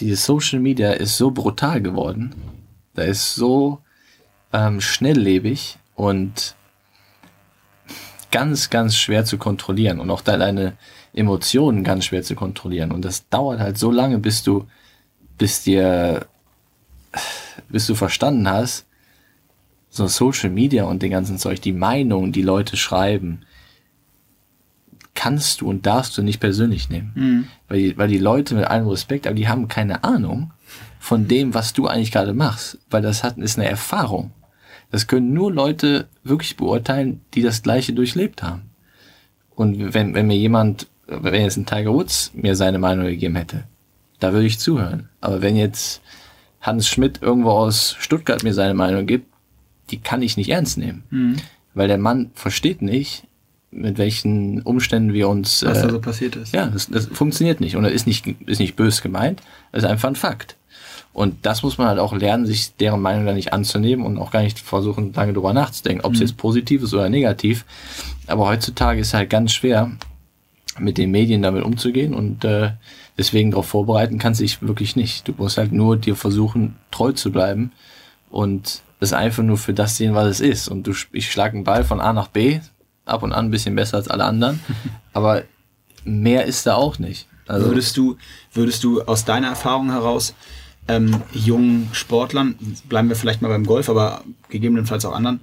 dieses 0.00 0.24
Social 0.24 0.60
Media 0.60 0.92
ist 0.92 1.16
so 1.16 1.30
brutal 1.30 1.80
geworden. 1.80 2.34
Da 2.94 3.02
ist 3.02 3.34
so 3.34 3.80
ähm, 4.52 4.80
schnelllebig 4.80 5.78
und 5.94 6.56
ganz, 8.30 8.70
ganz 8.70 8.96
schwer 8.96 9.24
zu 9.24 9.38
kontrollieren 9.38 10.00
und 10.00 10.10
auch 10.10 10.22
deine 10.22 10.76
Emotionen 11.12 11.84
ganz 11.84 12.04
schwer 12.06 12.22
zu 12.22 12.34
kontrollieren. 12.34 12.92
Und 12.92 13.04
das 13.04 13.28
dauert 13.28 13.60
halt 13.60 13.78
so 13.78 13.90
lange, 13.90 14.18
bis 14.18 14.42
du, 14.42 14.66
bis 15.38 15.62
dir, 15.62 16.26
bis 17.68 17.86
du 17.86 17.94
verstanden 17.94 18.48
hast, 18.48 18.86
so 19.88 20.06
Social 20.06 20.50
Media 20.50 20.84
und 20.84 21.02
den 21.02 21.10
ganzen 21.10 21.38
Zeug, 21.38 21.60
die 21.60 21.72
Meinung, 21.72 22.30
die 22.30 22.42
Leute 22.42 22.76
schreiben, 22.76 23.42
kannst 25.20 25.60
du 25.60 25.68
und 25.68 25.84
darfst 25.84 26.16
du 26.16 26.22
nicht 26.22 26.40
persönlich 26.40 26.88
nehmen. 26.88 27.12
Mhm. 27.14 27.48
Weil, 27.68 27.98
weil 27.98 28.08
die 28.08 28.16
Leute 28.16 28.54
mit 28.54 28.64
allem 28.64 28.88
Respekt, 28.88 29.26
aber 29.26 29.36
die 29.36 29.48
haben 29.48 29.68
keine 29.68 30.02
Ahnung 30.02 30.50
von 30.98 31.28
dem, 31.28 31.52
was 31.52 31.74
du 31.74 31.86
eigentlich 31.86 32.10
gerade 32.10 32.32
machst. 32.32 32.78
Weil 32.88 33.02
das 33.02 33.22
hat, 33.22 33.36
ist 33.36 33.58
eine 33.58 33.68
Erfahrung. 33.68 34.30
Das 34.90 35.08
können 35.08 35.34
nur 35.34 35.52
Leute 35.52 36.08
wirklich 36.24 36.56
beurteilen, 36.56 37.20
die 37.34 37.42
das 37.42 37.62
Gleiche 37.62 37.92
durchlebt 37.92 38.42
haben. 38.42 38.70
Und 39.50 39.92
wenn, 39.92 40.14
wenn 40.14 40.26
mir 40.26 40.38
jemand, 40.38 40.86
wenn 41.06 41.42
jetzt 41.42 41.58
ein 41.58 41.66
Tiger 41.66 41.92
Woods 41.92 42.30
mir 42.32 42.56
seine 42.56 42.78
Meinung 42.78 43.04
gegeben 43.04 43.36
hätte, 43.36 43.64
da 44.20 44.32
würde 44.32 44.46
ich 44.46 44.58
zuhören. 44.58 45.10
Aber 45.20 45.42
wenn 45.42 45.54
jetzt 45.54 46.00
Hans 46.62 46.88
Schmidt 46.88 47.20
irgendwo 47.20 47.50
aus 47.50 47.94
Stuttgart 47.98 48.42
mir 48.42 48.54
seine 48.54 48.72
Meinung 48.72 49.04
gibt, 49.04 49.26
die 49.90 50.00
kann 50.00 50.22
ich 50.22 50.38
nicht 50.38 50.48
ernst 50.48 50.78
nehmen. 50.78 51.02
Mhm. 51.10 51.36
Weil 51.74 51.88
der 51.88 51.98
Mann 51.98 52.30
versteht 52.32 52.80
nicht, 52.80 53.26
mit 53.70 53.98
welchen 53.98 54.62
Umständen 54.62 55.12
wir 55.12 55.28
uns. 55.28 55.64
Was 55.64 55.78
äh, 55.78 55.82
da 55.82 55.90
so 55.90 56.00
passiert 56.00 56.36
ist. 56.36 56.52
Ja, 56.52 56.66
das, 56.66 56.88
das 56.88 57.06
funktioniert 57.06 57.60
nicht. 57.60 57.76
Und 57.76 57.84
er 57.84 57.92
ist 57.92 58.06
nicht, 58.06 58.26
ist 58.46 58.58
nicht 58.58 58.76
bös 58.76 59.02
gemeint, 59.02 59.42
das 59.72 59.84
ist 59.84 59.88
einfach 59.88 60.08
ein 60.08 60.16
Fakt. 60.16 60.56
Und 61.12 61.44
das 61.44 61.62
muss 61.62 61.76
man 61.76 61.88
halt 61.88 61.98
auch 61.98 62.12
lernen, 62.12 62.46
sich 62.46 62.76
deren 62.76 63.00
Meinung 63.00 63.26
da 63.26 63.32
nicht 63.32 63.52
anzunehmen 63.52 64.06
und 64.06 64.18
auch 64.18 64.30
gar 64.30 64.42
nicht 64.42 64.60
versuchen, 64.60 65.12
lange 65.12 65.32
drüber 65.32 65.52
nachzudenken, 65.52 66.04
ob 66.04 66.12
es 66.12 66.20
mhm. 66.20 66.26
jetzt 66.26 66.36
positiv 66.36 66.82
ist 66.82 66.94
oder 66.94 67.08
negativ. 67.08 67.64
Aber 68.28 68.46
heutzutage 68.46 69.00
ist 69.00 69.14
halt 69.14 69.28
ganz 69.28 69.52
schwer, 69.52 69.90
mit 70.78 70.98
den 70.98 71.10
Medien 71.10 71.42
damit 71.42 71.64
umzugehen 71.64 72.14
und 72.14 72.44
äh, 72.44 72.70
deswegen 73.18 73.50
darauf 73.50 73.66
vorbereiten 73.66 74.18
kannst 74.18 74.40
du 74.40 74.44
dich 74.44 74.62
wirklich 74.62 74.94
nicht. 74.94 75.26
Du 75.26 75.34
musst 75.36 75.58
halt 75.58 75.72
nur 75.72 75.96
dir 75.96 76.14
versuchen, 76.14 76.76
treu 76.90 77.12
zu 77.12 77.32
bleiben 77.32 77.72
und 78.30 78.82
das 79.00 79.12
einfach 79.12 79.42
nur 79.42 79.56
für 79.56 79.74
das 79.74 79.96
sehen, 79.96 80.14
was 80.14 80.28
es 80.28 80.40
ist. 80.40 80.68
Und 80.68 80.86
du, 80.86 80.92
ich 81.12 81.30
schlage 81.30 81.56
einen 81.56 81.64
Ball 81.64 81.84
von 81.84 82.00
A 82.00 82.12
nach 82.12 82.28
B, 82.28 82.60
ab 83.04 83.22
und 83.22 83.32
an 83.32 83.46
ein 83.46 83.50
bisschen 83.50 83.74
besser 83.74 83.96
als 83.96 84.08
alle 84.08 84.24
anderen, 84.24 84.60
aber 85.12 85.44
mehr 86.04 86.46
ist 86.46 86.66
da 86.66 86.74
auch 86.74 86.98
nicht. 86.98 87.26
Also 87.46 87.66
würdest 87.66 87.96
du, 87.96 88.16
würdest 88.52 88.84
du 88.84 89.02
aus 89.02 89.24
deiner 89.24 89.48
Erfahrung 89.48 89.90
heraus 89.90 90.34
ähm, 90.86 91.22
jungen 91.32 91.88
Sportlern, 91.92 92.54
bleiben 92.88 93.08
wir 93.08 93.16
vielleicht 93.16 93.42
mal 93.42 93.48
beim 93.48 93.66
Golf, 93.66 93.88
aber 93.88 94.22
gegebenenfalls 94.48 95.04
auch 95.04 95.14
anderen, 95.14 95.40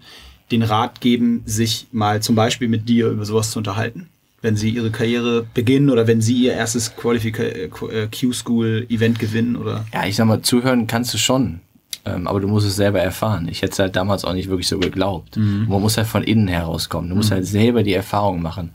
den 0.52 0.64
Rat 0.64 1.02
geben, 1.02 1.44
sich 1.46 1.88
mal 1.92 2.22
zum 2.22 2.36
Beispiel 2.36 2.70
mit 2.70 2.88
dir 2.88 3.10
über 3.10 3.26
sowas 3.26 3.52
zu 3.52 3.60
unterhalten? 3.60 4.10
Wenn 4.42 4.56
sie 4.56 4.70
ihre 4.70 4.92
Karriere 4.92 5.46
beginnen 5.54 5.90
oder 5.90 6.08
wenn 6.08 6.22
sie 6.22 6.36
ihr 6.36 6.54
erstes 6.54 6.96
Q-School-Event 6.96 9.20
gewinnen 9.20 9.56
oder? 9.56 9.86
Ja, 9.94 10.06
ich 10.06 10.16
sag 10.16 10.28
mal, 10.28 10.42
zuhören 10.42 10.88
kannst 10.88 11.14
du 11.14 11.18
schon. 11.18 11.60
Ähm, 12.08 12.28
aber 12.28 12.40
du 12.40 12.48
musst 12.48 12.66
es 12.66 12.76
selber 12.76 13.02
erfahren. 13.02 13.48
Ich 13.50 13.62
hätte 13.62 13.74
es 13.74 13.80
halt 13.80 13.96
damals 13.96 14.24
auch 14.24 14.34
nicht 14.34 14.50
wirklich 14.50 14.68
so 14.68 14.80
geglaubt. 14.80 15.36
Mhm. 15.36 15.66
Man 15.68 15.82
muss 15.82 15.98
halt 15.98 16.08
von 16.08 16.24
innen 16.24 16.48
herauskommen. 16.48 17.10
Du 17.10 17.16
musst 17.16 17.32
mhm. 17.32 17.36
halt 17.36 17.48
selber 17.48 17.84
die 17.84 17.94
Erfahrung 17.94 18.42
machen. 18.42 18.72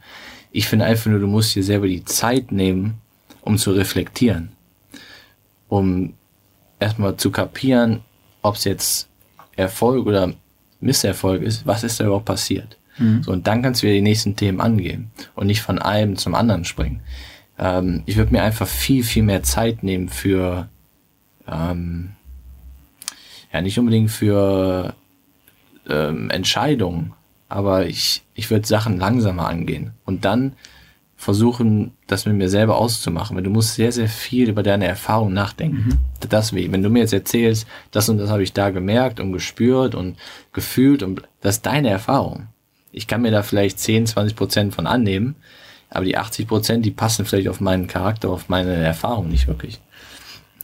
Ich 0.50 0.68
finde 0.68 0.84
einfach 0.84 1.10
nur, 1.10 1.20
du 1.20 1.26
musst 1.26 1.54
dir 1.54 1.64
selber 1.64 1.86
die 1.86 2.04
Zeit 2.04 2.52
nehmen, 2.52 2.94
um 3.40 3.56
zu 3.56 3.72
reflektieren. 3.72 4.52
Um 5.68 6.12
erstmal 6.78 7.16
zu 7.16 7.30
kapieren, 7.30 8.00
ob 8.42 8.56
es 8.56 8.64
jetzt 8.64 9.08
Erfolg 9.56 10.06
oder 10.06 10.34
Misserfolg 10.80 11.42
ist, 11.42 11.66
was 11.66 11.84
ist 11.84 12.00
da 12.00 12.04
überhaupt 12.04 12.26
passiert. 12.26 12.76
Mhm. 12.98 13.22
So, 13.22 13.32
und 13.32 13.46
dann 13.46 13.62
kannst 13.62 13.82
du 13.82 13.86
wieder 13.86 13.94
die 13.94 14.02
nächsten 14.02 14.36
Themen 14.36 14.60
angehen 14.60 15.10
und 15.34 15.46
nicht 15.46 15.62
von 15.62 15.78
einem 15.78 16.16
zum 16.16 16.34
anderen 16.34 16.64
springen. 16.64 17.00
Ähm, 17.58 18.02
ich 18.04 18.16
würde 18.16 18.32
mir 18.32 18.42
einfach 18.42 18.66
viel, 18.66 19.04
viel 19.04 19.22
mehr 19.22 19.42
Zeit 19.42 19.82
nehmen 19.82 20.08
für, 20.10 20.68
ähm, 21.48 22.10
ja, 23.52 23.60
nicht 23.60 23.78
unbedingt 23.78 24.10
für 24.10 24.94
ähm, 25.88 26.30
Entscheidungen, 26.30 27.12
aber 27.48 27.86
ich, 27.86 28.22
ich 28.34 28.50
würde 28.50 28.66
Sachen 28.66 28.98
langsamer 28.98 29.46
angehen 29.46 29.92
und 30.04 30.24
dann 30.24 30.54
versuchen, 31.22 31.92
das 32.08 32.26
mit 32.26 32.34
mir 32.34 32.48
selber 32.48 32.78
auszumachen, 32.78 33.36
weil 33.36 33.44
du 33.44 33.50
musst 33.50 33.74
sehr, 33.74 33.92
sehr 33.92 34.08
viel 34.08 34.48
über 34.48 34.64
deine 34.64 34.86
Erfahrung 34.86 35.32
nachdenken. 35.32 36.00
Mhm. 36.20 36.28
Das 36.28 36.52
wie, 36.52 36.72
wenn 36.72 36.82
du 36.82 36.90
mir 36.90 37.00
jetzt 37.00 37.12
erzählst, 37.12 37.66
das 37.92 38.08
und 38.08 38.18
das 38.18 38.28
habe 38.28 38.42
ich 38.42 38.52
da 38.52 38.70
gemerkt 38.70 39.20
und 39.20 39.32
gespürt 39.32 39.94
und 39.94 40.16
gefühlt 40.52 41.04
und 41.04 41.22
das 41.40 41.56
ist 41.56 41.66
deine 41.66 41.90
Erfahrung. 41.90 42.48
Ich 42.90 43.06
kann 43.06 43.22
mir 43.22 43.30
da 43.30 43.42
vielleicht 43.42 43.78
10, 43.78 44.06
20 44.06 44.34
Prozent 44.34 44.74
von 44.74 44.88
annehmen, 44.88 45.36
aber 45.90 46.04
die 46.04 46.16
80 46.16 46.48
Prozent, 46.48 46.84
die 46.84 46.90
passen 46.90 47.24
vielleicht 47.24 47.48
auf 47.48 47.60
meinen 47.60 47.86
Charakter, 47.86 48.30
auf 48.30 48.48
meine 48.48 48.74
Erfahrung 48.74 49.28
nicht 49.28 49.46
wirklich. 49.46 49.80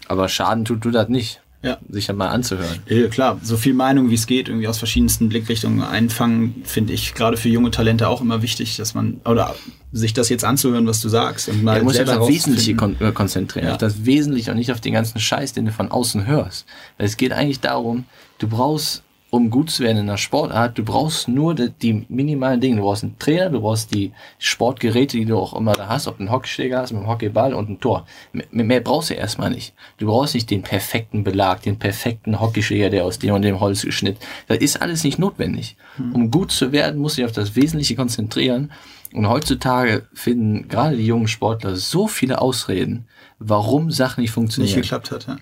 Aber 0.09 0.29
Schaden 0.29 0.65
tut 0.65 0.85
du 0.85 0.91
das 0.91 1.09
nicht 1.09 1.41
ja. 1.63 1.79
sich 1.89 2.07
dann 2.07 2.17
mal 2.17 2.29
anzuhören. 2.29 2.79
Ja, 2.89 3.09
klar, 3.09 3.41
so 3.43 3.57
viel 3.57 3.75
Meinung 3.75 4.11
wie 4.11 4.15
es 4.15 4.27
geht, 4.27 4.49
irgendwie 4.49 4.69
aus 4.69 4.79
verschiedensten 4.79 5.29
Blickrichtungen 5.29 5.83
einfangen, 5.83 6.63
finde 6.65 6.93
ich 6.93 7.15
gerade 7.15 7.37
für 7.37 7.49
junge 7.49 7.71
Talente 7.71 8.09
auch 8.09 8.21
immer 8.21 8.43
wichtig, 8.43 8.77
dass 8.77 8.95
man, 8.95 9.21
oder 9.25 9.55
sich 9.93 10.13
das 10.13 10.29
jetzt 10.29 10.45
anzuhören, 10.45 10.87
was 10.87 11.01
du 11.01 11.09
sagst. 11.09 11.49
Und 11.49 11.65
mal 11.65 11.75
ja, 11.75 11.79
du 11.81 11.85
musst 11.87 12.01
auf 12.01 12.07
das 12.07 12.29
Wesentliche 12.29 12.77
kon 12.77 12.97
äh, 13.01 13.13
konzentrieren, 13.13 13.67
ja. 13.67 13.73
auf 13.73 13.79
das 13.79 14.05
Wesentliche 14.05 14.51
und 14.51 14.59
nicht 14.59 14.71
auf 14.71 14.81
den 14.81 14.93
ganzen 14.93 15.19
Scheiß, 15.19 15.53
den 15.53 15.67
du 15.67 15.73
von 15.73 15.91
außen 15.91 16.27
hörst. 16.27 16.67
Weil 16.97 17.07
es 17.07 17.17
geht 17.17 17.33
eigentlich 17.33 17.61
darum, 17.61 18.05
du 18.39 18.49
brauchst 18.49 19.03
um 19.31 19.51
gut 19.51 19.71
zu 19.71 19.83
werden 19.83 19.99
in 19.99 20.07
der 20.07 20.17
Sportart, 20.17 20.79
du 20.79 20.85
brauchst 20.85 21.29
nur 21.29 21.55
die, 21.55 21.71
die, 21.71 22.07
minimalen 22.09 22.61
Dinge. 22.61 22.77
Du 22.77 22.83
brauchst 22.83 23.05
einen 23.05 23.19
Trainer, 23.19 23.51
du 23.51 23.61
brauchst 23.61 23.93
die 23.95 24.13
Sportgeräte, 24.39 25.19
die 25.19 25.27
du 25.27 25.37
auch 25.37 25.55
immer 25.55 25.75
da 25.75 25.89
hast, 25.89 26.07
ob 26.07 26.17
du 26.17 26.23
einen 26.23 26.33
Hockeyschläger 26.33 26.79
hast, 26.79 26.93
mit 26.93 27.01
einem 27.01 27.11
Hockeyball 27.11 27.53
und 27.53 27.69
ein 27.69 27.81
Tor. 27.81 28.07
Mehr, 28.33 28.47
mehr 28.51 28.81
brauchst 28.81 29.11
du 29.11 29.15
erstmal 29.15 29.51
nicht. 29.51 29.75
Du 29.99 30.07
brauchst 30.07 30.35
nicht 30.35 30.51
den 30.51 30.63
perfekten 30.63 31.25
Belag, 31.25 31.63
den 31.63 31.79
perfekten 31.79 32.41
Hockeyschläger, 32.41 32.89
der 32.89 33.05
aus 33.05 33.19
dem 33.19 33.35
und 33.35 33.43
dem 33.43 33.61
Holz 33.61 33.83
geschnitten. 33.83 34.19
Das 34.47 34.59
ist 34.59 34.81
alles 34.81 35.05
nicht 35.05 35.19
notwendig. 35.19 35.77
Hm. 35.97 36.15
Um 36.15 36.31
gut 36.31 36.51
zu 36.51 36.73
werden, 36.73 36.99
musst 36.99 37.19
du 37.19 37.23
dich 37.23 37.27
auf 37.29 37.35
das 37.35 37.55
Wesentliche 37.55 37.97
konzentrieren. 37.97 38.73
Und 39.13 39.29
heutzutage 39.29 40.07
finden 40.13 40.69
gerade 40.69 40.97
die 40.97 41.07
jungen 41.07 41.29
Sportler 41.29 41.77
so 41.77 42.09
viele 42.09 42.41
Ausreden, 42.41 43.07
warum 43.39 43.91
Sachen 43.91 44.23
nicht 44.23 44.31
funktionieren. 44.31 44.75
Nicht 44.75 44.91
geklappt 44.91 45.11
hat, 45.11 45.27
ja. 45.27 45.39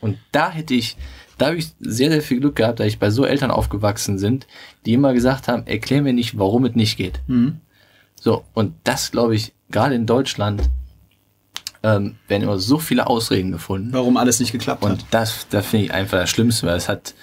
Und 0.00 0.18
da 0.32 0.50
hätte 0.50 0.74
ich, 0.74 0.96
da 1.40 1.46
habe 1.46 1.56
ich 1.56 1.72
sehr, 1.80 2.10
sehr 2.10 2.20
viel 2.20 2.40
Glück 2.40 2.56
gehabt, 2.56 2.80
da 2.80 2.84
ich 2.84 2.98
bei 2.98 3.10
so 3.10 3.24
Eltern 3.24 3.50
aufgewachsen 3.50 4.18
sind, 4.18 4.46
die 4.84 4.92
immer 4.92 5.14
gesagt 5.14 5.48
haben, 5.48 5.66
erklär 5.66 6.02
mir 6.02 6.12
nicht, 6.12 6.38
warum 6.38 6.66
es 6.66 6.74
nicht 6.74 6.98
geht. 6.98 7.20
Mhm. 7.28 7.60
So, 8.14 8.44
und 8.52 8.74
das 8.84 9.10
glaube 9.10 9.34
ich, 9.34 9.54
gerade 9.70 9.94
in 9.94 10.04
Deutschland 10.04 10.68
ähm, 11.82 12.16
werden 12.28 12.42
immer 12.42 12.58
so 12.58 12.78
viele 12.78 13.06
Ausreden 13.06 13.52
gefunden. 13.52 13.88
Warum 13.92 14.18
alles 14.18 14.38
nicht 14.38 14.52
geklappt 14.52 14.82
und 14.82 14.90
hat. 14.90 14.98
Und 14.98 15.06
das, 15.12 15.46
das 15.48 15.66
finde 15.66 15.86
ich 15.86 15.92
einfach 15.94 16.18
das 16.18 16.28
Schlimmste, 16.28 16.66
weil 16.66 16.76
es 16.76 16.90
hat 16.90 17.14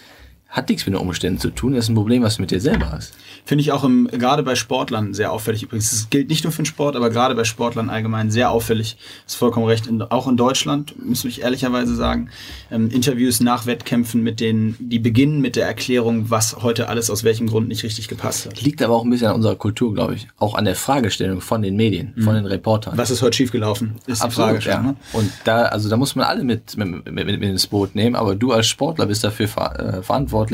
hat 0.57 0.69
nichts 0.69 0.85
mit 0.85 0.95
den 0.95 1.01
Umständen 1.01 1.39
zu 1.39 1.51
tun, 1.51 1.73
das 1.73 1.85
ist 1.85 1.89
ein 1.89 1.95
Problem, 1.95 2.23
was 2.23 2.37
du 2.37 2.41
mit 2.41 2.51
dir 2.51 2.59
selber 2.59 2.91
hast. 2.91 3.13
Finde 3.45 3.61
ich 3.61 3.71
auch 3.71 3.83
im, 3.83 4.07
gerade 4.07 4.43
bei 4.43 4.55
Sportlern 4.55 5.13
sehr 5.13 5.31
auffällig. 5.31 5.63
Übrigens, 5.63 5.91
das 5.91 6.09
gilt 6.09 6.29
nicht 6.29 6.43
nur 6.43 6.51
für 6.51 6.63
den 6.63 6.65
Sport, 6.65 6.95
aber 6.95 7.09
gerade 7.09 7.35
bei 7.35 7.43
Sportlern 7.43 7.89
allgemein 7.89 8.31
sehr 8.31 8.51
auffällig. 8.51 8.97
Ist 9.25 9.35
vollkommen 9.35 9.67
recht. 9.67 9.87
In, 9.87 10.01
auch 10.01 10.27
in 10.27 10.35
Deutschland, 10.35 10.95
muss 11.05 11.23
ich 11.23 11.43
ehrlicherweise 11.43 11.95
sagen, 11.95 12.29
ähm, 12.71 12.89
Interviews 12.89 13.39
nach 13.39 13.67
Wettkämpfen 13.67 14.23
mit 14.23 14.39
denen, 14.39 14.75
die 14.79 14.99
beginnen 14.99 15.39
mit 15.39 15.55
der 15.55 15.67
Erklärung, 15.67 16.29
was 16.29 16.57
heute 16.61 16.89
alles 16.89 17.09
aus 17.09 17.23
welchem 17.23 17.47
Grund 17.47 17.67
nicht 17.67 17.83
richtig 17.83 18.07
gepasst 18.07 18.47
hat. 18.47 18.61
Liegt 18.61 18.81
aber 18.81 18.95
auch 18.95 19.03
ein 19.03 19.09
bisschen 19.11 19.27
an 19.27 19.35
unserer 19.35 19.55
Kultur, 19.55 19.93
glaube 19.93 20.15
ich. 20.15 20.27
Auch 20.37 20.55
an 20.55 20.65
der 20.65 20.75
Fragestellung 20.75 21.39
von 21.39 21.61
den 21.61 21.75
Medien, 21.75 22.13
mhm. 22.15 22.23
von 22.23 22.35
den 22.35 22.45
Reportern. 22.45 22.97
Was 22.97 23.11
ist 23.11 23.21
heute 23.21 23.37
schiefgelaufen? 23.37 23.95
Ist 24.07 24.23
Absolut, 24.23 24.57
die 24.57 24.61
Frage. 24.63 24.69
Ja. 24.69 24.81
Ne? 24.81 24.95
Und 25.13 25.31
da, 25.43 25.63
also 25.65 25.87
da 25.87 25.97
muss 25.97 26.15
man 26.15 26.25
alle 26.25 26.43
mit, 26.43 26.75
mit, 26.75 27.11
mit, 27.11 27.27
mit 27.27 27.43
ins 27.43 27.67
Boot 27.67 27.95
nehmen, 27.95 28.15
aber 28.15 28.35
du 28.35 28.51
als 28.51 28.67
Sportler 28.67 29.05
bist 29.05 29.23
dafür 29.23 29.47
ver 29.47 29.79
äh, 29.79 30.01
verantwortlich, 30.01 30.46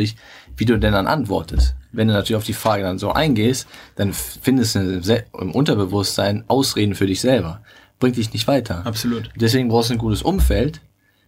wie 0.57 0.65
du 0.65 0.77
denn 0.77 0.93
dann 0.93 1.07
antwortest. 1.07 1.75
Wenn 1.91 2.07
du 2.07 2.13
natürlich 2.13 2.37
auf 2.37 2.43
die 2.43 2.53
Frage 2.53 2.83
dann 2.83 2.97
so 2.97 3.11
eingehst, 3.11 3.67
dann 3.95 4.13
findest 4.13 4.75
du 4.75 5.25
im 5.39 5.51
Unterbewusstsein 5.51 6.43
Ausreden 6.47 6.95
für 6.95 7.05
dich 7.05 7.21
selber. 7.21 7.61
Bringt 7.99 8.17
dich 8.17 8.33
nicht 8.33 8.47
weiter. 8.47 8.85
Absolut. 8.85 9.29
Deswegen 9.35 9.69
brauchst 9.69 9.89
du 9.89 9.93
ein 9.93 9.99
gutes 9.99 10.23
Umfeld, 10.23 10.81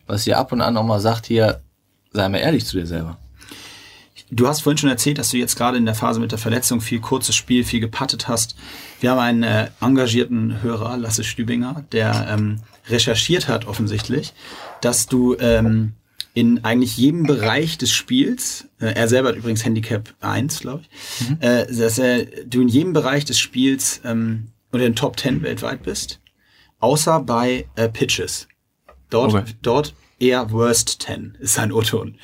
was 0.07 0.23
dir 0.23 0.37
ab 0.37 0.51
und 0.51 0.61
an 0.61 0.77
auch 0.77 0.83
mal 0.83 0.99
sagt, 0.99 1.27
hier, 1.27 1.61
sei 2.11 2.27
mal 2.29 2.39
ehrlich 2.39 2.65
zu 2.65 2.77
dir 2.77 2.87
selber. 2.87 3.17
Du 4.31 4.47
hast 4.47 4.61
vorhin 4.61 4.77
schon 4.77 4.89
erzählt, 4.89 5.19
dass 5.19 5.29
du 5.29 5.37
jetzt 5.37 5.55
gerade 5.55 5.77
in 5.77 5.85
der 5.85 5.93
Phase 5.93 6.19
mit 6.19 6.31
der 6.31 6.39
Verletzung 6.39 6.81
viel 6.81 6.99
kurzes 6.99 7.35
Spiel, 7.35 7.63
viel 7.63 7.79
gepattet 7.79 8.27
hast. 8.27 8.55
Wir 8.99 9.11
haben 9.11 9.19
einen 9.19 9.43
äh, 9.43 9.67
engagierten 9.81 10.63
Hörer, 10.63 10.97
Lasse 10.97 11.23
Stübinger, 11.23 11.85
der 11.91 12.27
ähm, 12.29 12.61
recherchiert 12.87 13.47
hat 13.47 13.67
offensichtlich, 13.67 14.33
dass 14.81 15.07
du 15.07 15.35
ähm, 15.39 15.93
in 16.35 16.63
eigentlich 16.65 16.97
jedem 16.97 17.23
Bereich 17.23 17.77
des 17.77 17.91
Spiels, 17.91 18.67
äh, 18.79 18.87
er 18.87 19.07
selber 19.07 19.29
hat 19.29 19.37
übrigens 19.37 19.63
Handicap 19.63 20.13
1, 20.19 20.59
glaube 20.59 20.83
ich, 20.83 21.29
mhm. 21.29 21.37
äh, 21.39 21.65
dass 21.65 21.97
er, 21.97 22.25
du 22.45 22.61
in 22.61 22.67
jedem 22.67 22.93
Bereich 22.93 23.23
des 23.23 23.39
Spiels 23.39 24.01
ähm, 24.03 24.49
unter 24.71 24.85
den 24.85 24.95
Top 24.95 25.17
10 25.17 25.41
weltweit 25.41 25.81
bist, 25.81 26.19
außer 26.79 27.21
bei 27.21 27.65
äh, 27.75 27.87
Pitches. 27.87 28.49
Dort, 29.09 29.33
okay. 29.33 29.45
dort 29.61 29.93
eher 30.19 30.51
Worst 30.51 31.03
10 31.03 31.37
ist 31.39 31.53
sein 31.53 31.71
O-Ton. 31.71 32.17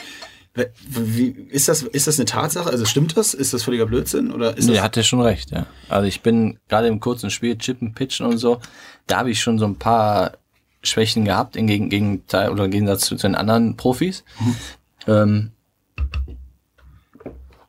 Wie, 0.90 1.30
ist, 1.50 1.70
das, 1.70 1.84
ist 1.84 2.08
das 2.08 2.20
eine 2.20 2.26
Tatsache? 2.26 2.70
Also 2.70 2.84
stimmt 2.84 3.16
das? 3.16 3.34
Ist 3.34 3.54
das 3.54 3.64
völliger 3.64 3.86
Blödsinn? 3.86 4.34
Oder 4.34 4.58
ist 4.58 4.68
nee, 4.68 4.74
das 4.74 4.84
hat 4.84 4.98
er 4.98 5.04
schon 5.04 5.22
recht, 5.22 5.52
ja. 5.52 5.66
Also 5.88 6.08
ich 6.10 6.22
bin 6.22 6.60
gerade 6.68 6.88
im 6.88 7.00
kurzen 7.00 7.30
Spiel, 7.30 7.58
Chippen, 7.58 7.94
Pitchen 7.94 8.26
und 8.26 8.38
so, 8.38 8.60
da 9.08 9.20
habe 9.20 9.32
ich 9.32 9.40
schon 9.40 9.58
so 9.58 9.66
ein 9.66 9.78
paar 9.78 10.34
Schwächen 10.84 11.26
gehabt, 11.26 11.56
im 11.56 11.68
Gegenteil 11.68 12.50
oder 12.50 12.66
im 12.66 12.72
Gegensatz 12.72 13.06
zu, 13.06 13.16
den 13.16 13.36
anderen 13.36 13.78
Profis. 13.78 14.24
Mhm. 14.40 14.56
Ähm, 15.08 15.52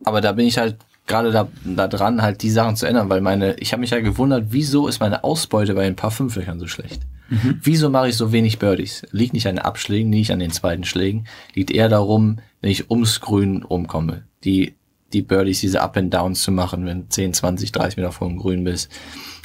aber 0.05 0.21
da 0.21 0.33
bin 0.33 0.47
ich 0.47 0.59
halt 0.59 0.77
gerade 1.07 1.31
da, 1.31 1.49
da 1.65 1.89
dran, 1.89 2.23
halt 2.23 2.43
die 2.43 2.51
Sachen 2.51 2.77
zu 2.77 2.87
ändern, 2.87 3.11
weil 3.11 3.21
meine, 3.21 3.55
ich 3.59 3.73
habe 3.73 3.81
mich 3.81 3.91
ja 3.91 3.97
halt 3.97 4.05
gewundert, 4.05 4.47
wieso 4.51 4.89
ist 4.89 5.01
meine 5.01 5.25
Ausbeute 5.25 5.75
bei 5.75 5.87
ein 5.87 5.97
paar 5.97 6.11
Fünflöchern 6.11 6.59
so 6.59 6.67
schlecht? 6.67 7.03
Mhm. 7.29 7.61
Wieso 7.63 7.91
mache 7.91 8.09
ich 8.09 8.17
so 8.17 8.33
wenig 8.33 8.59
Birdies? 8.59 9.07
Liegt 9.11 9.35
nicht 9.35 9.47
an 9.47 9.57
den 9.57 9.65
Abschlägen, 9.65 10.11
nicht 10.11 10.31
an 10.31 10.39
den 10.39 10.51
zweiten 10.51 10.85
Schlägen, 10.85 11.27
liegt 11.55 11.71
eher 11.71 11.89
darum, 11.89 12.39
wenn 12.61 12.71
ich 12.71 12.91
ums 12.91 13.21
Grün 13.21 13.63
rumkomme, 13.63 14.25
die, 14.45 14.75
die 15.13 15.23
Birdies, 15.23 15.61
diese 15.61 15.83
Up 15.83 15.97
and 15.97 16.15
Downs 16.15 16.43
zu 16.43 16.53
machen, 16.53 16.87
wenn 16.87 17.11
10, 17.11 17.35
20, 17.35 17.73
30 17.73 17.97
Meter 17.97 18.13
vor 18.13 18.29
dem 18.29 18.39
Grün 18.39 18.65
bist 18.65 18.91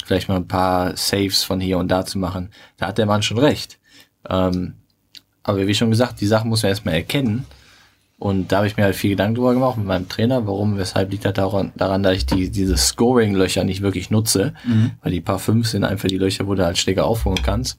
vielleicht 0.08 0.28
mal 0.30 0.36
ein 0.36 0.48
paar 0.48 0.96
Saves 0.96 1.44
von 1.44 1.60
hier 1.60 1.76
und 1.76 1.88
da 1.88 2.06
zu 2.06 2.18
machen. 2.18 2.48
Da 2.78 2.88
hat 2.88 2.98
der 2.98 3.04
Mann 3.04 3.22
schon 3.22 3.38
recht. 3.38 3.78
Ähm, 4.28 4.74
aber 5.42 5.66
wie 5.66 5.74
schon 5.74 5.90
gesagt, 5.90 6.22
die 6.22 6.26
Sachen 6.26 6.48
muss 6.48 6.62
man 6.62 6.70
erstmal 6.70 6.94
erkennen. 6.94 7.44
Und 8.18 8.50
da 8.50 8.56
habe 8.56 8.66
ich 8.66 8.76
mir 8.76 8.84
halt 8.84 8.96
viel 8.96 9.10
Gedanken 9.10 9.36
drüber 9.36 9.52
gemacht 9.52 9.76
mit 9.76 9.86
meinem 9.86 10.08
Trainer. 10.08 10.46
Warum, 10.46 10.78
weshalb 10.78 11.10
liegt 11.10 11.26
das 11.26 11.34
daran, 11.34 11.72
daran 11.76 12.02
dass 12.02 12.16
ich 12.16 12.26
die, 12.26 12.50
diese 12.50 12.76
Scoring-Löcher 12.76 13.64
nicht 13.64 13.82
wirklich 13.82 14.10
nutze. 14.10 14.54
Mhm. 14.64 14.92
Weil 15.02 15.12
die 15.12 15.20
paar 15.20 15.38
fünf 15.38 15.68
sind 15.68 15.84
einfach 15.84 16.08
die 16.08 16.18
Löcher, 16.18 16.46
wo 16.46 16.54
du 16.54 16.64
halt 16.64 16.78
Schläger 16.78 17.04
aufholen 17.04 17.42
kannst. 17.42 17.78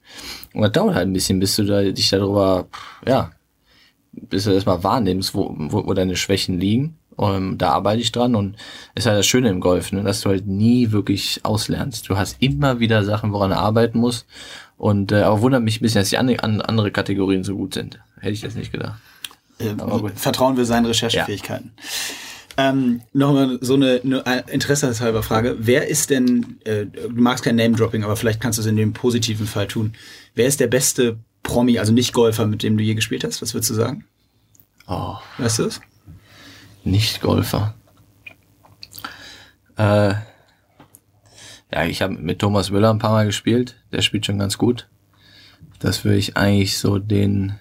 Und 0.54 0.62
das 0.62 0.72
dauert 0.72 0.94
halt 0.94 1.08
ein 1.08 1.12
bisschen, 1.12 1.40
bis 1.40 1.56
du 1.56 1.64
da, 1.64 1.82
dich 1.82 2.08
darüber, 2.10 2.68
ja, 3.06 3.32
bis 4.12 4.44
du 4.44 4.52
erstmal 4.52 4.84
wahrnimmst, 4.84 5.34
wo, 5.34 5.52
wo, 5.58 5.84
wo 5.84 5.94
deine 5.94 6.14
Schwächen 6.14 6.60
liegen. 6.60 6.96
Um, 7.20 7.58
da 7.58 7.72
arbeite 7.72 8.00
ich 8.00 8.12
dran 8.12 8.34
und 8.34 8.56
ist 8.94 9.04
halt 9.04 9.18
das 9.18 9.26
Schöne 9.26 9.50
im 9.50 9.60
Golf, 9.60 9.92
ne, 9.92 10.02
dass 10.02 10.22
du 10.22 10.30
halt 10.30 10.46
nie 10.46 10.90
wirklich 10.90 11.40
auslernst. 11.42 12.08
Du 12.08 12.16
hast 12.16 12.38
immer 12.40 12.80
wieder 12.80 13.04
Sachen, 13.04 13.34
woran 13.34 13.50
du 13.50 13.58
arbeiten 13.58 13.98
musst. 13.98 14.24
Und 14.78 15.12
äh, 15.12 15.20
aber 15.20 15.42
wundert 15.42 15.62
mich 15.62 15.78
ein 15.78 15.82
bisschen, 15.82 16.00
dass 16.00 16.08
die 16.08 16.16
andere, 16.16 16.42
andere 16.42 16.90
Kategorien 16.90 17.44
so 17.44 17.56
gut 17.56 17.74
sind. 17.74 18.00
Hätte 18.20 18.32
ich 18.32 18.40
jetzt 18.40 18.56
nicht 18.56 18.72
gedacht. 18.72 18.98
Äh, 19.58 19.74
vertrauen 20.14 20.56
wir 20.56 20.64
seinen 20.64 20.86
Recherchefähigkeiten. 20.86 21.72
Ja. 22.56 22.70
Ähm, 22.70 23.02
Nochmal 23.12 23.58
so 23.60 23.74
eine, 23.74 24.00
eine 24.24 24.44
interessenshalber 24.48 25.22
Frage. 25.22 25.56
Wer 25.58 25.88
ist 25.88 26.08
denn, 26.08 26.56
äh, 26.64 26.86
du 26.86 27.10
magst 27.10 27.44
kein 27.44 27.56
Name-Dropping, 27.56 28.02
aber 28.02 28.16
vielleicht 28.16 28.40
kannst 28.40 28.58
du 28.58 28.62
es 28.62 28.66
in 28.66 28.76
dem 28.76 28.94
positiven 28.94 29.46
Fall 29.46 29.66
tun. 29.66 29.92
Wer 30.34 30.46
ist 30.46 30.58
der 30.58 30.68
beste 30.68 31.18
Promi, 31.42 31.78
also 31.78 31.92
nicht 31.92 32.14
Golfer, 32.14 32.46
mit 32.46 32.62
dem 32.62 32.78
du 32.78 32.82
je 32.82 32.94
gespielt 32.94 33.24
hast? 33.24 33.42
Was 33.42 33.52
würdest 33.52 33.68
du 33.68 33.74
sagen? 33.74 34.06
Oh. 34.88 35.16
Weißt 35.36 35.58
du 35.58 35.64
es? 35.64 35.82
Nicht-Golfer. 36.84 37.74
Äh, 39.76 40.14
ja, 41.72 41.84
ich 41.84 42.02
habe 42.02 42.14
mit 42.14 42.38
Thomas 42.40 42.70
Müller 42.70 42.90
ein 42.90 42.98
paar 42.98 43.12
Mal 43.12 43.26
gespielt. 43.26 43.76
Der 43.92 44.02
spielt 44.02 44.26
schon 44.26 44.38
ganz 44.38 44.58
gut. 44.58 44.88
Das 45.78 46.04
würde 46.04 46.18
ich 46.18 46.36
eigentlich 46.36 46.78
so 46.78 46.98
den, 46.98 47.58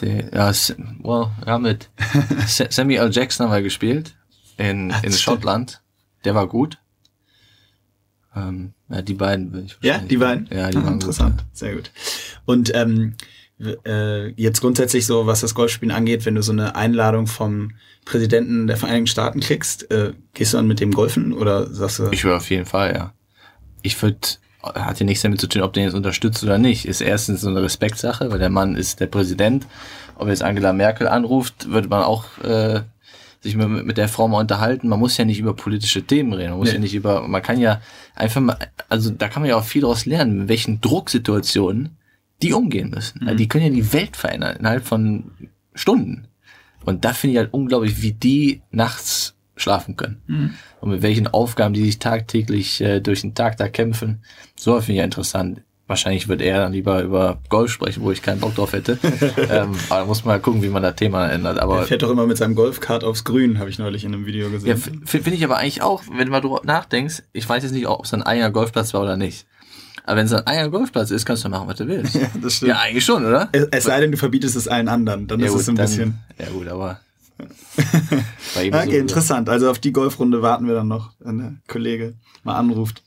der, 0.00 0.32
ja, 0.32 0.52
well, 1.02 1.30
ja, 1.46 1.58
mit 1.58 1.90
Samuel 2.46 3.00
L. 3.00 3.10
Jackson 3.12 3.46
haben 3.46 3.54
wir 3.54 3.62
gespielt 3.62 4.14
in, 4.56 4.94
in 5.02 5.12
Schottland. 5.12 5.82
Der 6.24 6.34
war 6.34 6.46
gut. 6.46 6.78
Ähm, 8.36 8.74
ja, 8.88 9.02
die 9.02 9.14
beiden 9.14 9.52
würde 9.52 9.66
ich 9.66 9.76
Ja, 9.82 9.98
die 9.98 10.16
beiden? 10.16 10.48
Ja, 10.52 10.70
die 10.70 10.78
ah, 10.78 10.84
waren 10.84 10.94
interessant. 10.94 11.38
Gut, 11.38 11.46
ja. 11.46 11.50
Sehr 11.52 11.74
gut. 11.74 11.90
Und 12.44 12.74
ähm, 12.74 13.14
äh, 13.60 14.28
jetzt 14.30 14.60
grundsätzlich 14.60 15.06
so, 15.06 15.26
was 15.26 15.40
das 15.40 15.54
Golfspielen 15.54 15.94
angeht, 15.94 16.26
wenn 16.26 16.34
du 16.34 16.42
so 16.42 16.52
eine 16.52 16.74
Einladung 16.76 17.26
vom 17.26 17.72
Präsidenten 18.04 18.66
der 18.66 18.76
Vereinigten 18.76 19.06
Staaten 19.06 19.40
kriegst, 19.40 19.90
äh, 19.90 20.12
gehst 20.34 20.52
du 20.52 20.58
dann 20.58 20.66
mit 20.66 20.80
dem 20.80 20.92
golfen 20.92 21.32
oder 21.32 21.72
sagst 21.72 22.00
du? 22.00 22.08
Ich 22.10 22.24
würde 22.24 22.36
auf 22.36 22.50
jeden 22.50 22.66
Fall, 22.66 22.94
ja. 22.94 23.12
Ich 23.82 24.00
würde, 24.02 24.18
hat 24.62 24.98
ja 24.98 25.06
nichts 25.06 25.22
damit 25.22 25.40
zu 25.40 25.46
tun, 25.46 25.62
ob 25.62 25.72
den 25.72 25.84
jetzt 25.84 25.94
unterstützt 25.94 26.42
oder 26.42 26.58
nicht. 26.58 26.86
Ist 26.86 27.00
erstens 27.00 27.42
so 27.42 27.48
eine 27.48 27.62
Respektsache, 27.62 28.30
weil 28.30 28.38
der 28.38 28.50
Mann 28.50 28.76
ist 28.76 29.00
der 29.00 29.06
Präsident. 29.06 29.66
Ob 30.16 30.28
jetzt 30.28 30.42
Angela 30.42 30.72
Merkel 30.72 31.08
anruft, 31.08 31.70
würde 31.70 31.88
man 31.88 32.02
auch 32.02 32.38
äh, 32.38 32.82
sich 33.40 33.56
mit, 33.56 33.68
mit 33.68 33.96
der 33.98 34.08
Frau 34.08 34.26
mal 34.26 34.40
unterhalten. 34.40 34.88
Man 34.88 34.98
muss 34.98 35.16
ja 35.16 35.24
nicht 35.24 35.38
über 35.38 35.54
politische 35.54 36.02
Themen 36.02 36.32
reden. 36.32 36.50
Man 36.50 36.58
muss 36.58 36.68
nee. 36.68 36.74
ja 36.74 36.80
nicht 36.80 36.94
über, 36.94 37.26
man 37.28 37.42
kann 37.42 37.60
ja 37.60 37.80
einfach 38.14 38.40
mal, 38.40 38.58
also 38.88 39.10
da 39.10 39.28
kann 39.28 39.42
man 39.42 39.50
ja 39.50 39.56
auch 39.56 39.64
viel 39.64 39.82
daraus 39.82 40.06
lernen, 40.06 40.42
in 40.42 40.48
welchen 40.48 40.80
Drucksituationen 40.80 41.96
die 42.42 42.52
umgehen 42.52 42.90
müssen. 42.90 43.24
Mhm. 43.24 43.36
Die 43.36 43.48
können 43.48 43.64
ja 43.64 43.70
die 43.70 43.92
Welt 43.92 44.16
verändern 44.16 44.56
innerhalb 44.56 44.84
von 44.84 45.32
Stunden. 45.74 46.28
Und 46.84 47.04
da 47.04 47.12
finde 47.12 47.32
ich 47.32 47.38
halt 47.38 47.54
unglaublich, 47.54 48.02
wie 48.02 48.12
die 48.12 48.62
nachts 48.70 49.34
schlafen 49.56 49.96
können. 49.96 50.20
Mhm. 50.26 50.54
Und 50.80 50.90
mit 50.90 51.02
welchen 51.02 51.26
Aufgaben 51.28 51.74
die 51.74 51.84
sich 51.84 51.98
tagtäglich 51.98 52.80
äh, 52.80 53.00
durch 53.00 53.22
den 53.22 53.34
Tag 53.34 53.56
da 53.56 53.68
kämpfen. 53.68 54.22
So 54.56 54.74
finde 54.80 54.92
ich 54.92 54.98
ja 54.98 55.04
interessant. 55.04 55.62
Wahrscheinlich 55.86 56.28
wird 56.28 56.40
er 56.40 56.60
dann 56.60 56.72
lieber 56.72 57.02
über 57.02 57.42
Golf 57.50 57.70
sprechen, 57.70 58.02
wo 58.02 58.10
ich 58.10 58.22
keinen 58.22 58.40
Bock 58.40 58.54
drauf 58.54 58.72
hätte. 58.72 58.98
ähm, 59.50 59.74
aber 59.90 60.00
da 60.00 60.04
muss 60.06 60.24
man 60.24 60.36
mal 60.36 60.40
gucken, 60.40 60.62
wie 60.62 60.70
man 60.70 60.82
das 60.82 60.96
Thema 60.96 61.28
ändert. 61.28 61.58
Aber 61.58 61.80
er 61.80 61.84
fährt 61.84 62.02
doch 62.02 62.10
immer 62.10 62.26
mit 62.26 62.38
seinem 62.38 62.54
Golfkart 62.54 63.04
aufs 63.04 63.24
Grün, 63.24 63.58
habe 63.58 63.68
ich 63.68 63.78
neulich 63.78 64.02
in 64.04 64.14
einem 64.14 64.24
Video 64.24 64.50
gesehen. 64.50 64.68
Ja, 64.68 64.76
finde 65.06 65.34
ich 65.34 65.44
aber 65.44 65.58
eigentlich 65.58 65.82
auch, 65.82 66.02
wenn 66.10 66.24
du 66.24 66.30
mal 66.30 66.40
drüber 66.40 66.62
nachdenkst, 66.64 67.24
ich 67.34 67.46
weiß 67.46 67.62
jetzt 67.62 67.72
nicht, 67.72 67.86
ob 67.86 68.06
es 68.06 68.14
ein 68.14 68.22
eigener 68.22 68.50
Golfplatz 68.50 68.94
war 68.94 69.02
oder 69.02 69.18
nicht. 69.18 69.46
Aber 70.04 70.18
wenn 70.18 70.26
es 70.26 70.32
ein 70.32 70.46
eigener 70.46 70.68
Golfplatz 70.68 71.10
ist, 71.10 71.24
kannst 71.24 71.44
du 71.44 71.48
machen, 71.48 71.66
was 71.66 71.78
du 71.78 71.88
willst. 71.88 72.14
Ja, 72.14 72.28
das 72.40 72.56
stimmt. 72.56 72.68
Ja, 72.68 72.80
eigentlich 72.80 73.04
schon, 73.04 73.24
oder? 73.24 73.48
Es, 73.52 73.66
es 73.70 73.84
sei 73.84 74.00
denn, 74.00 74.12
du 74.12 74.18
verbietest 74.18 74.54
es 74.54 74.68
allen 74.68 74.88
anderen. 74.88 75.26
Dann 75.26 75.40
ja, 75.40 75.46
ist 75.46 75.52
gut, 75.52 75.60
es 75.62 75.68
ein 75.68 75.76
dann, 75.76 75.86
bisschen. 75.86 76.18
Ja, 76.38 76.48
gut, 76.50 76.68
aber. 76.68 77.00
okay, 78.54 78.70
so 78.70 78.90
interessant. 78.92 79.48
Also 79.48 79.70
auf 79.70 79.78
die 79.78 79.92
Golfrunde 79.92 80.42
warten 80.42 80.66
wir 80.66 80.74
dann 80.74 80.88
noch, 80.88 81.12
wenn 81.20 81.38
der 81.38 81.54
Kollege 81.66 82.14
mal 82.44 82.56
anruft. 82.56 83.02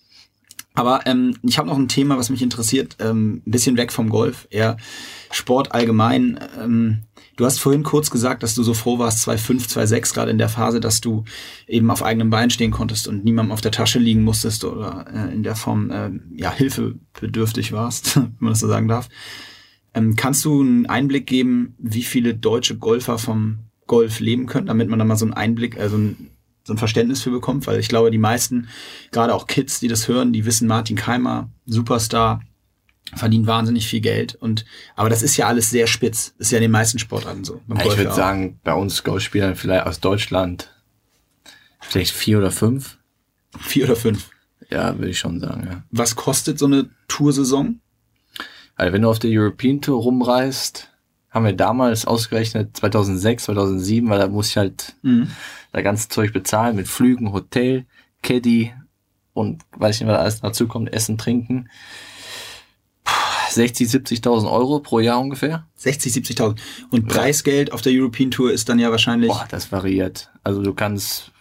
Aber 0.74 1.02
ähm, 1.06 1.36
ich 1.44 1.58
habe 1.58 1.68
noch 1.68 1.78
ein 1.78 1.88
Thema, 1.88 2.18
was 2.18 2.30
mich 2.30 2.42
interessiert, 2.42 2.98
ähm, 3.00 3.42
ein 3.46 3.52
bisschen 3.52 3.78
weg 3.78 3.92
vom 3.92 4.10
Golf, 4.10 4.48
eher 4.50 4.78
Sport 5.32 5.72
allgemein. 5.72 6.40
Ähm, 6.62 7.00
Du 7.38 7.46
hast 7.46 7.60
vorhin 7.60 7.84
kurz 7.84 8.10
gesagt, 8.10 8.42
dass 8.42 8.56
du 8.56 8.64
so 8.64 8.74
froh 8.74 8.98
warst, 8.98 9.28
2,5, 9.30 9.70
2,6, 9.70 10.14
gerade 10.16 10.32
in 10.32 10.40
der 10.40 10.50
Phase, 10.50 10.80
dass 10.80 11.02
du 11.02 11.24
eben 11.68 11.92
auf 11.92 12.02
eigenem 12.02 12.32
Bein 12.32 12.50
stehen 12.50 12.72
konntest 12.72 13.08
und 13.08 13.24
niemandem 13.24 13.52
auf 13.52 13.62
der 13.62 13.72
Tasche 13.72 14.00
liegen 14.00 14.24
musstest 14.24 14.66
oder 14.66 15.06
äh, 15.14 15.34
in 15.34 15.44
der 15.44 15.56
Form 15.56 15.92
äh, 15.92 16.10
ja 16.36 16.52
hilfebedürftig 16.52 17.72
warst, 17.72 18.16
wenn 18.16 18.36
man 18.40 18.54
das 18.54 18.60
so 18.60 18.68
sagen 18.68 18.88
darf. 18.88 19.08
Ähm, 19.94 20.16
kannst 20.16 20.44
du 20.46 20.62
einen 20.62 20.88
Einblick 20.88 21.28
geben, 21.28 21.76
wie 21.78 22.02
viele 22.02 22.34
deutsche 22.34 22.76
Golfer 22.76 23.20
vom 23.20 23.60
Golf 23.86 24.20
leben 24.20 24.48
können, 24.48 24.68
damit 24.68 24.90
man 24.90 24.98
da 24.98 25.06
mal 25.06 25.16
so 25.16 25.26
einen 25.26 25.36
Einblick, 25.36 25.80
also 25.80 25.96
ein, 25.96 26.32
so 26.64 26.74
ein 26.74 26.80
Verständnis 26.80 27.22
für 27.22 27.30
bekommt? 27.30 27.68
Weil 27.68 27.80
ich 27.80 27.88
glaube, 27.88 28.10
die 28.10 28.18
meisten, 28.18 28.68
gerade 29.12 29.36
auch 29.36 29.46
Kids, 29.46 29.80
die 29.80 29.88
das 29.88 30.08
hören, 30.08 30.34
die 30.34 30.46
wissen 30.46 30.68
Martin 30.68 30.96
Keimer, 30.96 31.52
Superstar, 31.68 32.42
verdienen 33.16 33.48
wahnsinnig 33.48 33.88
viel 33.88 34.02
Geld 34.02 34.36
und 34.36 34.66
aber 34.96 35.10
das 35.10 35.22
ist 35.22 35.38
ja 35.38 35.48
alles 35.48 35.70
sehr 35.70 35.88
spitz. 35.88 36.34
Das 36.38 36.48
ist 36.48 36.52
ja 36.52 36.58
in 36.58 36.64
den 36.64 36.72
meisten 36.72 37.00
Sportarten 37.00 37.44
so. 37.44 37.62
Ich 37.86 37.98
würde 37.98 38.14
sagen, 38.14 38.60
bei 38.64 38.74
uns 38.74 39.04
Golfspielern 39.04 39.56
vielleicht 39.56 39.86
aus 39.86 40.00
Deutschland 40.00 40.72
vielleicht 41.80 42.12
vier 42.12 42.40
oder 42.40 42.52
fünf. 42.52 42.98
Vier 43.60 43.86
oder 43.86 43.96
fünf. 43.96 44.30
Ja, 44.70 44.98
würde 44.98 45.10
ich 45.10 45.20
schon 45.20 45.40
sagen, 45.40 45.68
ja. 45.70 45.84
Was 45.92 46.16
kostet 46.16 46.60
so 46.60 46.66
eine 46.66 46.90
Toursaison? 47.08 47.80
Also 48.76 48.94
wenn 48.94 49.02
du 49.02 49.10
auf 49.10 49.20
der 49.20 49.32
European 49.32 49.82
Tour 49.82 50.02
rumreist, 50.02 50.92
haben 51.30 51.46
wir 51.46 51.54
damals 51.54 52.06
ausgerechnet 52.06 52.76
2006, 52.78 53.46
2007, 53.46 54.10
weil 54.10 54.20
da 54.20 54.28
muss 54.28 54.50
ich 54.50 54.58
halt 54.58 54.96
mhm. 55.02 55.32
da 55.72 55.82
ganze 55.82 56.10
Zeug 56.10 56.34
bezahlen 56.34 56.76
mit 56.76 56.88
Flügen, 56.88 57.32
Hotel, 57.32 57.86
Caddy 58.22 58.74
und 59.34 59.64
weiß 59.78 59.96
ich 59.96 60.02
nicht, 60.02 60.10
was 60.10 60.20
alles 60.20 60.42
dazu 60.42 60.68
kommt, 60.68 60.92
Essen, 60.94 61.18
Trinken. 61.18 61.70
60, 63.58 63.90
70.000 63.90 64.50
Euro 64.50 64.80
pro 64.80 65.00
Jahr 65.00 65.20
ungefähr. 65.20 65.68
60, 65.76 66.14
70.000. 66.14 66.58
Und 66.90 67.08
Preisgeld 67.08 67.72
auf 67.74 67.82
der 67.82 67.92
European 67.94 68.32
Tour 68.32 68.52
ist 68.52 68.70
dann 68.70 68.80
ja 68.80 68.90
wahrscheinlich. 68.92 69.30
Boah, 69.30 69.46
das 69.50 69.72
variiert. 69.72 70.30
Also 70.44 70.62
du 70.62 70.74
kannst. 70.74 71.32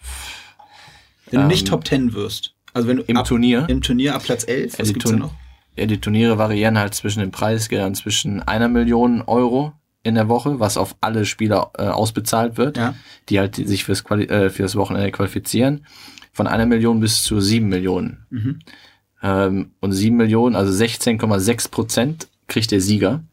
Wenn 1.30 1.40
ähm, 1.40 1.48
du 1.48 1.54
nicht 1.54 1.68
Top 1.68 1.86
10 1.86 2.12
wirst. 2.14 2.54
Also 2.72 2.88
wenn 2.88 2.98
du 2.98 3.02
im 3.04 3.16
ab, 3.16 3.26
Turnier. 3.26 3.66
Im 3.68 3.80
Turnier 3.80 4.14
ab 4.14 4.24
Platz 4.24 4.44
11, 4.46 4.78
was 4.78 4.88
ja, 4.88 4.92
gibt's 4.92 5.10
da 5.10 5.16
noch? 5.16 5.32
Ja, 5.76 5.86
die 5.86 6.00
Turniere 6.00 6.38
variieren 6.38 6.78
halt 6.78 6.94
zwischen 6.94 7.20
den 7.20 7.30
Preisgeldern 7.30 7.94
zwischen 7.94 8.42
einer 8.42 8.68
Million 8.68 9.22
Euro 9.22 9.72
in 10.02 10.14
der 10.14 10.28
Woche, 10.28 10.60
was 10.60 10.76
auf 10.76 10.96
alle 11.00 11.26
Spieler 11.26 11.72
äh, 11.76 11.82
ausbezahlt 11.82 12.56
wird, 12.56 12.76
ja. 12.76 12.94
die 13.28 13.38
halt 13.38 13.56
sich 13.56 13.84
fürs, 13.84 14.04
Quali 14.04 14.24
äh, 14.24 14.50
fürs 14.50 14.76
Wochenende 14.76 15.10
qualifizieren, 15.10 15.84
von 16.32 16.46
einer 16.46 16.64
Million 16.64 17.00
bis 17.00 17.22
zu 17.22 17.40
sieben 17.40 17.68
Millionen. 17.68 18.26
Mhm. 18.30 18.58
Ähm, 19.22 19.72
und 19.80 19.92
sieben 19.92 20.16
Millionen, 20.16 20.56
also 20.56 20.72
16,6 20.72 21.70
Prozent 21.70 22.28
kriegt 22.48 22.70
der 22.70 22.80
Sieger. 22.80 23.24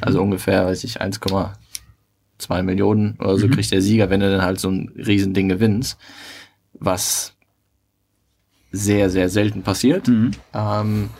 Also 0.00 0.18
mhm. 0.18 0.24
ungefähr, 0.24 0.66
weiß 0.66 0.84
ich, 0.84 1.00
1,2 1.00 2.62
Millionen 2.62 3.16
oder 3.18 3.38
so 3.38 3.46
mhm. 3.46 3.52
kriegt 3.52 3.70
der 3.70 3.82
Sieger, 3.82 4.10
wenn 4.10 4.20
du 4.20 4.30
dann 4.30 4.42
halt 4.42 4.60
so 4.60 4.70
ein 4.70 4.92
Riesending 4.96 5.48
gewinnst. 5.48 5.98
Was 6.74 7.34
sehr, 8.70 9.10
sehr 9.10 9.28
selten 9.28 9.62
passiert. 9.62 10.08
Mhm. 10.08 10.32
Ähm, 10.54 11.10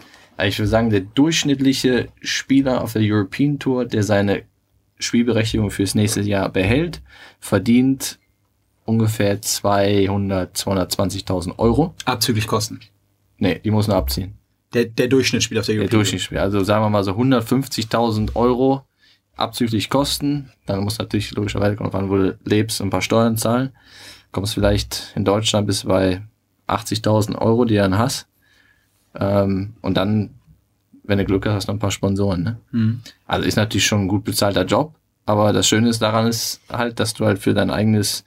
ich 0.40 0.58
würde 0.58 0.68
sagen, 0.68 0.90
der 0.90 1.00
durchschnittliche 1.00 2.08
Spieler 2.20 2.82
auf 2.82 2.92
der 2.92 3.02
European 3.02 3.58
Tour, 3.58 3.84
der 3.84 4.04
seine 4.04 4.42
Spielberechtigung 4.98 5.70
fürs 5.70 5.94
nächste 5.94 6.20
Jahr 6.20 6.48
behält, 6.48 7.02
verdient 7.40 8.18
ungefähr 8.84 9.40
200, 9.40 10.56
220.000 10.56 11.58
Euro. 11.58 11.94
Abzüglich 12.04 12.46
Kosten. 12.46 12.80
Nee, 13.38 13.60
die 13.64 13.70
muss 13.70 13.88
nur 13.88 13.96
abziehen. 13.96 14.34
Der, 14.74 14.84
der 14.84 15.08
Durchschnittsspieler 15.08 15.60
auf 15.60 15.66
der 15.66 15.76
European 15.76 15.90
Der 15.90 15.98
Durchschnittsspieler. 15.98 16.42
Also 16.42 16.62
sagen 16.62 16.84
wir 16.84 16.90
mal 16.90 17.04
so 17.04 17.12
150.000 17.12 18.36
Euro 18.36 18.82
abzüglich 19.36 19.88
Kosten. 19.88 20.50
Dann 20.66 20.84
muss 20.84 20.98
natürlich 20.98 21.30
logischerweise 21.32 21.76
kommen, 21.76 21.92
wann 21.92 22.08
du 22.08 22.36
lebst 22.44 22.80
und 22.80 22.88
ein 22.88 22.90
paar 22.90 23.02
Steuern 23.02 23.36
zahlen. 23.36 23.70
Kommst 24.32 24.54
vielleicht 24.54 25.12
in 25.14 25.24
Deutschland 25.24 25.66
bis 25.66 25.84
bei 25.84 26.22
80.000 26.66 27.38
Euro, 27.38 27.64
die 27.64 27.74
du 27.74 27.80
dann 27.80 27.96
hast. 27.96 28.26
Ähm, 29.14 29.74
und 29.80 29.96
dann 29.96 30.34
wenn 31.08 31.18
du 31.18 31.24
Glück 31.24 31.46
hast, 31.46 31.54
hast 31.54 31.68
du 31.68 31.72
noch 31.72 31.76
ein 31.76 31.80
paar 31.80 31.90
Sponsoren. 31.90 32.42
Ne? 32.42 32.58
Mhm. 32.70 33.00
Also 33.26 33.48
ist 33.48 33.56
natürlich 33.56 33.86
schon 33.86 34.02
ein 34.02 34.08
gut 34.08 34.24
bezahlter 34.24 34.64
Job, 34.64 34.94
aber 35.26 35.52
das 35.52 35.66
Schöne 35.66 35.88
ist 35.88 36.00
daran 36.00 36.28
ist 36.28 36.60
halt, 36.70 37.00
dass 37.00 37.14
du 37.14 37.24
halt 37.24 37.38
für 37.38 37.54
dein 37.54 37.70
eigenes, 37.70 38.24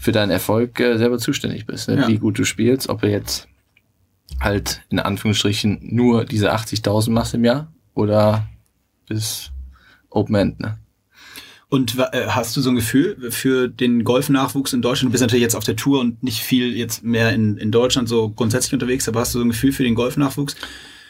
für 0.00 0.12
deinen 0.12 0.30
Erfolg 0.30 0.78
äh, 0.80 0.96
selber 0.96 1.18
zuständig 1.18 1.66
bist. 1.66 1.88
Ne? 1.88 1.96
Ja. 1.96 2.08
Wie 2.08 2.18
gut 2.18 2.38
du 2.38 2.44
spielst, 2.44 2.88
ob 2.88 3.02
du 3.02 3.10
jetzt 3.10 3.48
halt 4.40 4.82
in 4.88 4.98
Anführungsstrichen 4.98 5.78
nur 5.82 6.24
diese 6.24 6.52
80.000 6.54 7.10
machst 7.10 7.34
im 7.34 7.44
Jahr 7.44 7.72
oder 7.94 8.48
bis 9.06 9.50
Open 10.10 10.34
End. 10.34 10.60
Ne? 10.60 10.78
Und 11.70 11.98
äh, 11.98 12.28
hast 12.28 12.56
du 12.56 12.60
so 12.62 12.70
ein 12.70 12.76
Gefühl 12.76 13.30
für 13.30 13.68
den 13.68 14.04
Golfnachwuchs 14.04 14.72
in 14.72 14.80
Deutschland? 14.80 15.10
Du 15.10 15.12
bist 15.12 15.22
natürlich 15.22 15.42
jetzt 15.42 15.56
auf 15.56 15.64
der 15.64 15.76
Tour 15.76 16.00
und 16.00 16.22
nicht 16.22 16.40
viel 16.40 16.74
jetzt 16.74 17.04
mehr 17.04 17.32
in, 17.32 17.58
in 17.58 17.70
Deutschland 17.70 18.08
so 18.08 18.30
grundsätzlich 18.30 18.72
unterwegs, 18.72 19.08
aber 19.08 19.20
hast 19.20 19.34
du 19.34 19.38
so 19.38 19.44
ein 19.44 19.50
Gefühl 19.50 19.72
für 19.72 19.82
den 19.82 19.94
Golfnachwuchs? 19.94 20.56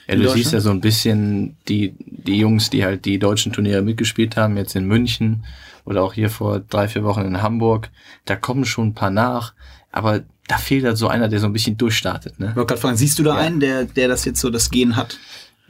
Ja, 0.09 0.17
du 0.17 0.29
siehst 0.31 0.55
ja 0.55 0.61
so 0.61 0.71
ein 0.71 0.81
bisschen 0.81 1.57
die, 1.69 1.95
die 1.99 2.39
Jungs, 2.39 2.71
die 2.71 2.83
halt 2.83 3.05
die 3.05 3.19
deutschen 3.19 3.53
Turniere 3.53 3.83
mitgespielt 3.83 4.37
haben, 4.37 4.57
jetzt 4.57 4.75
in 4.75 4.87
München 4.87 5.45
oder 5.85 6.03
auch 6.03 6.15
hier 6.15 6.31
vor 6.31 6.61
drei, 6.61 6.89
vier 6.89 7.05
Wochen 7.05 7.21
in 7.23 7.43
Hamburg. 7.43 7.91
Da 8.25 8.35
kommen 8.35 8.65
schon 8.65 8.89
ein 8.89 8.95
paar 8.95 9.11
nach, 9.11 9.53
aber 9.93 10.23
da 10.49 10.59
fehlt 10.59 10.85
halt 10.85 10.97
so 10.97 11.09
einer, 11.09 11.29
der 11.29 11.39
so 11.39 11.47
ein 11.47 11.53
bisschen 11.53 11.77
durchstartet. 11.77 12.41
Ne? 12.41 12.49
Ich 12.51 12.57
wollte 12.57 12.69
gerade 12.69 12.81
fragen, 12.81 12.97
siehst 12.97 13.19
du 13.19 13.23
da 13.23 13.35
ja. 13.35 13.41
einen, 13.41 13.61
der, 13.61 13.85
der 13.85 14.09
das 14.09 14.25
jetzt 14.25 14.41
so 14.41 14.51
das 14.51 14.71
Gehen 14.71 14.97
hat? 14.97 15.19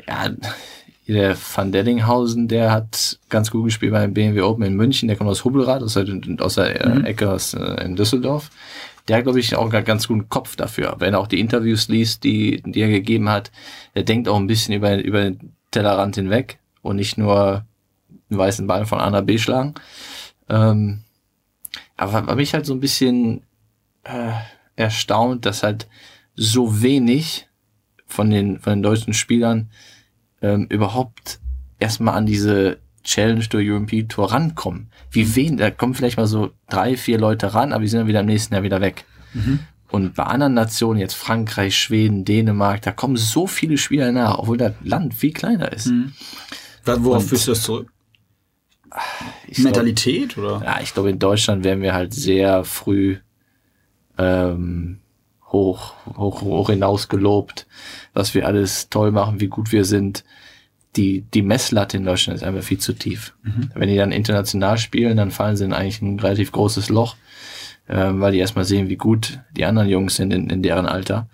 Ja, 0.06 0.30
der 1.06 1.36
Van 1.54 1.72
Dellinghausen, 1.72 2.48
der 2.48 2.70
hat 2.70 3.18
ganz 3.28 3.50
gut 3.50 3.64
gespielt 3.64 3.92
beim 3.92 4.14
BMW 4.14 4.42
Open 4.42 4.64
in 4.64 4.76
München. 4.76 5.08
Der 5.08 5.16
kommt 5.16 5.30
aus 5.30 5.44
Hubbelrad, 5.44 5.82
aus 5.82 5.94
der, 5.94 6.06
aus 6.40 6.54
der 6.54 6.96
mhm. 6.96 7.04
Ecke 7.04 7.30
aus, 7.30 7.54
äh, 7.54 7.84
in 7.84 7.96
Düsseldorf 7.96 8.50
der 9.08 9.16
hat, 9.16 9.24
glaube 9.24 9.40
ich, 9.40 9.56
auch 9.56 9.72
einen 9.72 9.84
ganz 9.84 10.06
guten 10.06 10.28
Kopf 10.28 10.54
dafür. 10.56 10.96
Wenn 10.98 11.14
er 11.14 11.20
auch 11.20 11.26
die 11.26 11.40
Interviews 11.40 11.88
liest, 11.88 12.24
die, 12.24 12.62
die 12.64 12.80
er 12.80 12.88
gegeben 12.88 13.28
hat, 13.28 13.50
der 13.94 14.02
denkt 14.02 14.28
auch 14.28 14.36
ein 14.36 14.46
bisschen 14.46 14.74
über, 14.74 15.02
über 15.02 15.22
den 15.22 15.54
Tellerrand 15.70 16.16
hinweg 16.16 16.58
und 16.82 16.96
nicht 16.96 17.16
nur 17.16 17.64
einen 18.30 18.38
weißen 18.38 18.66
Ball 18.66 18.84
von 18.84 19.00
A 19.00 19.10
nach 19.10 19.22
B 19.22 19.38
schlagen. 19.38 19.74
Ähm, 20.48 21.00
aber 21.96 22.26
war 22.26 22.36
mich 22.36 22.52
halt 22.52 22.66
so 22.66 22.74
ein 22.74 22.80
bisschen 22.80 23.42
äh, 24.04 24.32
erstaunt, 24.78 25.44
dass 25.44 25.62
halt 25.62 25.88
so 26.34 26.82
wenig 26.82 27.48
von 28.06 28.30
den, 28.30 28.60
von 28.60 28.74
den 28.74 28.82
deutschen 28.82 29.12
Spielern 29.12 29.70
ähm, 30.40 30.66
überhaupt 30.70 31.40
erstmal 31.78 32.14
an 32.14 32.26
diese 32.26 32.78
Challenge 33.02 33.46
Tour, 33.48 33.60
European 33.62 34.08
Tour 34.08 34.32
rankommen. 34.32 34.90
Wie 35.10 35.34
wen, 35.34 35.56
da 35.56 35.70
kommen 35.70 35.94
vielleicht 35.94 36.16
mal 36.16 36.26
so 36.26 36.52
drei, 36.68 36.96
vier 36.96 37.18
Leute 37.18 37.54
ran, 37.54 37.72
aber 37.72 37.82
die 37.82 37.88
sind 37.88 38.00
dann 38.00 38.08
wieder 38.08 38.20
im 38.20 38.26
nächsten 38.26 38.54
Jahr 38.54 38.62
wieder 38.62 38.80
weg. 38.80 39.04
Mhm. 39.34 39.60
Und 39.90 40.14
bei 40.14 40.24
anderen 40.24 40.54
Nationen, 40.54 41.00
jetzt 41.00 41.14
Frankreich, 41.14 41.76
Schweden, 41.76 42.24
Dänemark, 42.24 42.82
da 42.82 42.92
kommen 42.92 43.16
so 43.16 43.46
viele 43.46 43.78
Spieler 43.78 44.12
nach, 44.12 44.38
obwohl 44.38 44.58
das 44.58 44.74
Land 44.82 45.14
viel 45.14 45.32
kleiner 45.32 45.72
ist. 45.72 45.86
Mhm. 45.86 46.12
Worauf 46.84 47.28
führst 47.28 47.46
du 47.46 47.52
das 47.52 47.62
zurück? 47.62 47.90
Mentalität 49.56 50.34
glaub, 50.34 50.60
oder? 50.60 50.64
Ja, 50.64 50.80
ich 50.82 50.94
glaube, 50.94 51.10
in 51.10 51.18
Deutschland 51.18 51.64
werden 51.64 51.82
wir 51.82 51.94
halt 51.94 52.14
sehr 52.14 52.64
früh 52.64 53.18
ähm, 54.18 54.98
hoch, 55.50 55.94
hoch, 56.16 56.42
hoch 56.42 56.70
hinaus 56.70 57.08
gelobt, 57.08 57.66
was 58.12 58.34
wir 58.34 58.46
alles 58.46 58.90
toll 58.90 59.12
machen, 59.12 59.40
wie 59.40 59.48
gut 59.48 59.72
wir 59.72 59.84
sind 59.84 60.24
die, 60.96 61.22
die 61.22 61.42
Messlatte 61.42 61.96
in 61.96 62.04
Deutschland 62.04 62.38
ist 62.38 62.42
einfach 62.42 62.62
viel 62.62 62.78
zu 62.78 62.92
tief. 62.92 63.34
Mhm. 63.42 63.70
Wenn 63.74 63.88
die 63.88 63.96
dann 63.96 64.12
international 64.12 64.78
spielen, 64.78 65.16
dann 65.16 65.30
fallen 65.30 65.56
sie 65.56 65.64
in 65.64 65.72
eigentlich 65.72 66.02
ein 66.02 66.18
relativ 66.18 66.52
großes 66.52 66.88
Loch, 66.88 67.16
äh, 67.86 68.10
weil 68.12 68.32
die 68.32 68.38
erstmal 68.38 68.64
sehen, 68.64 68.88
wie 68.88 68.96
gut 68.96 69.40
die 69.56 69.64
anderen 69.64 69.88
Jungs 69.88 70.16
sind 70.16 70.32
in, 70.32 70.50
in 70.50 70.62
deren 70.62 70.86
Alter. 70.86 71.28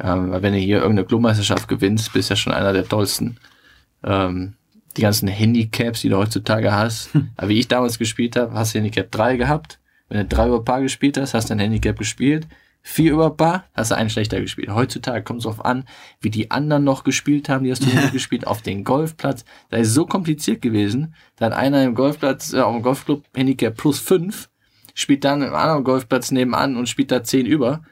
Ähm, 0.00 0.30
weil 0.30 0.42
wenn 0.42 0.52
du 0.52 0.58
hier 0.58 0.78
irgendeine 0.78 1.06
Clubmeisterschaft 1.06 1.68
gewinnst, 1.68 2.12
bist 2.12 2.30
du 2.30 2.32
ja 2.32 2.36
schon 2.36 2.52
einer 2.52 2.72
der 2.72 2.88
tollsten. 2.88 3.38
Ähm, 4.04 4.54
die 4.96 5.02
ganzen 5.02 5.28
Handicaps, 5.28 6.00
die 6.00 6.08
du 6.08 6.16
heutzutage 6.16 6.72
hast. 6.72 7.14
Hm. 7.14 7.28
Aber 7.36 7.48
wie 7.48 7.58
ich 7.58 7.68
damals 7.68 7.98
gespielt 7.98 8.36
habe, 8.36 8.54
hast 8.54 8.74
du 8.74 8.78
Handicap 8.78 9.10
3 9.10 9.36
gehabt. 9.36 9.78
Wenn 10.08 10.20
du 10.20 10.26
drei 10.26 10.48
über 10.48 10.64
Paar 10.64 10.80
gespielt 10.80 11.18
hast, 11.18 11.34
hast 11.34 11.50
du 11.50 11.54
ein 11.54 11.58
Handicap 11.58 11.98
gespielt 11.98 12.46
vier 12.88 13.12
über 13.12 13.30
Paar, 13.36 13.64
hast 13.74 13.90
du 13.90 13.96
einen 13.96 14.10
schlechter 14.10 14.40
gespielt. 14.40 14.70
Heutzutage 14.70 15.22
kommt 15.22 15.40
es 15.40 15.44
darauf 15.44 15.64
an, 15.64 15.84
wie 16.20 16.30
die 16.30 16.50
anderen 16.50 16.84
noch 16.84 17.04
gespielt 17.04 17.48
haben, 17.48 17.64
die 17.64 17.70
hast 17.70 17.84
du 17.84 17.90
ja. 17.94 18.08
gespielt, 18.08 18.46
auf 18.46 18.62
den 18.62 18.84
Golfplatz. 18.84 19.44
Da 19.68 19.76
ist 19.76 19.92
so 19.92 20.06
kompliziert 20.06 20.62
gewesen. 20.62 21.14
Da 21.36 21.46
hat 21.46 21.52
einer 21.52 21.84
im 21.84 21.94
Golfplatz, 21.94 22.52
äh, 22.52 22.60
auf 22.60 22.74
dem 22.74 22.82
Golfclub 22.82 23.24
Handicap 23.34 23.76
plus 23.76 24.00
fünf, 24.00 24.48
spielt 24.94 25.24
dann 25.24 25.42
im 25.42 25.54
anderen 25.54 25.84
Golfplatz 25.84 26.30
nebenan 26.30 26.76
und 26.76 26.88
spielt 26.88 27.10
da 27.10 27.22
zehn 27.22 27.46
über. 27.46 27.82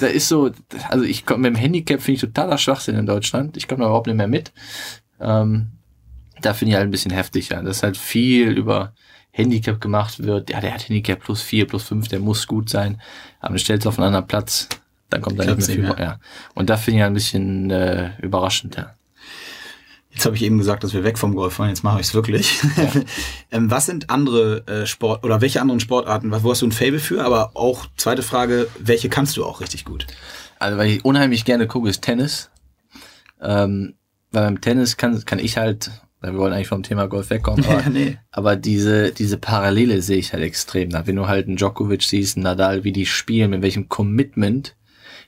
Da 0.00 0.06
ist 0.06 0.28
so, 0.28 0.50
also 0.88 1.04
ich 1.04 1.26
komme 1.26 1.50
mit 1.50 1.56
dem 1.56 1.60
Handicap 1.60 2.00
finde 2.00 2.14
ich 2.16 2.20
totaler 2.20 2.58
Schwachsinn 2.58 2.96
in 2.96 3.06
Deutschland. 3.06 3.56
Ich 3.56 3.68
komme 3.68 3.80
da 3.80 3.86
überhaupt 3.86 4.06
nicht 4.06 4.16
mehr 4.16 4.26
mit. 4.26 4.52
Ähm, 5.20 5.72
da 6.40 6.54
finde 6.54 6.70
ich 6.70 6.76
halt 6.76 6.88
ein 6.88 6.90
bisschen 6.90 7.10
heftig, 7.10 7.50
ja. 7.50 7.62
Das 7.62 7.78
ist 7.78 7.82
halt 7.82 7.96
viel 7.96 8.50
über 8.50 8.94
Handicap 9.38 9.80
gemacht 9.80 10.22
wird, 10.22 10.50
ja, 10.50 10.60
der 10.60 10.74
hat 10.74 10.88
Handicap 10.88 11.20
plus 11.20 11.40
vier, 11.40 11.66
plus 11.66 11.84
fünf, 11.84 12.08
der 12.08 12.18
muss 12.20 12.46
gut 12.46 12.68
sein. 12.68 13.00
Aber 13.40 13.54
du 13.54 13.60
stellst 13.60 13.86
auf 13.86 13.98
einen 13.98 14.08
anderen 14.08 14.26
Platz, 14.26 14.68
dann 15.10 15.22
kommt 15.22 15.38
da 15.38 15.44
nicht 15.44 15.56
mehr 15.56 15.66
viel. 15.66 15.82
Mehr. 15.82 15.96
Ja. 15.98 16.20
Und 16.54 16.68
da 16.68 16.76
finde 16.76 17.00
ich 17.00 17.04
ein 17.04 17.14
bisschen 17.14 17.70
äh, 17.70 18.10
überraschend, 18.20 18.76
ja. 18.76 18.94
Jetzt 20.10 20.26
habe 20.26 20.34
ich 20.34 20.42
eben 20.42 20.58
gesagt, 20.58 20.82
dass 20.82 20.94
wir 20.94 21.04
weg 21.04 21.16
vom 21.16 21.36
Golf 21.36 21.60
waren, 21.60 21.68
jetzt 21.68 21.84
mache 21.84 22.00
ich 22.00 22.08
es 22.08 22.14
wirklich. 22.14 22.60
Ja. 22.76 22.90
ähm, 23.52 23.70
was 23.70 23.86
sind 23.86 24.10
andere 24.10 24.66
äh, 24.66 24.86
Sport 24.86 25.22
oder 25.22 25.40
welche 25.40 25.60
anderen 25.60 25.78
Sportarten, 25.78 26.32
wo 26.42 26.50
hast 26.50 26.62
du 26.62 26.66
ein 26.66 26.72
Fable 26.72 26.98
für? 26.98 27.24
Aber 27.24 27.52
auch 27.54 27.86
zweite 27.96 28.24
Frage, 28.24 28.66
welche 28.80 29.08
kannst 29.08 29.36
du 29.36 29.44
auch 29.44 29.60
richtig 29.60 29.84
gut? 29.84 30.08
Also, 30.58 30.76
weil 30.76 30.90
ich 30.90 31.04
unheimlich 31.04 31.44
gerne 31.44 31.68
gucke, 31.68 31.88
ist 31.88 32.02
Tennis. 32.02 32.50
Ähm, 33.40 33.94
weil 34.32 34.44
beim 34.46 34.60
Tennis 34.60 34.96
kann, 34.96 35.24
kann 35.24 35.38
ich 35.38 35.56
halt 35.56 35.92
wir 36.20 36.34
wollen 36.36 36.52
eigentlich 36.52 36.68
vom 36.68 36.82
Thema 36.82 37.06
Golf 37.06 37.30
wegkommen, 37.30 37.64
aber, 37.64 37.88
nee. 37.90 38.18
aber 38.30 38.56
diese, 38.56 39.12
diese 39.12 39.38
Parallele 39.38 40.02
sehe 40.02 40.18
ich 40.18 40.32
halt 40.32 40.42
extrem. 40.42 40.92
Wenn 40.92 41.16
du 41.16 41.28
halt 41.28 41.46
einen 41.46 41.56
Djokovic 41.56 42.02
siehst, 42.02 42.36
einen 42.36 42.44
Nadal, 42.44 42.84
wie 42.84 42.92
die 42.92 43.06
spielen, 43.06 43.50
mit 43.50 43.62
welchem 43.62 43.88
Commitment 43.88 44.74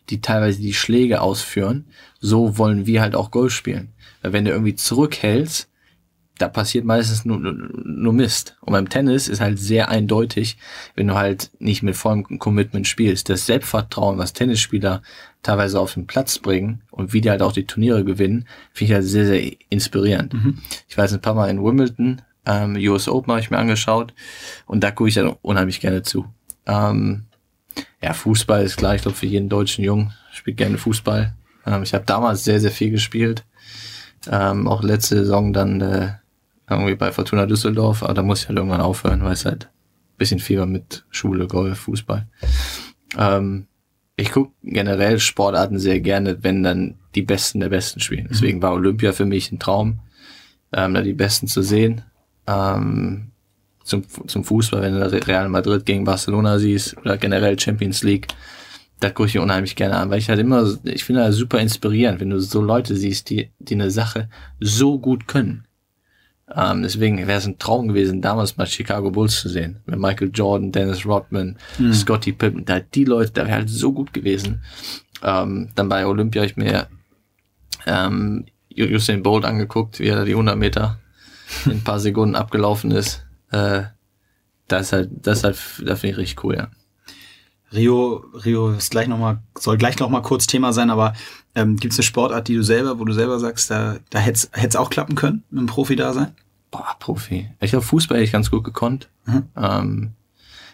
die 0.09 0.20
teilweise 0.20 0.61
die 0.61 0.74
Schläge 0.74 1.20
ausführen, 1.20 1.86
so 2.18 2.59
wollen 2.59 2.86
wir 2.86 3.01
halt 3.01 3.14
auch 3.14 3.30
Golf 3.30 3.53
spielen. 3.53 3.93
Weil 4.22 4.32
wenn 4.32 4.45
du 4.45 4.51
irgendwie 4.51 4.74
zurückhältst, 4.74 5.70
da 6.41 6.49
passiert 6.49 6.86
meistens 6.86 7.26
nur, 7.26 7.38
nur 7.38 8.12
Mist. 8.12 8.57
Und 8.61 8.72
beim 8.72 8.88
Tennis 8.88 9.28
ist 9.28 9.41
halt 9.41 9.59
sehr 9.59 9.91
eindeutig, 9.91 10.57
wenn 10.95 11.09
du 11.09 11.14
halt 11.14 11.51
nicht 11.59 11.82
mit 11.82 11.97
vollem 11.97 12.38
Commitment 12.38 12.86
spielst. 12.86 13.28
Das 13.28 13.45
Selbstvertrauen, 13.45 14.16
was 14.16 14.32
Tennisspieler 14.32 15.03
teilweise 15.43 15.78
auf 15.78 15.95
den 15.95 16.07
Platz 16.07 16.38
bringen 16.38 16.80
und 16.91 17.12
wie 17.12 17.20
die 17.20 17.30
halt 17.30 17.43
auch 17.43 17.53
die 17.53 17.66
Turniere 17.66 18.05
gewinnen, 18.05 18.47
finde 18.72 18.93
ich 18.93 18.95
halt 18.95 19.07
sehr, 19.07 19.26
sehr 19.26 19.53
inspirierend. 19.68 20.32
Mhm. 20.32 20.59
Ich 20.88 20.97
weiß 20.97 21.12
ein 21.12 21.20
paar 21.20 21.34
Mal 21.34 21.51
in 21.51 21.62
Wimbledon, 21.62 22.22
ähm, 22.47 22.76
US 22.76 23.07
Open 23.07 23.32
habe 23.32 23.41
ich 23.41 23.51
mir 23.51 23.59
angeschaut 23.59 24.14
und 24.66 24.82
da 24.82 24.91
gucke 24.91 25.09
ich 25.09 25.14
dann 25.14 25.36
unheimlich 25.43 25.80
gerne 25.80 26.03
zu. 26.03 26.26
Ähm, 26.66 27.24
ja, 28.03 28.14
Fußball 28.14 28.62
ist 28.62 28.78
klar, 28.78 28.95
ich 28.95 29.03
glaube 29.03 29.16
für 29.16 29.26
jeden 29.26 29.51
deutschen 29.51 29.84
Jungen 29.84 30.14
spielt 30.32 30.57
gerne 30.57 30.78
Fußball. 30.78 31.34
Ähm, 31.66 31.82
ich 31.82 31.93
habe 31.93 32.05
damals 32.07 32.45
sehr, 32.45 32.61
sehr 32.61 32.70
viel 32.70 32.91
gespielt. 32.91 33.45
Ähm, 34.30 34.68
auch 34.68 34.82
letzte 34.82 35.16
Saison 35.16 35.53
dann 35.53 35.80
äh, 35.80 36.12
irgendwie 36.71 36.95
bei 36.95 37.12
Fortuna 37.12 37.47
Düsseldorf, 37.47 38.03
aber 38.03 38.14
da 38.14 38.23
muss 38.23 38.43
ich 38.43 38.49
halt 38.49 38.59
irgendwann 38.59 38.81
aufhören, 38.81 39.23
weil 39.23 39.33
es 39.33 39.45
halt 39.45 39.64
ein 39.66 40.18
bisschen 40.18 40.39
Fieber 40.39 40.66
mit 40.66 41.05
Schule, 41.11 41.47
Golf, 41.47 41.81
Fußball. 41.81 42.27
Ähm, 43.18 43.66
ich 44.16 44.31
gucke 44.33 44.53
generell 44.62 45.18
Sportarten 45.18 45.79
sehr 45.79 46.01
gerne, 46.01 46.43
wenn 46.43 46.62
dann 46.62 46.97
die 47.14 47.23
Besten 47.23 47.61
der 47.61 47.71
Besten 47.71 48.01
spielen. 48.01 48.25
Mhm. 48.25 48.29
Deswegen 48.31 48.62
war 48.62 48.73
Olympia 48.73 49.12
für 49.12 49.25
mich 49.25 49.51
ein 49.51 49.59
Traum, 49.59 50.01
ähm, 50.73 50.95
da 50.95 51.03
die 51.03 51.14
Besten 51.14 51.47
zu 51.47 51.62
sehen. 51.62 52.03
Ähm, 52.47 53.31
zum, 53.83 54.05
zum 54.27 54.45
Fußball, 54.45 54.83
wenn 54.83 54.95
du 54.95 55.27
Real 55.27 55.49
Madrid 55.49 55.85
gegen 55.87 56.05
Barcelona 56.05 56.59
siehst 56.59 56.97
oder 56.99 57.16
generell 57.16 57.59
Champions 57.59 58.03
League, 58.03 58.29
da 59.01 59.11
gucke 59.11 59.29
ich 59.29 59.39
unheimlich 59.39 59.77
gerne 59.77 59.97
an, 59.97 60.11
weil 60.11 60.18
ich 60.18 60.29
halt 60.29 60.39
immer, 60.39 60.77
ich 60.85 61.05
finde 61.05 61.23
das 61.23 61.37
super 61.37 61.59
inspirierend, 61.59 62.21
wenn 62.21 62.31
du 62.31 62.39
so 62.39 62.61
Leute 62.61 62.95
siehst, 62.95 63.31
die, 63.31 63.51
die 63.59 63.75
eine 63.75 63.91
Sache 63.91 64.29
so 64.61 64.99
gut 64.99 65.27
können. 65.27 65.64
Ähm, 66.55 66.83
deswegen 66.83 67.19
wäre 67.19 67.39
es 67.39 67.47
ein 67.47 67.59
Traum 67.59 67.89
gewesen, 67.89 68.23
damals 68.23 68.57
mal 68.57 68.67
Chicago 68.67 69.11
Bulls 69.11 69.41
zu 69.41 69.49
sehen. 69.49 69.81
Mit 69.87 70.01
Michael 70.01 70.31
Jordan, 70.35 70.73
Dennis 70.73 71.07
Rodman, 71.07 71.57
mhm. 71.79 71.93
Scotty 71.93 72.33
Pippen, 72.33 72.65
da 72.65 72.81
die 72.81 73.05
Leute, 73.05 73.33
da 73.33 73.47
wäre 73.47 73.59
halt 73.59 73.71
so 73.71 73.93
gut 73.93 74.13
gewesen. 74.13 74.63
Ähm, 75.23 75.69
dann 75.75 75.89
bei 75.89 76.07
Olympia 76.07 76.43
ich 76.43 76.57
mir 76.57 76.89
ähm, 77.87 78.47
Usain 78.77 79.23
Bolt 79.23 79.45
angeguckt, 79.45 80.01
wie 80.01 80.07
er 80.07 80.17
da 80.17 80.25
die 80.25 80.33
100 80.33 80.57
Meter 80.57 80.99
in 81.67 81.73
ein 81.73 81.85
paar 81.85 82.01
Sekunden 82.01 82.35
abgelaufen 82.35 82.91
ist. 82.91 83.25
Äh, 83.51 83.83
das 84.67 84.87
ist 84.87 84.93
halt, 84.93 85.11
das 85.23 85.39
ist 85.39 85.45
halt, 85.45 85.57
das 85.89 86.01
finde 86.01 86.13
ich 86.13 86.19
richtig 86.19 86.45
cool, 86.45 86.57
ja. 86.57 86.69
Rio, 87.73 88.25
Rio 88.45 88.71
ist 88.71 88.91
gleich 88.91 89.07
noch 89.07 89.19
mal, 89.19 89.43
soll 89.57 89.77
gleich 89.77 89.99
noch 89.99 90.09
mal 90.09 90.23
kurz 90.23 90.49
Thema 90.49 90.73
sein, 90.73 90.91
aber 90.91 91.13
ähm, 91.55 91.77
gibt 91.77 91.93
es 91.93 91.99
eine 91.99 92.05
Sportart, 92.05 92.49
die 92.49 92.55
du 92.55 92.63
selber, 92.63 92.99
wo 92.99 93.05
du 93.05 93.13
selber 93.13 93.39
sagst, 93.39 93.71
da, 93.71 93.97
da 94.11 94.19
hätte 94.19 94.49
es 94.53 94.77
auch 94.77 94.91
klappen 94.91 95.15
können, 95.15 95.43
mit 95.51 95.59
einem 95.59 95.67
Profi 95.67 95.97
da 95.97 96.13
sein? 96.13 96.35
Boah, 96.71 96.97
Profi. 96.99 97.51
Ich 97.61 97.71
glaube, 97.71 97.85
Fußball 97.85 98.19
hätte 98.19 98.25
ich 98.25 98.33
ganz 98.33 98.51
gut 98.51 98.65
gekonnt. 98.65 99.09
Mhm. 99.27 99.45
Ähm, 99.57 100.11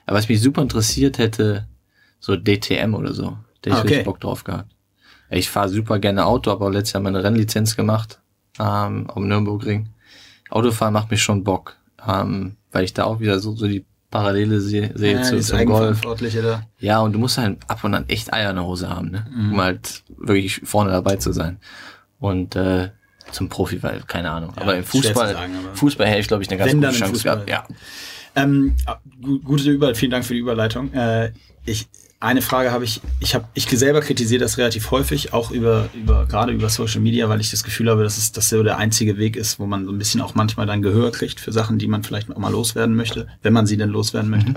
aber 0.04 0.18
was 0.18 0.28
mich 0.28 0.40
super 0.40 0.62
interessiert 0.62 1.18
hätte, 1.18 1.66
so 2.20 2.36
DTM 2.36 2.94
oder 2.94 3.12
so. 3.14 3.38
Da 3.62 3.70
hätte 3.70 3.88
ich 3.88 3.94
ah, 3.94 3.96
okay. 3.96 4.02
Bock 4.02 4.20
drauf 4.20 4.44
gehabt. 4.44 4.70
Ich 5.30 5.50
fahre 5.50 5.68
super 5.68 5.98
gerne 5.98 6.26
Auto, 6.26 6.50
aber 6.50 6.70
letztes 6.70 6.92
Jahr 6.92 7.02
meine 7.02 7.24
Rennlizenz 7.24 7.74
gemacht 7.74 8.20
ähm, 8.58 9.10
am 9.10 9.26
Nürburgring. 9.26 9.88
Autofahren 10.50 10.94
macht 10.94 11.10
mich 11.10 11.22
schon 11.22 11.42
Bock, 11.42 11.76
ähm, 12.06 12.56
weil 12.70 12.84
ich 12.84 12.94
da 12.94 13.04
auch 13.04 13.18
wieder 13.18 13.40
so, 13.40 13.56
so 13.56 13.66
die 13.66 13.84
Parallele 14.10 14.60
sehe, 14.60 14.92
sehe 14.94 15.16
ja, 15.16 15.22
zu, 15.22 15.40
zum 15.40 15.66
Golf. 15.66 16.00
Da. 16.00 16.66
Ja, 16.78 17.00
und 17.00 17.12
du 17.12 17.18
musst 17.18 17.38
halt 17.38 17.58
ab 17.68 17.82
und 17.84 17.94
an 17.94 18.04
echt 18.08 18.32
Eier 18.32 18.50
in 18.50 18.56
der 18.56 18.64
Hose 18.64 18.88
haben, 18.88 19.10
ne? 19.10 19.26
Mhm. 19.30 19.52
um 19.52 19.60
halt 19.60 20.04
wirklich 20.16 20.60
vorne 20.64 20.90
dabei 20.90 21.16
zu 21.16 21.32
sein. 21.32 21.58
Und 22.18 22.56
äh, 22.56 22.90
zum 23.32 23.48
Profi, 23.48 23.82
weil 23.82 24.02
keine 24.06 24.30
Ahnung. 24.30 24.52
Ja, 24.56 24.62
aber 24.62 24.76
im 24.76 24.84
Fußball, 24.84 25.32
sagen, 25.32 25.52
aber 25.56 25.74
Fußball 25.74 26.06
hätte 26.06 26.20
ich 26.20 26.28
glaube 26.28 26.42
ich 26.42 26.50
eine 26.50 26.58
ganz 26.58 26.72
gute 26.72 26.90
Chance 26.92 27.22
gehabt. 27.22 27.50
Ja. 27.50 27.66
Ähm, 28.36 28.76
gute 29.44 29.70
Überleitung, 29.70 29.98
vielen 29.98 30.10
Dank 30.10 30.24
für 30.24 30.34
die 30.34 30.40
Überleitung. 30.40 30.92
Äh, 30.92 31.32
ich 31.64 31.88
eine 32.18 32.40
Frage 32.40 32.72
habe 32.72 32.84
ich, 32.84 33.00
ich 33.20 33.34
habe, 33.34 33.46
ich 33.54 33.68
selber 33.68 34.00
kritisiere 34.00 34.40
das 34.40 34.56
relativ 34.56 34.90
häufig, 34.90 35.32
auch 35.34 35.50
über, 35.50 35.88
über, 35.94 36.26
gerade 36.26 36.52
über 36.52 36.68
Social 36.70 37.00
Media, 37.00 37.28
weil 37.28 37.40
ich 37.40 37.50
das 37.50 37.62
Gefühl 37.62 37.90
habe, 37.90 38.02
dass 38.02 38.16
es 38.16 38.32
das 38.32 38.48
so 38.48 38.62
der 38.62 38.78
einzige 38.78 39.18
Weg 39.18 39.36
ist, 39.36 39.58
wo 39.58 39.66
man 39.66 39.84
so 39.84 39.92
ein 39.92 39.98
bisschen 39.98 40.22
auch 40.22 40.34
manchmal 40.34 40.66
dann 40.66 40.80
Gehör 40.80 41.12
kriegt 41.12 41.40
für 41.40 41.52
Sachen, 41.52 41.78
die 41.78 41.88
man 41.88 42.02
vielleicht 42.02 42.30
auch 42.30 42.38
mal 42.38 42.50
loswerden 42.50 42.96
möchte, 42.96 43.28
wenn 43.42 43.52
man 43.52 43.66
sie 43.66 43.76
denn 43.76 43.90
loswerden 43.90 44.30
möchte. 44.30 44.50
Mhm. 44.50 44.56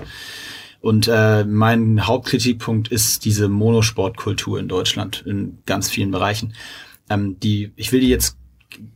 Und 0.80 1.08
äh, 1.12 1.44
mein 1.44 2.06
Hauptkritikpunkt 2.06 2.88
ist 2.88 3.26
diese 3.26 3.50
Monosportkultur 3.50 4.58
in 4.58 4.66
Deutschland 4.66 5.22
in 5.26 5.58
ganz 5.66 5.90
vielen 5.90 6.10
Bereichen. 6.10 6.54
Ähm, 7.10 7.38
die, 7.40 7.72
ich 7.76 7.92
will 7.92 8.00
die 8.00 8.08
jetzt 8.08 8.38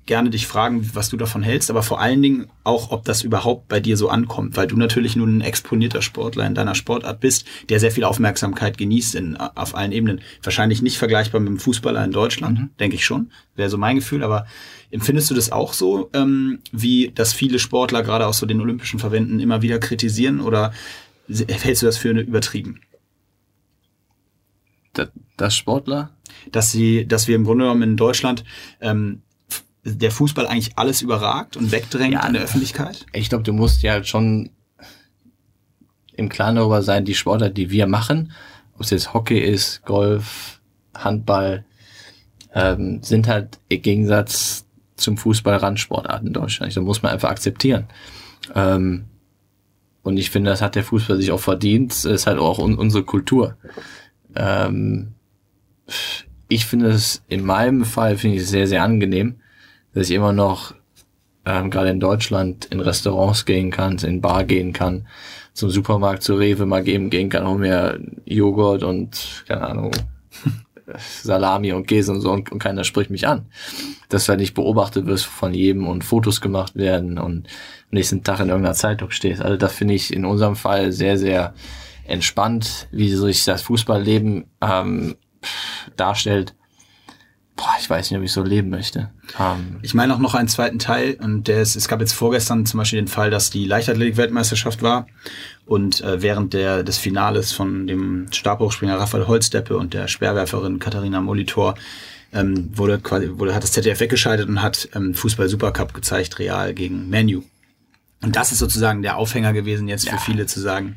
gerne 0.06 0.30
dich 0.30 0.46
fragen, 0.46 0.90
was 0.94 1.08
du 1.08 1.16
davon 1.16 1.42
hältst, 1.42 1.70
aber 1.70 1.82
vor 1.82 2.00
allen 2.00 2.22
Dingen 2.22 2.46
auch, 2.62 2.90
ob 2.90 3.04
das 3.04 3.22
überhaupt 3.22 3.68
bei 3.68 3.80
dir 3.80 3.96
so 3.96 4.08
ankommt, 4.08 4.56
weil 4.56 4.66
du 4.66 4.76
natürlich 4.76 5.16
nun 5.16 5.38
ein 5.38 5.40
exponierter 5.40 6.02
Sportler 6.02 6.46
in 6.46 6.54
deiner 6.54 6.74
Sportart 6.74 7.20
bist, 7.20 7.46
der 7.68 7.80
sehr 7.80 7.90
viel 7.90 8.04
Aufmerksamkeit 8.04 8.78
genießt 8.78 9.14
in, 9.16 9.36
auf 9.36 9.74
allen 9.74 9.92
Ebenen. 9.92 10.20
Wahrscheinlich 10.42 10.82
nicht 10.82 10.98
vergleichbar 10.98 11.40
mit 11.40 11.48
einem 11.48 11.58
Fußballer 11.58 12.04
in 12.04 12.12
Deutschland, 12.12 12.58
mhm. 12.58 12.70
denke 12.78 12.96
ich 12.96 13.04
schon, 13.04 13.30
wäre 13.56 13.70
so 13.70 13.78
mein 13.78 13.96
Gefühl, 13.96 14.22
aber 14.22 14.46
empfindest 14.90 15.30
du 15.30 15.34
das 15.34 15.50
auch 15.50 15.72
so, 15.72 16.10
ähm, 16.12 16.60
wie 16.70 17.10
das 17.14 17.32
viele 17.32 17.58
Sportler 17.58 18.02
gerade 18.02 18.26
aus 18.26 18.38
so 18.38 18.46
den 18.46 18.60
Olympischen 18.60 19.00
Verbänden 19.00 19.40
immer 19.40 19.62
wieder 19.62 19.78
kritisieren 19.78 20.40
oder 20.40 20.72
hältst 21.28 21.82
du 21.82 21.86
das 21.86 21.96
für 21.96 22.10
eine 22.10 22.20
übertrieben? 22.20 22.80
Das 25.36 25.56
Sportler? 25.56 26.10
Dass 26.52 26.70
sie, 26.70 27.06
dass 27.06 27.26
wir 27.26 27.36
im 27.36 27.44
Grunde 27.44 27.64
genommen 27.64 27.82
in 27.82 27.96
Deutschland 27.96 28.44
ähm, 28.80 29.22
der 29.84 30.10
Fußball 30.10 30.46
eigentlich 30.46 30.76
alles 30.76 31.02
überragt 31.02 31.56
und 31.56 31.70
wegdrängt 31.70 32.14
ja, 32.14 32.26
in 32.26 32.32
der 32.32 32.42
Öffentlichkeit? 32.42 33.06
Ich 33.12 33.28
glaube, 33.28 33.44
du 33.44 33.52
musst 33.52 33.82
ja 33.82 34.02
schon 34.02 34.50
im 36.16 36.28
Klaren 36.28 36.56
darüber 36.56 36.82
sein, 36.82 37.04
die 37.04 37.14
Sportart, 37.14 37.56
die 37.56 37.70
wir 37.70 37.86
machen, 37.86 38.32
ob 38.74 38.82
es 38.82 38.90
jetzt 38.90 39.12
Hockey 39.12 39.38
ist, 39.38 39.82
Golf, 39.84 40.60
Handball, 40.94 41.64
ähm, 42.54 43.02
sind 43.02 43.28
halt 43.28 43.58
im 43.68 43.82
Gegensatz 43.82 44.64
zum 44.96 45.16
Fußball 45.16 45.56
Randsportarten 45.56 46.28
in 46.28 46.32
Deutschland. 46.32 46.74
Da 46.74 46.80
muss 46.80 47.02
man 47.02 47.12
einfach 47.12 47.30
akzeptieren. 47.30 47.88
Ähm, 48.54 49.06
und 50.02 50.18
ich 50.18 50.30
finde, 50.30 50.50
das 50.50 50.62
hat 50.62 50.76
der 50.76 50.84
Fußball 50.84 51.16
sich 51.16 51.32
auch 51.32 51.40
verdient. 51.40 51.92
Das 51.92 52.04
ist 52.04 52.26
halt 52.26 52.38
auch 52.38 52.58
un 52.58 52.76
unsere 52.76 53.04
Kultur. 53.04 53.56
Ähm, 54.36 55.14
ich 56.48 56.66
finde 56.66 56.90
es 56.90 57.22
in 57.28 57.44
meinem 57.44 57.84
Fall 57.84 58.16
finde 58.16 58.36
ich 58.36 58.46
sehr, 58.46 58.66
sehr 58.66 58.82
angenehm, 58.82 59.36
dass 59.94 60.10
ich 60.10 60.16
immer 60.16 60.32
noch 60.32 60.74
ähm, 61.46 61.70
gerade 61.70 61.90
in 61.90 62.00
Deutschland 62.00 62.66
in 62.66 62.80
Restaurants 62.80 63.44
gehen 63.44 63.70
kann, 63.70 63.98
in 63.98 64.20
Bar 64.20 64.44
gehen 64.44 64.72
kann, 64.72 65.06
zum 65.52 65.70
Supermarkt, 65.70 66.22
zu 66.22 66.34
Rewe 66.34 66.66
mal 66.66 66.82
geben 66.82 67.10
gehen 67.10 67.28
kann, 67.28 67.46
um 67.46 67.60
mir 67.60 68.00
Joghurt 68.24 68.82
und, 68.82 69.44
keine 69.46 69.68
Ahnung, 69.68 69.92
Salami 71.22 71.72
und 71.72 71.86
Käse 71.86 72.12
und 72.12 72.20
so 72.20 72.30
und, 72.32 72.50
und 72.50 72.58
keiner 72.58 72.84
spricht 72.84 73.10
mich 73.10 73.26
an. 73.26 73.46
Dass 74.08 74.24
du 74.24 74.30
halt 74.30 74.40
nicht 74.40 74.54
beobachtet 74.54 75.06
wirst 75.06 75.26
von 75.26 75.54
jedem 75.54 75.86
und 75.86 76.04
Fotos 76.04 76.40
gemacht 76.40 76.76
werden 76.76 77.18
und 77.18 77.46
nächsten 77.90 78.22
Tag 78.22 78.40
in 78.40 78.48
irgendeiner 78.48 78.74
Zeitung 78.74 79.10
stehst. 79.10 79.40
Also 79.40 79.56
das 79.56 79.72
finde 79.72 79.94
ich 79.94 80.12
in 80.12 80.24
unserem 80.24 80.56
Fall 80.56 80.92
sehr, 80.92 81.16
sehr 81.16 81.54
entspannt, 82.06 82.88
wie 82.90 83.08
sich 83.08 83.44
das 83.44 83.62
Fußballleben 83.62 84.44
ähm, 84.60 85.16
darstellt 85.96 86.54
boah, 87.56 87.74
ich 87.80 87.88
weiß 87.88 88.10
nicht, 88.10 88.18
ob 88.18 88.24
ich 88.24 88.32
so 88.32 88.42
leben 88.42 88.68
möchte. 88.68 89.10
Um, 89.38 89.44
ähm, 89.44 89.78
ich 89.82 89.94
meine 89.94 90.14
auch 90.14 90.18
noch 90.18 90.34
einen 90.34 90.48
zweiten 90.48 90.78
Teil 90.78 91.16
und 91.20 91.48
der 91.48 91.62
ist, 91.62 91.76
es 91.76 91.88
gab 91.88 92.00
jetzt 92.00 92.12
vorgestern 92.12 92.66
zum 92.66 92.78
Beispiel 92.78 93.00
den 93.00 93.08
Fall, 93.08 93.30
dass 93.30 93.50
die 93.50 93.64
Leichtathletik-Weltmeisterschaft 93.64 94.82
war 94.82 95.06
und 95.66 96.00
äh, 96.02 96.22
während 96.22 96.52
der, 96.52 96.82
des 96.82 96.98
Finales 96.98 97.52
von 97.52 97.86
dem 97.86 98.26
Stabhochspringer 98.32 98.98
Raphael 98.98 99.26
Holzdeppe 99.26 99.76
und 99.76 99.94
der 99.94 100.08
Speerwerferin 100.08 100.78
Katharina 100.78 101.20
Molitor 101.20 101.74
ähm, 102.32 102.70
wurde 102.76 102.98
quasi, 102.98 103.30
wurde, 103.38 103.54
hat 103.54 103.62
das 103.62 103.72
ZDF 103.72 104.00
weggeschaltet 104.00 104.48
und 104.48 104.60
hat 104.60 104.88
ähm, 104.94 105.14
Fußball 105.14 105.48
Supercup 105.48 105.94
gezeigt, 105.94 106.38
Real 106.38 106.74
gegen 106.74 107.08
Menu. 107.08 107.42
Und 108.22 108.36
das 108.36 108.52
ist 108.52 108.58
sozusagen 108.58 109.02
der 109.02 109.16
Aufhänger 109.16 109.52
gewesen, 109.52 109.86
jetzt 109.86 110.06
ja. 110.06 110.16
für 110.16 110.24
viele 110.24 110.46
zu 110.46 110.60
sagen, 110.60 110.96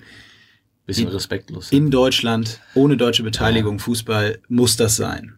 bisschen 0.86 1.10
respektlos. 1.10 1.72
In 1.72 1.92
Deutschland, 1.92 2.62
ohne 2.74 2.96
deutsche 2.96 3.22
Beteiligung, 3.22 3.78
ja. 3.78 3.84
Fußball 3.84 4.40
muss 4.48 4.78
das 4.78 4.96
sein 4.96 5.37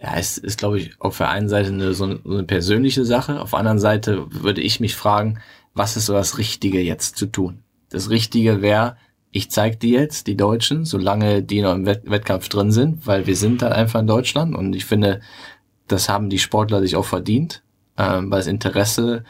ja, 0.00 0.16
es 0.16 0.38
ist, 0.38 0.58
glaube 0.58 0.78
ich, 0.78 1.00
auf 1.00 1.18
der 1.18 1.30
einen 1.30 1.48
Seite 1.48 1.70
eine, 1.70 1.92
so, 1.92 2.04
eine, 2.04 2.20
so 2.24 2.34
eine 2.34 2.44
persönliche 2.44 3.04
Sache. 3.04 3.40
Auf 3.40 3.50
der 3.50 3.58
anderen 3.58 3.80
Seite 3.80 4.26
würde 4.30 4.60
ich 4.60 4.80
mich 4.80 4.94
fragen, 4.94 5.40
was 5.74 5.96
ist 5.96 6.06
so 6.06 6.12
das 6.12 6.38
Richtige 6.38 6.80
jetzt 6.80 7.16
zu 7.16 7.26
tun? 7.26 7.62
Das 7.90 8.10
Richtige 8.10 8.62
wäre, 8.62 8.96
ich 9.30 9.50
zeige 9.50 9.76
dir 9.76 10.00
jetzt, 10.00 10.26
die 10.26 10.36
Deutschen, 10.36 10.84
solange 10.84 11.42
die 11.42 11.62
noch 11.62 11.74
im 11.74 11.86
Wett 11.86 12.02
Wettkampf 12.08 12.48
drin 12.48 12.70
sind, 12.70 13.06
weil 13.06 13.26
wir 13.26 13.36
sind 13.36 13.62
halt 13.62 13.72
einfach 13.72 14.00
in 14.00 14.06
Deutschland 14.06 14.54
und 14.56 14.74
ich 14.74 14.84
finde, 14.84 15.20
das 15.88 16.08
haben 16.08 16.30
die 16.30 16.38
Sportler 16.38 16.80
sich 16.80 16.96
auch 16.96 17.04
verdient, 17.04 17.62
ähm, 17.96 18.30
weil 18.30 18.40
das 18.40 18.46
Interesse, 18.46 19.24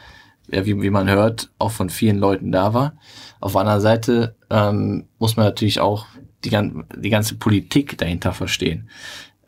ja, 0.51 0.65
wie, 0.65 0.81
wie 0.81 0.89
man 0.89 1.09
hört, 1.09 1.49
auch 1.57 1.71
von 1.71 1.89
vielen 1.89 2.17
Leuten 2.17 2.51
da 2.51 2.73
war. 2.73 2.93
Auf 3.39 3.53
der 3.53 3.61
anderen 3.61 3.81
Seite 3.81 4.35
ähm, 4.49 5.05
muss 5.17 5.35
man 5.35 5.45
natürlich 5.45 5.79
auch 5.79 6.05
die, 6.45 6.57
die 6.95 7.09
ganze 7.09 7.35
Politik 7.35 7.97
dahinter 7.97 8.33
verstehen 8.33 8.89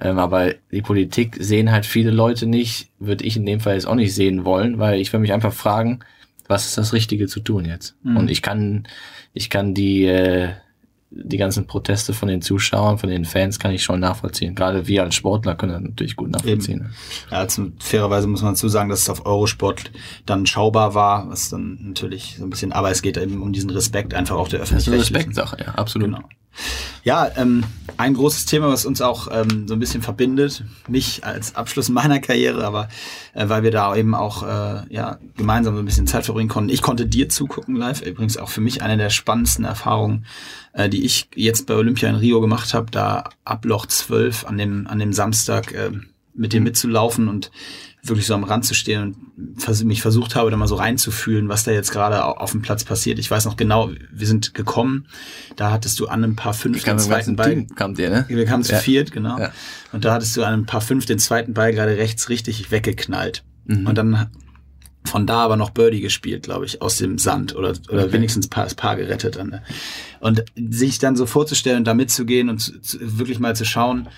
Ähm, 0.02 0.18
aber 0.18 0.54
die 0.72 0.82
Politik 0.82 1.38
sehen 1.40 1.72
halt 1.72 1.86
viele 1.86 2.12
Leute 2.12 2.48
nicht, 2.48 2.90
würde 3.00 3.24
ich 3.24 3.38
in 3.38 3.46
dem 3.46 3.60
Fall 3.60 3.76
jetzt 3.76 3.86
auch 3.86 3.96
nicht 3.96 4.16
sehen 4.16 4.46
wollen, 4.46 4.80
weil 4.80 5.00
ich 5.00 5.14
will 5.14 5.20
mich 5.20 5.32
einfach 5.32 5.54
fragen, 5.54 6.00
was 6.48 6.66
ist 6.66 6.78
das 6.78 6.92
Richtige 6.92 7.28
zu 7.28 7.40
tun 7.40 7.66
jetzt? 7.66 7.96
Mhm. 8.04 8.18
Und 8.18 8.32
ich 8.32 8.42
kann, 8.42 8.88
ich 9.34 9.50
kann 9.50 9.74
die, 9.74 10.06
äh, 10.06 10.50
die 11.12 11.38
ganzen 11.38 11.68
Proteste 11.68 12.14
von 12.14 12.30
den 12.30 12.42
Zuschauern, 12.42 12.98
von 12.98 13.10
den 13.10 13.26
Fans 13.26 13.60
kann 13.60 13.72
ich 13.72 13.84
schon 13.84 14.00
nachvollziehen. 14.00 14.56
Gerade 14.56 14.88
wir 14.88 15.04
als 15.04 15.14
Sportler 15.14 15.56
können 15.56 15.74
das 15.74 15.82
natürlich 15.82 16.16
gut 16.16 16.32
nachvollziehen. 16.32 16.80
Eben. 16.80 16.96
Ja, 17.30 17.38
also 17.38 17.68
fairerweise 17.80 18.28
muss 18.28 18.42
man 18.42 18.54
dazu 18.54 18.70
sagen, 18.70 18.90
dass 18.90 19.02
es 19.02 19.10
auf 19.10 19.26
Eurosport 19.26 19.92
dann 20.26 20.46
schaubar 20.46 20.96
war, 20.96 21.30
was 21.30 21.50
dann 21.50 21.78
natürlich 21.82 22.38
so 22.38 22.46
ein 22.46 22.50
bisschen, 22.50 22.72
aber 22.72 22.90
es 22.90 23.02
geht 23.02 23.18
eben 23.18 23.42
um 23.42 23.54
diesen 23.54 23.70
Respekt 23.70 24.14
einfach 24.14 24.38
auch 24.38 24.48
der 24.48 24.62
Öffentlichkeit. 24.62 25.00
Das 25.00 25.10
ist 25.10 25.14
eine 25.14 25.20
Respektsache, 25.20 25.58
ja, 25.60 25.76
absolut. 25.76 26.08
Genau. 26.08 26.24
Ja, 27.04 27.30
ähm, 27.36 27.64
ein 27.98 28.14
großes 28.14 28.46
Thema, 28.46 28.70
was 28.70 28.86
uns 28.86 29.02
auch 29.02 29.28
ähm, 29.32 29.68
so 29.68 29.74
ein 29.74 29.80
bisschen 29.80 30.02
verbindet, 30.02 30.64
mich 30.88 31.24
als 31.24 31.56
Abschluss 31.56 31.90
meiner 31.90 32.20
Karriere, 32.20 32.64
aber 32.66 32.90
äh, 33.34 33.50
weil 33.50 33.64
wir 33.64 33.72
da 33.72 33.96
eben 33.96 34.14
auch 34.14 34.44
äh, 34.44 34.84
ja, 34.90 35.18
gemeinsam 35.36 35.76
so 35.76 35.82
ein 35.82 35.86
bisschen 35.86 36.08
Zeit 36.08 36.26
verbringen 36.26 36.50
konnten. 36.50 36.70
Ich 36.70 36.82
konnte 36.82 37.08
dir 37.08 37.30
zugucken 37.30 37.76
live, 37.76 38.02
übrigens 38.02 38.38
auch 38.38 38.50
für 38.50 38.62
mich 38.62 38.84
eine 38.84 38.98
der 38.98 39.10
spannendsten 39.10 39.66
Erfahrungen, 39.66 40.26
äh, 40.74 40.90
die 40.90 41.04
ich 41.04 41.30
jetzt 41.36 41.66
bei 41.66 41.76
Olympia 41.76 42.10
in 42.10 42.16
Rio 42.16 42.40
gemacht 42.40 42.74
habe, 42.74 42.92
da 42.92 43.30
ab 43.46 43.66
Loch 43.66 43.88
12 43.88 44.46
an 44.46 44.58
dem, 44.58 44.88
an 44.88 45.00
dem 45.00 45.14
Samstag 45.14 45.74
äh, 45.74 45.92
mit 46.34 46.54
dir 46.54 46.62
mitzulaufen 46.62 47.28
und 47.28 47.52
wirklich 48.04 48.26
so 48.26 48.34
am 48.34 48.44
Rand 48.44 48.66
zu 48.66 48.74
stehen 48.74 49.16
und 49.38 49.84
mich 49.86 50.02
versucht 50.02 50.36
habe, 50.36 50.50
da 50.50 50.58
mal 50.58 50.68
so 50.68 50.76
reinzufühlen, 50.76 51.50
was 51.50 51.64
da 51.64 51.72
jetzt 51.72 51.92
gerade 51.92 52.24
auf 52.26 52.52
dem 52.52 52.62
Platz 52.62 52.84
passiert. 52.84 53.20
Ich 53.20 53.30
weiß 53.30 53.46
noch 53.46 53.58
genau, 53.58 53.92
wir 54.12 54.28
sind 54.28 54.54
gekommen, 54.54 55.08
da 55.56 55.72
hattest 55.72 56.00
du 56.00 56.08
an 56.08 56.24
einem 56.24 56.36
paar 56.36 56.54
fünf 56.54 56.84
den 56.84 56.98
zweiten 56.98 57.36
Ball. 57.36 57.68
Kam 57.76 57.94
der, 57.94 58.10
ne? 58.10 58.26
Wir 58.28 58.46
kamen 58.46 58.64
zu 58.64 58.74
ja. 58.74 58.80
viert, 58.80 59.12
genau. 59.12 59.38
Ja. 59.38 59.52
Und 59.92 60.06
da 60.06 60.14
hattest 60.14 60.36
du 60.36 60.44
an 60.44 60.54
einem 60.54 60.66
paar 60.66 60.82
fünf 60.82 61.06
den 61.06 61.20
zweiten 61.20 61.54
Ball 61.54 61.74
gerade 61.74 61.98
rechts 61.98 62.30
richtig 62.30 62.72
weggeknallt. 62.72 63.44
Mhm. 63.66 63.86
Und 63.86 63.98
dann 63.98 64.30
von 65.04 65.26
da 65.26 65.38
aber 65.38 65.56
noch 65.56 65.72
Birdie 65.72 66.02
gespielt, 66.02 66.44
glaube 66.44 66.66
ich, 66.66 66.82
aus 66.82 66.98
dem 66.98 67.18
Sand 67.18 67.56
oder, 67.56 67.74
oder 67.90 68.04
okay. 68.04 68.14
wenigstens 68.14 68.48
Paar, 68.48 68.66
das 68.66 68.76
Paar 68.76 68.96
gerettet. 68.96 69.36
Dann, 69.36 69.62
Und 70.20 70.44
sich 70.56 71.00
dann 71.00 71.16
so 71.16 71.26
vorzustellen 71.26 71.80
und 71.80 71.86
da 71.86 71.94
mitzugehen 71.94 72.50
und 72.50 72.60
zu, 72.60 72.80
zu, 72.82 72.98
wirklich 73.20 73.40
mal 73.40 73.56
zu 73.56 73.66
schauen, 73.66 74.10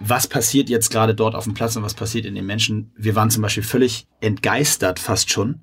was 0.00 0.26
passiert 0.26 0.70
jetzt 0.70 0.90
gerade 0.90 1.14
dort 1.14 1.34
auf 1.34 1.44
dem 1.44 1.54
Platz 1.54 1.76
und 1.76 1.82
was 1.82 1.94
passiert 1.94 2.24
in 2.24 2.34
den 2.34 2.46
Menschen. 2.46 2.90
Wir 2.96 3.14
waren 3.14 3.30
zum 3.30 3.42
Beispiel 3.42 3.62
völlig 3.62 4.06
entgeistert 4.20 4.98
fast 4.98 5.30
schon, 5.30 5.60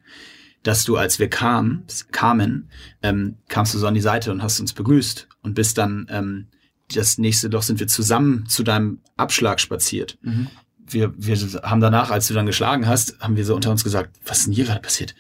dass 0.64 0.84
du, 0.84 0.96
als 0.96 1.18
wir 1.18 1.30
kamen, 1.30 1.86
kamen, 2.12 2.70
ähm, 3.02 3.38
kamst 3.50 3.74
du 3.74 3.80
so 3.80 3.88
an 3.88 3.96
die 3.96 4.02
Seite 4.02 4.32
und 4.32 4.44
hast 4.44 4.60
uns 4.60 4.74
begrüßt 4.74 5.28
und 5.42 5.56
bist 5.56 5.78
dann 5.78 6.08
ähm, 6.10 6.48
das 6.94 7.18
nächste 7.18 7.50
doch 7.50 7.64
sind 7.64 7.80
wir 7.80 7.88
zusammen 7.88 8.46
zu 8.48 8.64
deinem 8.64 9.00
Abschlag 9.18 9.60
spaziert. 9.60 10.18
Mhm. 10.22 10.48
Wir, 10.90 11.14
wir 11.18 11.36
haben 11.64 11.82
danach, 11.82 12.12
als 12.12 12.28
du 12.28 12.34
dann 12.34 12.46
geschlagen 12.46 12.88
hast, 12.88 13.20
haben 13.20 13.36
wir 13.36 13.44
so 13.44 13.56
unter 13.56 13.72
uns 13.72 13.84
gesagt, 13.84 14.18
was 14.26 14.40
ist 14.40 14.48
denn 14.48 14.54
hier 14.54 14.66
gerade 14.66 14.80
passiert? 14.80 15.16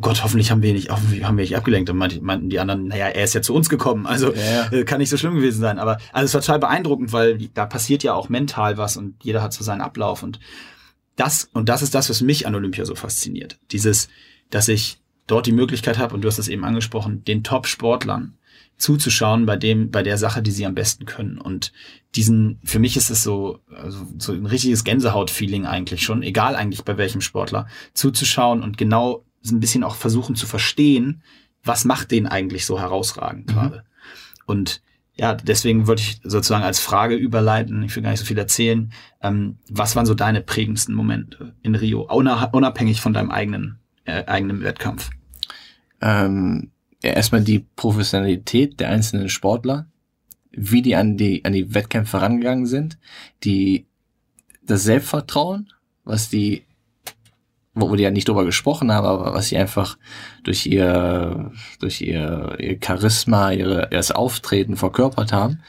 Gott, 0.00 0.24
hoffentlich 0.24 0.50
haben 0.50 0.62
wir 0.62 0.72
nicht, 0.72 0.90
hoffentlich 0.90 1.22
haben 1.24 1.36
wir 1.36 1.42
nicht 1.42 1.56
abgelenkt. 1.56 1.88
Und 1.88 1.98
meinten 1.98 2.50
die 2.50 2.58
anderen, 2.58 2.88
naja, 2.88 3.06
er 3.06 3.24
ist 3.24 3.34
ja 3.34 3.42
zu 3.42 3.54
uns 3.54 3.68
gekommen, 3.68 4.06
also 4.06 4.34
ja, 4.34 4.68
ja. 4.70 4.72
Äh, 4.72 4.84
kann 4.84 4.98
nicht 4.98 5.10
so 5.10 5.16
schlimm 5.16 5.36
gewesen 5.36 5.60
sein. 5.60 5.78
Aber 5.78 5.98
also 6.12 6.26
es 6.26 6.34
war 6.34 6.40
total 6.40 6.58
beeindruckend, 6.58 7.12
weil 7.12 7.38
da 7.54 7.66
passiert 7.66 8.02
ja 8.02 8.14
auch 8.14 8.28
mental 8.28 8.76
was 8.76 8.96
und 8.96 9.22
jeder 9.22 9.42
hat 9.42 9.52
so 9.52 9.62
seinen 9.62 9.80
Ablauf. 9.80 10.22
Und 10.22 10.40
das, 11.16 11.48
und 11.52 11.68
das 11.68 11.82
ist 11.82 11.94
das, 11.94 12.10
was 12.10 12.22
mich 12.22 12.46
an 12.46 12.54
Olympia 12.54 12.84
so 12.84 12.94
fasziniert. 12.94 13.58
Dieses, 13.70 14.08
dass 14.50 14.68
ich 14.68 14.98
dort 15.26 15.46
die 15.46 15.52
Möglichkeit 15.52 15.98
habe, 15.98 16.14
und 16.14 16.22
du 16.22 16.28
hast 16.28 16.38
das 16.38 16.48
eben 16.48 16.64
angesprochen, 16.64 17.24
den 17.24 17.44
Top-Sportlern 17.44 18.36
zuzuschauen 18.76 19.46
bei 19.46 19.56
dem, 19.56 19.90
bei 19.90 20.02
der 20.02 20.18
Sache, 20.18 20.42
die 20.42 20.50
sie 20.50 20.66
am 20.66 20.74
besten 20.74 21.06
können. 21.06 21.38
Und 21.38 21.72
diesen, 22.16 22.58
für 22.64 22.78
mich 22.78 22.96
ist 22.96 23.10
es 23.10 23.22
so, 23.22 23.60
also 23.74 24.06
so 24.18 24.32
ein 24.32 24.46
richtiges 24.46 24.84
Gänsehaut-Feeling 24.84 25.66
eigentlich 25.66 26.02
schon, 26.02 26.22
egal 26.22 26.56
eigentlich 26.56 26.82
bei 26.84 26.98
welchem 26.98 27.20
Sportler, 27.20 27.68
zuzuschauen 27.94 28.62
und 28.62 28.76
genau 28.76 29.23
ein 29.52 29.60
bisschen 29.60 29.84
auch 29.84 29.96
versuchen 29.96 30.36
zu 30.36 30.46
verstehen, 30.46 31.22
was 31.62 31.84
macht 31.84 32.10
den 32.10 32.26
eigentlich 32.26 32.66
so 32.66 32.78
herausragend 32.78 33.48
mhm. 33.48 33.52
gerade. 33.52 33.84
Und 34.46 34.82
ja, 35.16 35.34
deswegen 35.34 35.86
würde 35.86 36.02
ich 36.02 36.20
sozusagen 36.24 36.64
als 36.64 36.80
Frage 36.80 37.14
überleiten, 37.14 37.82
ich 37.82 37.94
will 37.94 38.02
gar 38.02 38.10
nicht 38.10 38.20
so 38.20 38.26
viel 38.26 38.38
erzählen, 38.38 38.92
ähm, 39.22 39.58
was 39.70 39.94
waren 39.94 40.06
so 40.06 40.14
deine 40.14 40.40
prägendsten 40.40 40.94
Momente 40.94 41.54
in 41.62 41.74
Rio, 41.74 42.02
unabhängig 42.02 43.00
von 43.00 43.12
deinem 43.12 43.30
eigenen, 43.30 43.78
äh, 44.04 44.24
eigenen 44.24 44.62
Wettkampf? 44.62 45.10
Ähm, 46.00 46.72
ja, 47.02 47.12
erstmal 47.12 47.42
die 47.42 47.60
Professionalität 47.76 48.80
der 48.80 48.88
einzelnen 48.88 49.28
Sportler, 49.28 49.86
wie 50.50 50.82
die 50.82 50.96
an 50.96 51.16
die, 51.16 51.44
an 51.44 51.52
die 51.52 51.74
Wettkämpfe 51.74 52.20
rangegangen 52.20 52.66
sind, 52.66 52.98
die, 53.44 53.86
das 54.62 54.82
Selbstvertrauen, 54.82 55.72
was 56.04 56.28
die 56.28 56.64
wo 57.74 57.96
die 57.96 58.04
ja 58.04 58.10
nicht 58.10 58.28
drüber 58.28 58.44
gesprochen 58.44 58.92
haben, 58.92 59.06
aber 59.06 59.34
was 59.34 59.48
sie 59.48 59.56
einfach 59.56 59.98
durch 60.44 60.66
ihr, 60.66 61.50
durch 61.80 62.00
ihr, 62.00 62.56
ihr 62.58 62.78
Charisma, 62.82 63.50
ihre, 63.50 63.88
ihr 63.90 64.16
Auftreten 64.16 64.76
verkörpert 64.76 65.32
haben. 65.32 65.60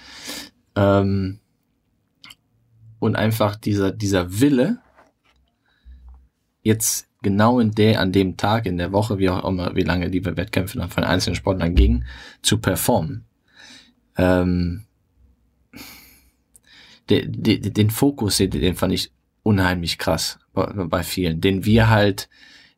Ähm, 0.76 1.40
und 3.00 3.16
einfach 3.16 3.56
dieser, 3.56 3.92
dieser 3.92 4.40
Wille, 4.40 4.80
jetzt 6.62 7.08
genau 7.22 7.60
in 7.60 7.72
der, 7.72 8.00
an 8.00 8.12
dem 8.12 8.38
Tag, 8.38 8.68
in 8.68 8.78
der 8.78 8.92
Woche, 8.92 9.18
wie 9.18 9.30
auch 9.30 9.48
immer, 9.48 9.76
wie 9.76 9.82
lange 9.82 10.12
die 10.12 10.24
Wettkämpfe 10.24 10.78
dann 10.78 10.90
von 10.90 11.04
einzelnen 11.04 11.36
Sportlern 11.36 11.74
gingen, 11.74 12.06
zu 12.44 12.60
performen. 12.60 13.26
Ähm, 14.16 14.86
de, 17.10 17.28
de, 17.28 17.60
den 17.60 17.90
Fokus, 17.90 18.38
den, 18.38 18.52
den 18.52 18.76
fand 18.76 18.94
ich 18.94 19.12
unheimlich 19.46 20.00
krass 20.00 20.40
bei, 20.54 20.66
bei 20.66 21.04
vielen, 21.04 21.40
den 21.40 21.66
wir 21.66 21.90
halt, 21.90 22.30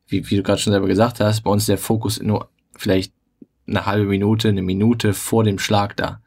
wie, 0.06 0.30
wie 0.30 0.36
du 0.36 0.42
gerade 0.42 0.60
schon 0.60 0.72
selber 0.72 0.86
gesagt 0.86 1.18
hast, 1.18 1.40
bei 1.40 1.50
uns 1.50 1.66
der 1.66 1.78
Fokus 1.78 2.20
nur 2.20 2.50
vielleicht 2.76 3.12
eine 3.66 3.86
halbe 3.86 4.04
Minute, 4.04 4.48
eine 4.48 4.62
Minute 4.62 5.14
vor 5.14 5.44
dem 5.44 5.58
Schlag 5.58 5.96
da. 5.96 6.20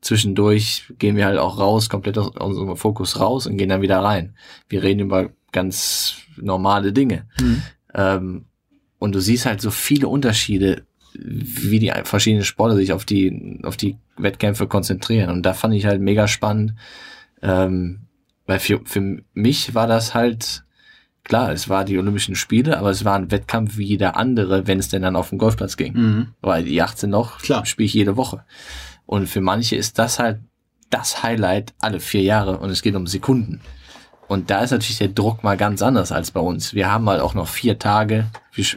Zwischendurch 0.00 0.92
gehen 0.98 1.16
wir 1.16 1.26
halt 1.26 1.38
auch 1.38 1.58
raus, 1.58 1.88
komplett 1.88 2.18
aus 2.18 2.30
unserem 2.36 2.76
Fokus 2.76 3.18
raus 3.18 3.46
und 3.46 3.56
gehen 3.56 3.70
dann 3.70 3.82
wieder 3.82 3.98
rein. 3.98 4.36
Wir 4.68 4.82
reden 4.82 5.00
über 5.00 5.30
ganz 5.52 6.18
normale 6.36 6.92
Dinge. 6.92 7.26
Mhm. 7.40 7.62
Ähm, 7.94 8.44
und 8.98 9.14
du 9.14 9.20
siehst 9.20 9.46
halt 9.46 9.60
so 9.60 9.70
viele 9.70 10.08
Unterschiede, 10.08 10.84
wie 11.14 11.78
die 11.78 11.92
verschiedenen 12.04 12.44
Sportler 12.44 12.76
sich 12.76 12.92
auf 12.92 13.04
die, 13.04 13.60
auf 13.62 13.76
die 13.76 13.96
Wettkämpfe 14.16 14.66
konzentrieren. 14.66 15.30
Und 15.30 15.42
da 15.42 15.54
fand 15.54 15.74
ich 15.74 15.86
halt 15.86 16.00
mega 16.00 16.28
spannend, 16.28 16.74
ähm, 17.42 18.07
weil 18.48 18.58
für, 18.60 18.80
für 18.84 19.22
mich 19.34 19.74
war 19.74 19.86
das 19.86 20.14
halt, 20.14 20.64
klar, 21.22 21.52
es 21.52 21.68
war 21.68 21.84
die 21.84 21.98
Olympischen 21.98 22.34
Spiele, 22.34 22.78
aber 22.78 22.88
es 22.88 23.04
war 23.04 23.14
ein 23.14 23.30
Wettkampf 23.30 23.76
wie 23.76 23.84
jeder 23.84 24.16
andere, 24.16 24.66
wenn 24.66 24.78
es 24.78 24.88
denn 24.88 25.02
dann 25.02 25.16
auf 25.16 25.28
den 25.28 25.38
Golfplatz 25.38 25.76
ging. 25.76 25.92
Mhm. 25.92 26.28
Weil 26.40 26.64
die 26.64 26.80
18 26.80 27.10
noch 27.10 27.40
spiele 27.40 27.86
ich 27.86 27.92
jede 27.92 28.16
Woche. 28.16 28.44
Und 29.04 29.28
für 29.28 29.42
manche 29.42 29.76
ist 29.76 29.98
das 29.98 30.18
halt 30.18 30.40
das 30.88 31.22
Highlight 31.22 31.74
alle 31.78 32.00
vier 32.00 32.22
Jahre 32.22 32.56
und 32.56 32.70
es 32.70 32.80
geht 32.80 32.94
um 32.94 33.06
Sekunden. 33.06 33.60
Und 34.28 34.48
da 34.48 34.62
ist 34.62 34.70
natürlich 34.70 34.98
der 34.98 35.08
Druck 35.08 35.44
mal 35.44 35.58
ganz 35.58 35.82
anders 35.82 36.10
als 36.10 36.30
bei 36.30 36.40
uns. 36.40 36.72
Wir 36.72 36.90
haben 36.90 37.08
halt 37.08 37.20
auch 37.20 37.34
noch 37.34 37.48
vier 37.48 37.78
Tage 37.78 38.28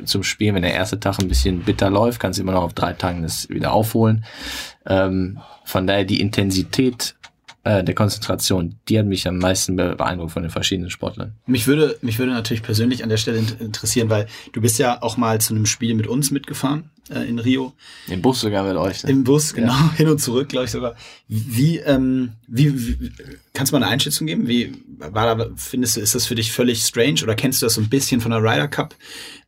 zum 0.05 0.23
Spielen. 0.23 0.55
Wenn 0.55 0.63
der 0.63 0.73
erste 0.73 0.99
Tag 0.99 1.19
ein 1.19 1.29
bisschen 1.29 1.61
bitter 1.61 1.89
läuft, 1.89 2.19
kannst 2.19 2.39
du 2.39 2.43
immer 2.43 2.53
noch 2.53 2.63
auf 2.63 2.73
drei 2.73 2.91
Tagen 2.91 3.23
das 3.23 3.47
wieder 3.49 3.71
aufholen. 3.71 4.25
Ähm, 4.85 5.39
von 5.63 5.87
daher 5.87 6.03
die 6.03 6.19
Intensität 6.19 7.15
äh, 7.63 7.83
der 7.83 7.93
Konzentration, 7.93 8.79
die 8.89 8.97
hat 8.97 9.05
mich 9.05 9.27
am 9.27 9.37
meisten 9.37 9.75
beeindruckt 9.75 10.31
von 10.31 10.41
den 10.41 10.51
verschiedenen 10.51 10.89
Sportlern. 10.89 11.35
Mich 11.45 11.67
würde, 11.67 11.97
mich 12.01 12.17
würde 12.17 12.31
natürlich 12.31 12.63
persönlich 12.63 13.03
an 13.03 13.09
der 13.09 13.17
Stelle 13.17 13.37
interessieren, 13.59 14.09
weil 14.09 14.27
du 14.51 14.61
bist 14.61 14.79
ja 14.79 15.01
auch 15.01 15.17
mal 15.17 15.39
zu 15.39 15.53
einem 15.53 15.67
Spiel 15.67 15.93
mit 15.93 16.07
uns 16.07 16.31
mitgefahren 16.31 16.89
äh, 17.11 17.27
in 17.27 17.37
Rio. 17.37 17.73
Im 18.07 18.21
Bus 18.21 18.41
sogar 18.41 18.63
mit 18.63 18.77
euch. 18.77 19.03
Ne? 19.03 19.11
Im 19.11 19.23
Bus, 19.23 19.53
genau, 19.53 19.73
ja. 19.73 19.93
hin 19.97 20.09
und 20.09 20.19
zurück, 20.19 20.49
glaube 20.49 20.65
ich 20.65 20.71
sogar. 20.71 20.95
Wie, 21.27 21.77
ähm, 21.77 22.31
wie, 22.47 22.99
wie, 22.99 23.11
kannst 23.53 23.71
du 23.71 23.75
mal 23.77 23.83
eine 23.83 23.91
Einschätzung 23.91 24.25
geben? 24.25 24.47
Wie 24.47 24.73
war 24.97 25.35
da, 25.35 25.47
findest 25.55 25.97
du, 25.97 26.01
ist 26.01 26.15
das 26.15 26.25
für 26.25 26.35
dich 26.35 26.51
völlig 26.51 26.81
strange 26.81 27.21
oder 27.21 27.35
kennst 27.35 27.61
du 27.61 27.67
das 27.67 27.75
so 27.75 27.81
ein 27.81 27.89
bisschen 27.89 28.21
von 28.21 28.31
der 28.31 28.41
Ryder 28.41 28.67
Cup 28.67 28.95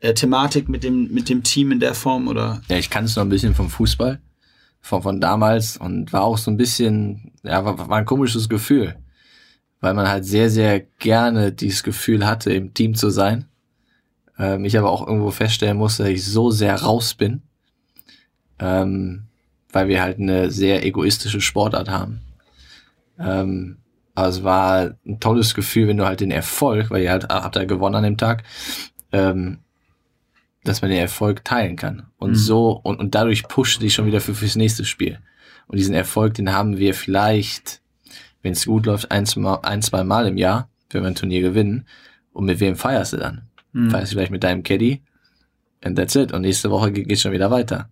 äh, 0.01 0.13
Thematik 0.13 0.69
mit 0.69 0.83
dem 0.83 1.11
mit 1.11 1.29
dem 1.29 1.41
Team 1.41 1.71
in 1.71 1.79
der 1.79 1.95
Form 1.95 2.27
oder? 2.27 2.61
Ja, 2.69 2.77
ich 2.77 2.89
kann 2.89 3.05
es 3.05 3.15
noch 3.15 3.23
ein 3.23 3.29
bisschen 3.29 3.55
vom 3.55 3.69
Fußball 3.69 4.19
von, 4.83 5.01
von 5.01 5.21
damals 5.21 5.77
und 5.77 6.11
war 6.11 6.23
auch 6.23 6.37
so 6.37 6.51
ein 6.51 6.57
bisschen, 6.57 7.31
ja, 7.41 7.63
war, 7.63 7.89
war 7.89 7.97
ein 7.97 8.05
komisches 8.05 8.49
Gefühl, 8.49 8.95
weil 9.79 9.93
man 9.93 10.09
halt 10.09 10.25
sehr, 10.25 10.49
sehr 10.49 10.81
gerne 10.99 11.53
dieses 11.53 11.83
Gefühl 11.83 12.27
hatte, 12.27 12.53
im 12.53 12.73
Team 12.73 12.93
zu 12.93 13.09
sein. 13.09 13.45
Ähm, 14.37 14.65
ich 14.65 14.77
aber 14.77 14.91
auch 14.91 15.07
irgendwo 15.07 15.31
feststellen 15.31 15.77
musste, 15.77 16.03
dass 16.03 16.11
ich 16.11 16.25
so 16.25 16.51
sehr 16.51 16.81
raus 16.81 17.13
bin, 17.13 17.41
ähm, 18.59 19.23
weil 19.71 19.87
wir 19.87 20.01
halt 20.01 20.19
eine 20.19 20.51
sehr 20.51 20.85
egoistische 20.85 21.39
Sportart 21.39 21.89
haben. 21.89 22.19
Ähm, 23.17 23.77
also 24.15 24.39
es 24.39 24.43
war 24.43 24.95
ein 25.05 25.21
tolles 25.21 25.53
Gefühl, 25.55 25.87
wenn 25.87 25.97
du 25.97 26.05
halt 26.05 26.19
den 26.19 26.31
Erfolg, 26.31 26.89
weil 26.89 27.03
ihr 27.03 27.11
halt 27.11 27.29
habt 27.29 27.55
da 27.55 27.63
gewonnen 27.63 27.95
an 27.95 28.03
dem 28.03 28.17
Tag, 28.17 28.43
ähm, 29.13 29.59
dass 30.63 30.81
man 30.81 30.91
den 30.91 30.99
Erfolg 30.99 31.43
teilen 31.43 31.75
kann. 31.75 32.07
Und 32.17 32.31
mhm. 32.31 32.35
so, 32.35 32.71
und, 32.71 32.99
und 32.99 33.15
dadurch 33.15 33.43
pusht 33.43 33.81
dich 33.81 33.93
schon 33.93 34.05
wieder 34.05 34.21
für, 34.21 34.33
fürs 34.33 34.55
nächste 34.55 34.85
Spiel. 34.85 35.19
Und 35.67 35.77
diesen 35.77 35.95
Erfolg, 35.95 36.33
den 36.35 36.53
haben 36.53 36.77
wir 36.77 36.93
vielleicht 36.93 37.81
wenn 38.43 38.51
es 38.51 38.65
gut 38.65 38.85
läuft, 38.85 39.09
ein, 39.09 39.25
zwei, 39.25 39.55
ein, 39.63 39.81
zwei 39.81 40.03
Mal 40.03 40.27
im 40.27 40.37
Jahr, 40.37 40.69
wenn 40.91 41.01
wir 41.01 41.07
ein 41.07 41.15
Turnier 41.15 41.41
gewinnen. 41.41 41.87
Und 42.33 42.45
mit 42.45 42.59
wem 42.59 42.75
feierst 42.75 43.13
du 43.13 43.17
dann? 43.17 43.47
Mhm. 43.71 43.89
Feierst 43.89 44.11
du 44.11 44.17
vielleicht 44.17 44.31
mit 44.31 44.43
deinem 44.43 44.61
Caddy? 44.61 45.01
And 45.81 45.97
that's 45.97 46.15
it. 46.15 46.31
Und 46.31 46.41
nächste 46.41 46.69
Woche 46.69 46.91
geht 46.91 47.19
schon 47.19 47.31
wieder 47.31 47.49
weiter. 47.49 47.89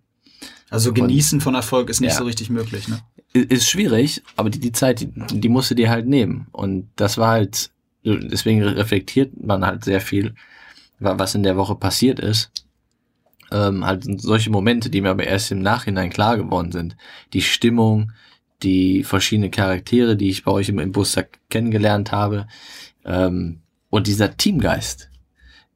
Also 0.70 0.92
genießen 0.92 1.38
und, 1.38 1.42
von 1.42 1.54
Erfolg 1.54 1.90
ist 1.90 2.00
nicht 2.00 2.12
ja, 2.12 2.18
so 2.18 2.24
richtig 2.24 2.48
möglich, 2.48 2.88
ne? 2.88 3.00
Ist 3.34 3.68
schwierig, 3.68 4.22
aber 4.36 4.50
die, 4.50 4.58
die 4.58 4.72
Zeit, 4.72 5.00
die, 5.00 5.10
die 5.10 5.48
musst 5.48 5.70
du 5.70 5.74
dir 5.74 5.90
halt 5.90 6.06
nehmen. 6.06 6.46
Und 6.52 6.88
das 6.96 7.18
war 7.18 7.28
halt, 7.28 7.70
deswegen 8.04 8.62
reflektiert 8.62 9.42
man 9.42 9.64
halt 9.64 9.84
sehr 9.84 10.00
viel, 10.00 10.34
was 10.98 11.34
in 11.34 11.42
der 11.42 11.56
Woche 11.56 11.74
passiert 11.74 12.20
ist. 12.20 12.50
Ähm, 13.52 13.84
halt 13.84 14.04
solche 14.20 14.50
Momente, 14.50 14.88
die 14.88 15.00
mir 15.00 15.10
aber 15.10 15.24
erst 15.24 15.52
im 15.52 15.60
Nachhinein 15.60 16.10
klar 16.10 16.36
geworden 16.36 16.72
sind. 16.72 16.96
Die 17.32 17.42
Stimmung, 17.42 18.12
die 18.62 19.04
verschiedenen 19.04 19.50
Charaktere, 19.50 20.16
die 20.16 20.30
ich 20.30 20.44
bei 20.44 20.52
euch 20.52 20.68
im, 20.68 20.78
im 20.78 20.92
Bus 20.92 21.16
kennengelernt 21.50 22.12
habe. 22.12 22.46
Ähm, 23.04 23.60
und 23.90 24.06
dieser 24.06 24.36
Teamgeist, 24.36 25.10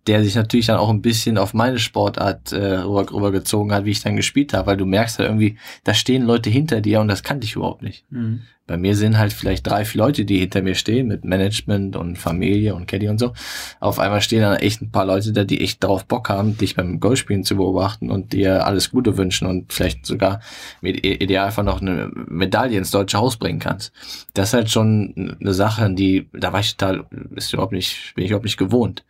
der 0.07 0.23
sich 0.23 0.37
natürlich 0.37 0.67
dann 0.67 0.79
auch 0.79 0.89
ein 0.89 1.03
bisschen 1.03 1.37
auf 1.37 1.53
meine 1.53 1.79
Sportart 1.79 2.53
äh, 2.53 2.77
rüber, 2.77 3.11
rübergezogen 3.13 3.73
hat, 3.73 3.85
wie 3.85 3.91
ich 3.91 4.03
dann 4.03 4.17
gespielt 4.17 4.55
habe, 4.55 4.69
weil 4.69 4.77
du 4.77 4.87
merkst 4.87 5.19
halt 5.19 5.29
irgendwie, 5.29 5.59
da 5.85 5.95
stehen 5.95 6.23
Leute 6.23 6.49
hinter 6.49 6.81
dir 6.81 7.01
und 7.01 7.09
das 7.09 7.23
kannte 7.23 7.45
ich 7.45 7.57
überhaupt 7.57 7.83
nicht. 7.83 8.05
Mhm. 8.11 8.43
Bei 8.67 8.77
mir 8.77 8.97
sind 8.97 9.17
halt 9.17 9.33
vielleicht 9.33 9.67
drei, 9.67 9.85
vier 9.85 10.01
Leute, 10.01 10.25
die 10.25 10.39
hinter 10.39 10.61
mir 10.61 10.75
stehen, 10.75 11.07
mit 11.07 11.25
Management 11.25 11.95
und 11.95 12.19
Familie 12.19 12.75
und 12.75 12.87
Caddy 12.87 13.09
und 13.09 13.19
so. 13.19 13.33
Auf 13.79 14.01
einmal 14.01 14.21
stehen 14.21 14.41
dann 14.41 14.57
echt 14.57 14.83
ein 14.83 14.91
paar 14.91 15.07
Leute 15.07 15.33
da, 15.33 15.45
die 15.45 15.61
echt 15.61 15.85
darauf 15.85 16.05
Bock 16.05 16.29
haben, 16.29 16.59
dich 16.59 16.75
beim 16.75 16.99
Golfspielen 16.99 17.45
zu 17.45 17.57
beobachten 17.57 18.11
und 18.11 18.33
dir 18.33 18.67
alles 18.67 18.91
Gute 18.91 19.17
wünschen 19.17 19.47
und 19.47 19.73
vielleicht 19.73 20.05
sogar 20.05 20.41
mit 20.81 21.07
Idealfall 21.07 21.65
noch 21.65 21.81
eine 21.81 22.11
Medaille 22.13 22.77
ins 22.77 22.91
deutsche 22.91 23.19
Haus 23.19 23.37
bringen 23.37 23.61
kannst. 23.61 23.93
Das 24.35 24.49
ist 24.49 24.55
halt 24.55 24.71
schon 24.71 25.37
eine 25.41 25.55
Sache, 25.55 25.89
die, 25.95 26.29
da 26.33 26.53
war 26.53 26.61
ich 26.61 26.77
total, 26.77 27.07
ist 27.37 27.53
überhaupt 27.53 27.73
nicht, 27.73 28.15
bin 28.17 28.25
ich 28.25 28.31
überhaupt 28.31 28.47
nicht 28.47 28.57
gewohnt. 28.57 29.05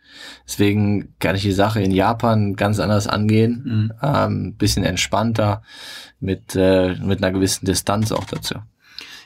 Deswegen 0.45 1.15
kann 1.19 1.35
ich 1.35 1.41
die 1.41 1.51
Sache 1.51 1.81
in 1.81 1.91
Japan 1.91 2.55
ganz 2.55 2.79
anders 2.79 3.07
angehen, 3.07 3.63
mhm. 3.65 3.93
ähm, 4.03 4.53
bisschen 4.53 4.83
entspannter, 4.83 5.63
mit, 6.19 6.55
äh, 6.55 6.95
mit 6.95 7.23
einer 7.23 7.31
gewissen 7.31 7.65
Distanz 7.65 8.11
auch 8.11 8.25
dazu 8.25 8.55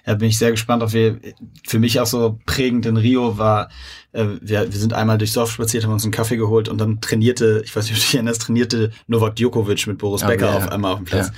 ja, 0.06 0.16
bin 0.16 0.30
ich 0.30 0.38
sehr 0.38 0.52
gespannt 0.52 0.84
auf 0.84 0.94
wir. 0.94 1.20
Für 1.66 1.80
mich 1.80 2.00
auch 2.00 2.06
so 2.06 2.40
prägend 2.46 2.86
in 2.86 2.98
Rio 2.98 3.38
war, 3.38 3.70
äh, 4.12 4.26
wir, 4.42 4.72
wir 4.72 4.80
sind 4.80 4.94
einmal 4.94 5.18
durchs 5.18 5.34
Dorf 5.34 5.52
spaziert, 5.52 5.84
haben 5.84 5.94
uns 5.94 6.04
einen 6.04 6.12
Kaffee 6.12 6.38
geholt 6.38 6.70
und 6.70 6.80
dann 6.80 7.02
trainierte, 7.02 7.62
ich 7.64 7.76
weiß 7.76 7.86
nicht, 7.86 7.94
ob 7.94 8.00
du 8.00 8.06
dich 8.06 8.16
erinnerst, 8.16 8.42
trainierte 8.42 8.92
Novak 9.08 9.36
Djokovic 9.36 9.88
mit 9.88 9.98
Boris 9.98 10.22
Becker 10.22 10.48
ja, 10.48 10.58
auf 10.58 10.72
einmal 10.72 10.94
auf 10.94 11.00
dem 11.00 11.06
Platz. 11.06 11.28
Ja. 11.28 11.34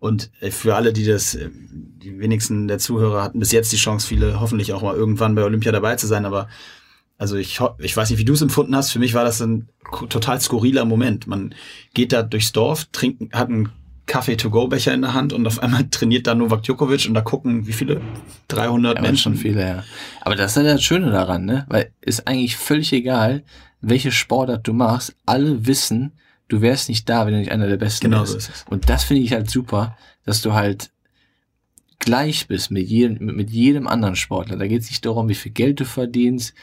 Und 0.00 0.30
äh, 0.40 0.50
für 0.50 0.74
alle, 0.74 0.92
die 0.92 1.04
das, 1.04 1.34
äh, 1.34 1.50
die 1.52 2.18
wenigsten 2.18 2.68
der 2.68 2.78
Zuhörer 2.78 3.22
hatten 3.22 3.40
bis 3.40 3.52
jetzt 3.52 3.72
die 3.72 3.76
Chance, 3.76 4.06
viele 4.06 4.40
hoffentlich 4.40 4.72
auch 4.72 4.82
mal 4.82 4.94
irgendwann 4.94 5.34
bei 5.34 5.44
Olympia 5.44 5.72
dabei 5.72 5.96
zu 5.96 6.06
sein, 6.06 6.24
aber 6.24 6.48
also 7.18 7.36
ich, 7.36 7.60
ich 7.78 7.96
weiß 7.96 8.10
nicht, 8.10 8.20
wie 8.20 8.24
du 8.24 8.34
es 8.34 8.42
empfunden 8.42 8.76
hast. 8.76 8.92
Für 8.92 9.00
mich 9.00 9.12
war 9.12 9.24
das 9.24 9.42
ein 9.42 9.68
total 10.08 10.40
skurriler 10.40 10.84
Moment. 10.84 11.26
Man 11.26 11.52
geht 11.92 12.12
da 12.12 12.22
durchs 12.22 12.52
Dorf, 12.52 12.86
trinkt, 12.92 13.34
hat 13.34 13.48
einen 13.48 13.70
Kaffee-to-go-Becher 14.08 14.92
in 14.92 15.02
der 15.02 15.14
Hand 15.14 15.32
und 15.32 15.46
auf 15.46 15.62
einmal 15.62 15.84
trainiert 15.90 16.26
da 16.26 16.34
Novak 16.34 16.64
Djokovic 16.64 17.06
und 17.06 17.14
da 17.14 17.20
gucken, 17.20 17.68
wie 17.68 17.72
viele? 17.72 18.00
300 18.48 18.96
ja, 18.96 19.02
Menschen. 19.02 19.34
Schon 19.34 19.36
viele, 19.36 19.60
ja. 19.60 19.84
Aber 20.22 20.34
das 20.34 20.56
ist 20.56 20.64
ja 20.64 20.72
das 20.72 20.82
Schöne 20.82 21.12
daran, 21.12 21.44
ne? 21.44 21.64
Weil 21.68 21.92
ist 22.00 22.26
eigentlich 22.26 22.56
völlig 22.56 22.92
egal, 22.92 23.44
welche 23.80 24.10
Sportart 24.10 24.66
du 24.66 24.72
machst. 24.72 25.14
Alle 25.26 25.66
wissen, 25.66 26.12
du 26.48 26.60
wärst 26.60 26.88
nicht 26.88 27.08
da, 27.08 27.26
wenn 27.26 27.34
du 27.34 27.38
nicht 27.38 27.52
einer 27.52 27.68
der 27.68 27.76
Besten 27.76 28.10
genau 28.10 28.22
bist. 28.22 28.32
So 28.32 28.38
ist 28.38 28.48
es. 28.48 28.64
Und 28.68 28.88
das 28.88 29.04
finde 29.04 29.22
ich 29.22 29.32
halt 29.32 29.48
super, 29.48 29.96
dass 30.24 30.42
du 30.42 30.54
halt 30.54 30.90
gleich 31.98 32.48
bist 32.48 32.70
mit 32.70 32.88
jedem, 32.88 33.36
mit 33.36 33.50
jedem 33.50 33.86
anderen 33.86 34.16
Sportler. 34.16 34.56
Da 34.56 34.66
geht 34.66 34.82
es 34.82 34.90
nicht 34.90 35.04
darum, 35.04 35.28
wie 35.28 35.34
viel 35.34 35.52
Geld 35.52 35.80
du 35.80 35.84
verdienst, 35.84 36.54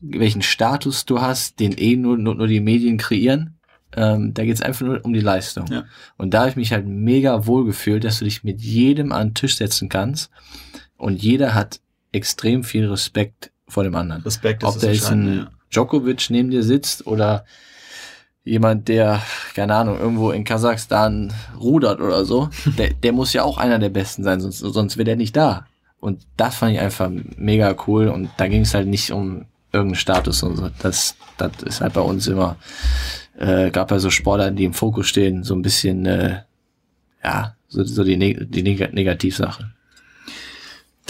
welchen 0.00 0.42
Status 0.42 1.06
du 1.06 1.20
hast, 1.20 1.60
den 1.60 1.76
eh 1.76 1.96
nur, 1.96 2.18
nur, 2.18 2.34
nur 2.34 2.46
die 2.46 2.60
Medien 2.60 2.98
kreieren, 2.98 3.53
ähm, 3.96 4.34
da 4.34 4.44
geht 4.44 4.54
es 4.54 4.62
einfach 4.62 4.86
nur 4.86 5.04
um 5.04 5.12
die 5.12 5.20
Leistung. 5.20 5.66
Ja. 5.70 5.84
Und 6.16 6.34
da 6.34 6.40
habe 6.40 6.50
ich 6.50 6.56
mich 6.56 6.72
halt 6.72 6.86
mega 6.86 7.46
wohl 7.46 7.64
gefühlt, 7.64 8.04
dass 8.04 8.18
du 8.18 8.24
dich 8.24 8.44
mit 8.44 8.60
jedem 8.60 9.12
an 9.12 9.28
den 9.28 9.34
Tisch 9.34 9.56
setzen 9.56 9.88
kannst 9.88 10.30
und 10.96 11.22
jeder 11.22 11.54
hat 11.54 11.80
extrem 12.12 12.64
viel 12.64 12.88
Respekt 12.88 13.50
vor 13.66 13.84
dem 13.84 13.94
anderen. 13.94 14.22
Respekt 14.22 14.62
ist 14.62 14.68
Ob 14.68 14.80
da 14.80 14.88
jetzt 14.88 15.10
ein 15.10 15.36
ja. 15.36 15.50
Djokovic 15.70 16.30
neben 16.30 16.50
dir 16.50 16.62
sitzt 16.62 17.06
oder 17.06 17.44
jemand, 18.44 18.88
der, 18.88 19.22
keine 19.54 19.74
Ahnung, 19.74 19.98
irgendwo 19.98 20.30
in 20.30 20.44
Kasachstan 20.44 21.32
rudert 21.58 22.00
oder 22.00 22.24
so, 22.24 22.50
der, 22.78 22.92
der 22.92 23.12
muss 23.12 23.32
ja 23.32 23.42
auch 23.42 23.58
einer 23.58 23.78
der 23.78 23.88
Besten 23.88 24.22
sein, 24.22 24.40
sonst, 24.40 24.58
sonst 24.58 24.96
wäre 24.96 25.04
der 25.04 25.16
nicht 25.16 25.36
da. 25.36 25.66
Und 25.98 26.26
das 26.36 26.56
fand 26.56 26.74
ich 26.74 26.80
einfach 26.80 27.10
mega 27.36 27.74
cool 27.86 28.08
und 28.08 28.30
da 28.36 28.46
ging 28.46 28.60
es 28.60 28.74
halt 28.74 28.86
nicht 28.86 29.10
um 29.10 29.46
irgendeinen 29.72 29.96
Status 29.96 30.42
und 30.42 30.56
so. 30.56 30.70
Das, 30.80 31.16
das 31.38 31.62
ist 31.64 31.80
halt 31.80 31.94
bei 31.94 32.02
uns 32.02 32.26
immer 32.26 32.56
äh, 33.38 33.70
gab 33.70 33.90
ja 33.90 33.98
so 33.98 34.10
Sportler, 34.10 34.50
die 34.50 34.64
im 34.64 34.74
Fokus 34.74 35.08
stehen, 35.08 35.42
so 35.42 35.54
ein 35.54 35.62
bisschen, 35.62 36.06
äh, 36.06 36.42
ja, 37.22 37.56
so, 37.68 37.84
so 37.84 38.04
die, 38.04 38.16
Neg 38.16 38.50
die 38.50 38.62
Neg 38.62 38.92
Negativsache. 38.92 39.72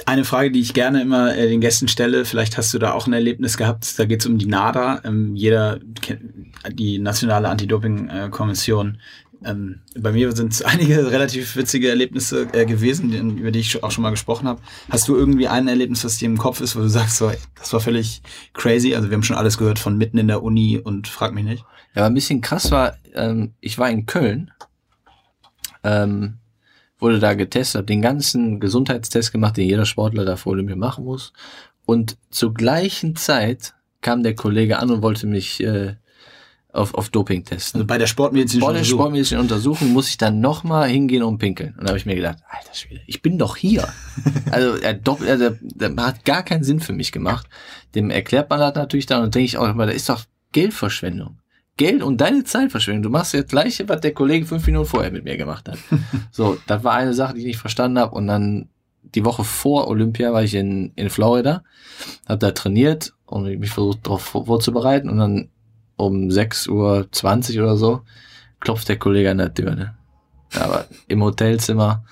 Eine 0.06 0.24
Frage, 0.24 0.50
die 0.50 0.60
ich 0.60 0.74
gerne 0.74 1.00
immer 1.00 1.36
äh, 1.36 1.48
den 1.48 1.60
Gästen 1.60 1.88
stelle, 1.88 2.24
vielleicht 2.24 2.58
hast 2.58 2.74
du 2.74 2.78
da 2.78 2.92
auch 2.92 3.06
ein 3.06 3.12
Erlebnis 3.12 3.56
gehabt, 3.56 3.98
da 3.98 4.04
geht 4.04 4.20
es 4.20 4.26
um 4.26 4.38
die 4.38 4.46
NADA, 4.46 5.02
ähm, 5.04 5.36
jeder 5.36 5.78
die 6.70 6.98
nationale 6.98 7.48
Anti-Doping-Kommission. 7.48 8.98
Ähm, 9.44 9.80
bei 9.98 10.12
mir 10.12 10.32
sind 10.32 10.64
einige 10.66 11.10
relativ 11.10 11.56
witzige 11.56 11.88
Erlebnisse 11.88 12.48
äh, 12.52 12.64
gewesen, 12.64 13.38
über 13.38 13.50
die 13.50 13.60
ich 13.60 13.82
auch 13.82 13.90
schon 13.90 14.02
mal 14.02 14.10
gesprochen 14.10 14.48
habe. 14.48 14.60
Hast 14.90 15.08
du 15.08 15.16
irgendwie 15.16 15.48
ein 15.48 15.68
Erlebnis, 15.68 16.04
was 16.04 16.16
dir 16.16 16.26
im 16.26 16.38
Kopf 16.38 16.60
ist, 16.60 16.76
wo 16.76 16.80
du 16.80 16.88
sagst, 16.88 17.16
so, 17.18 17.30
das 17.58 17.72
war 17.72 17.80
völlig 17.80 18.22
crazy? 18.52 18.94
Also 18.94 19.10
wir 19.10 19.14
haben 19.14 19.22
schon 19.22 19.36
alles 19.36 19.58
gehört 19.58 19.78
von 19.78 19.96
mitten 19.96 20.18
in 20.18 20.28
der 20.28 20.42
Uni 20.42 20.78
und 20.78 21.08
frag 21.08 21.34
mich 21.34 21.44
nicht. 21.44 21.64
Ja, 21.94 22.06
ein 22.06 22.14
bisschen 22.14 22.40
krass 22.40 22.70
war, 22.70 22.96
ähm, 23.14 23.54
ich 23.60 23.78
war 23.78 23.88
in 23.90 24.06
Köln, 24.06 24.50
ähm, 25.84 26.38
wurde 26.98 27.18
da 27.18 27.34
getestet, 27.34 27.88
den 27.88 28.02
ganzen 28.02 28.60
Gesundheitstest 28.60 29.30
gemacht, 29.30 29.56
den 29.56 29.68
jeder 29.68 29.84
Sportler 29.84 30.24
da 30.24 30.36
vor 30.36 30.52
Olympia 30.52 30.76
machen 30.76 31.04
muss. 31.04 31.32
Und 31.84 32.16
zur 32.30 32.54
gleichen 32.54 33.14
Zeit 33.14 33.74
kam 34.00 34.22
der 34.22 34.34
Kollege 34.34 34.78
an 34.78 34.90
und 34.90 35.02
wollte 35.02 35.26
mich 35.26 35.62
äh, 35.62 35.96
auf, 36.74 36.94
auf 36.94 37.08
Doping 37.08 37.44
testen. 37.44 37.80
Also 37.80 37.86
bei 37.86 37.98
der 37.98 38.06
sportmedizinischen 38.06 38.68
Untersuchung. 38.68 38.74
Bei 38.74 38.78
der 38.78 38.84
sportmedizinischen 38.84 39.40
Untersuchung 39.40 39.92
muss 39.92 40.08
ich 40.08 40.18
dann 40.18 40.40
nochmal 40.40 40.88
hingehen 40.88 41.22
und 41.22 41.38
pinkeln. 41.38 41.74
Und 41.78 41.84
da 41.84 41.88
habe 41.88 41.98
ich 41.98 42.06
mir 42.06 42.16
gedacht, 42.16 42.38
alter 42.48 42.74
Schwede, 42.74 43.00
ich 43.06 43.22
bin 43.22 43.38
doch 43.38 43.56
hier. 43.56 43.88
also 44.50 44.76
er, 44.76 45.00
also, 45.28 45.50
der 45.60 45.96
hat 45.96 46.24
gar 46.24 46.42
keinen 46.42 46.64
Sinn 46.64 46.80
für 46.80 46.92
mich 46.92 47.12
gemacht. 47.12 47.46
Dem 47.94 48.10
erklärt 48.10 48.50
man 48.50 48.58
das 48.58 48.74
natürlich 48.74 49.06
dann 49.06 49.22
und 49.22 49.34
denke 49.34 49.46
ich 49.46 49.56
auch 49.56 49.68
immer, 49.68 49.86
da 49.86 49.92
ist 49.92 50.08
doch 50.08 50.24
Geldverschwendung. 50.52 51.38
Geld 51.76 52.02
und 52.02 52.20
deine 52.20 52.44
Zeit 52.44 52.70
verschwenden. 52.70 53.02
Du 53.02 53.10
machst 53.10 53.34
jetzt 53.34 53.50
gleiche, 53.50 53.88
was 53.88 54.00
der 54.00 54.14
Kollege 54.14 54.46
fünf 54.46 54.66
Minuten 54.66 54.86
vorher 54.86 55.10
mit 55.10 55.24
mir 55.24 55.36
gemacht 55.36 55.68
hat. 55.68 55.78
so, 56.30 56.58
das 56.66 56.84
war 56.84 56.94
eine 56.94 57.14
Sache, 57.14 57.34
die 57.34 57.40
ich 57.40 57.46
nicht 57.46 57.58
verstanden 57.58 57.98
habe. 57.98 58.14
Und 58.14 58.28
dann 58.28 58.68
die 59.02 59.24
Woche 59.24 59.44
vor 59.44 59.88
Olympia 59.88 60.32
war 60.32 60.42
ich 60.42 60.54
in, 60.54 60.92
in 60.96 61.10
Florida, 61.10 61.62
habe 62.28 62.38
da 62.38 62.50
trainiert 62.52 63.14
und 63.26 63.44
mich 63.58 63.70
versucht 63.70 64.06
darauf 64.06 64.22
vorzubereiten. 64.22 65.08
Und 65.10 65.18
dann 65.18 65.48
um 65.96 66.28
6.20 66.28 67.56
Uhr 67.56 67.64
oder 67.64 67.76
so 67.76 68.02
klopft 68.60 68.88
der 68.88 68.98
Kollege 68.98 69.30
an 69.30 69.38
der 69.38 69.52
Tür. 69.52 69.74
Ne? 69.74 69.94
Aber 70.54 70.86
im 71.08 71.22
Hotelzimmer 71.22 72.04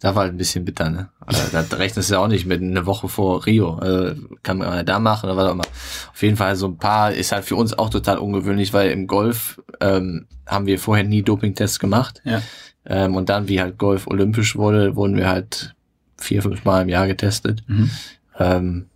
da 0.00 0.14
war 0.14 0.24
halt 0.24 0.34
ein 0.34 0.38
bisschen 0.38 0.64
bitter, 0.64 0.90
ne? 0.90 1.08
Also, 1.26 1.42
da 1.50 1.76
rechnest 1.76 2.08
du 2.08 2.14
ja 2.14 2.20
auch 2.20 2.28
nicht 2.28 2.46
mit 2.46 2.62
einer 2.62 2.86
Woche 2.86 3.08
vor 3.08 3.44
Rio. 3.46 3.74
Also, 3.74 4.14
kann 4.42 4.58
man 4.58 4.72
ja 4.72 4.82
da 4.84 5.00
machen, 5.00 5.28
aber 5.28 5.52
mal. 5.54 5.66
Auf 6.12 6.22
jeden 6.22 6.36
Fall 6.36 6.54
so 6.54 6.68
ein 6.68 6.78
paar 6.78 7.12
ist 7.12 7.32
halt 7.32 7.44
für 7.44 7.56
uns 7.56 7.76
auch 7.76 7.90
total 7.90 8.18
ungewöhnlich, 8.18 8.72
weil 8.72 8.90
im 8.90 9.08
Golf 9.08 9.60
ähm, 9.80 10.26
haben 10.46 10.66
wir 10.66 10.78
vorher 10.78 11.04
nie 11.04 11.22
Dopingtests 11.22 11.80
gemacht. 11.80 12.22
Ja. 12.24 12.42
Ähm, 12.86 13.16
und 13.16 13.28
dann, 13.28 13.48
wie 13.48 13.60
halt 13.60 13.76
Golf 13.78 14.06
olympisch 14.06 14.54
wurde, 14.54 14.94
wurden 14.94 15.16
wir 15.16 15.28
halt 15.28 15.74
vier, 16.16 16.42
fünf 16.42 16.64
Mal 16.64 16.82
im 16.82 16.88
Jahr 16.88 17.08
getestet. 17.08 17.64
Mhm. 17.66 17.90
Ähm, 18.38 18.86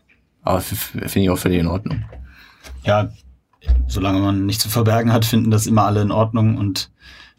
aber 0.43 0.61
finde 0.61 1.21
ich 1.21 1.31
auch 1.31 1.39
völlig 1.39 1.59
in 1.59 1.67
Ordnung. 1.67 2.05
Ja, 2.85 3.13
solange 3.87 4.21
man 4.21 4.47
nichts 4.47 4.63
zu 4.63 4.69
verbergen 4.69 5.13
hat, 5.13 5.25
finden 5.25 5.51
das 5.51 5.67
immer 5.67 5.85
alle 5.85 6.03
in 6.03 6.11
Ordnung 6.11 6.57
und 6.57 6.91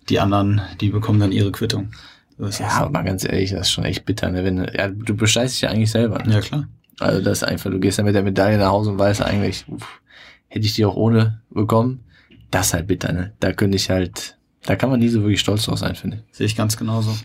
die 0.09 0.19
anderen, 0.19 0.61
die 0.81 0.89
bekommen 0.89 1.19
dann 1.19 1.31
ihre 1.31 1.51
Quittung. 1.51 1.91
Das 2.37 2.59
ja, 2.59 2.67
aber 2.69 2.89
mal 2.89 3.03
ganz 3.03 3.23
ehrlich, 3.23 3.51
das 3.51 3.67
ist 3.67 3.71
schon 3.71 3.85
echt 3.85 4.05
bitter, 4.05 4.29
ne? 4.29 4.43
Wenn, 4.43 4.57
ja, 4.73 4.87
du 4.87 5.15
bescheißt 5.15 5.53
dich 5.53 5.61
ja 5.61 5.69
eigentlich 5.69 5.91
selber. 5.91 6.19
Ne? 6.23 6.33
Ja, 6.33 6.41
klar. 6.41 6.67
Also 6.99 7.21
das 7.21 7.39
ist 7.39 7.43
einfach, 7.43 7.69
du 7.69 7.79
gehst 7.79 7.97
ja 7.97 8.03
mit 8.03 8.15
der 8.15 8.23
Medaille 8.23 8.57
nach 8.57 8.71
Hause 8.71 8.91
und 8.91 8.99
weißt 8.99 9.21
eigentlich, 9.21 9.65
uff, 9.67 10.01
hätte 10.47 10.65
ich 10.65 10.73
die 10.73 10.85
auch 10.85 10.95
ohne 10.95 11.41
bekommen. 11.49 12.03
Das 12.51 12.67
ist 12.67 12.73
halt 12.73 12.87
bitter, 12.87 13.13
ne? 13.13 13.33
Da 13.39 13.51
könnte 13.51 13.75
ich 13.77 13.89
halt, 13.89 14.37
da 14.65 14.75
kann 14.75 14.89
man 14.89 14.99
nie 14.99 15.09
so 15.09 15.21
wirklich 15.21 15.39
stolz 15.39 15.65
drauf 15.65 15.79
sein, 15.79 15.95
finde 15.95 16.17
ich. 16.17 16.37
Sehe 16.37 16.45
ich 16.45 16.55
ganz 16.55 16.77
genauso. 16.77 17.15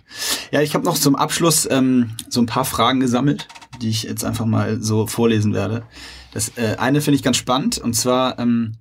Ja, 0.51 0.62
ich 0.62 0.74
habe 0.74 0.84
noch 0.84 0.96
zum 0.96 1.16
Abschluss 1.16 1.68
ähm, 1.70 2.11
so 2.28 2.40
ein 2.40 2.46
paar 2.46 2.64
Fragen 2.64 3.01
gesammelt, 3.01 3.49
die 3.82 3.90
ich 3.90 4.05
jetzt 4.05 4.24
einfach 4.24 4.46
mal 4.46 4.80
so 4.80 5.07
vorlesen 5.07 5.53
werde. 5.53 5.82
Das 6.32 6.56
äh, 6.56 6.76
eine 6.78 7.00
finde 7.00 7.16
ich 7.16 7.22
ganz 7.22 7.36
spannend, 7.36 7.78
und 7.78 7.94
zwar, 7.94 8.38
ähm, 8.38 8.74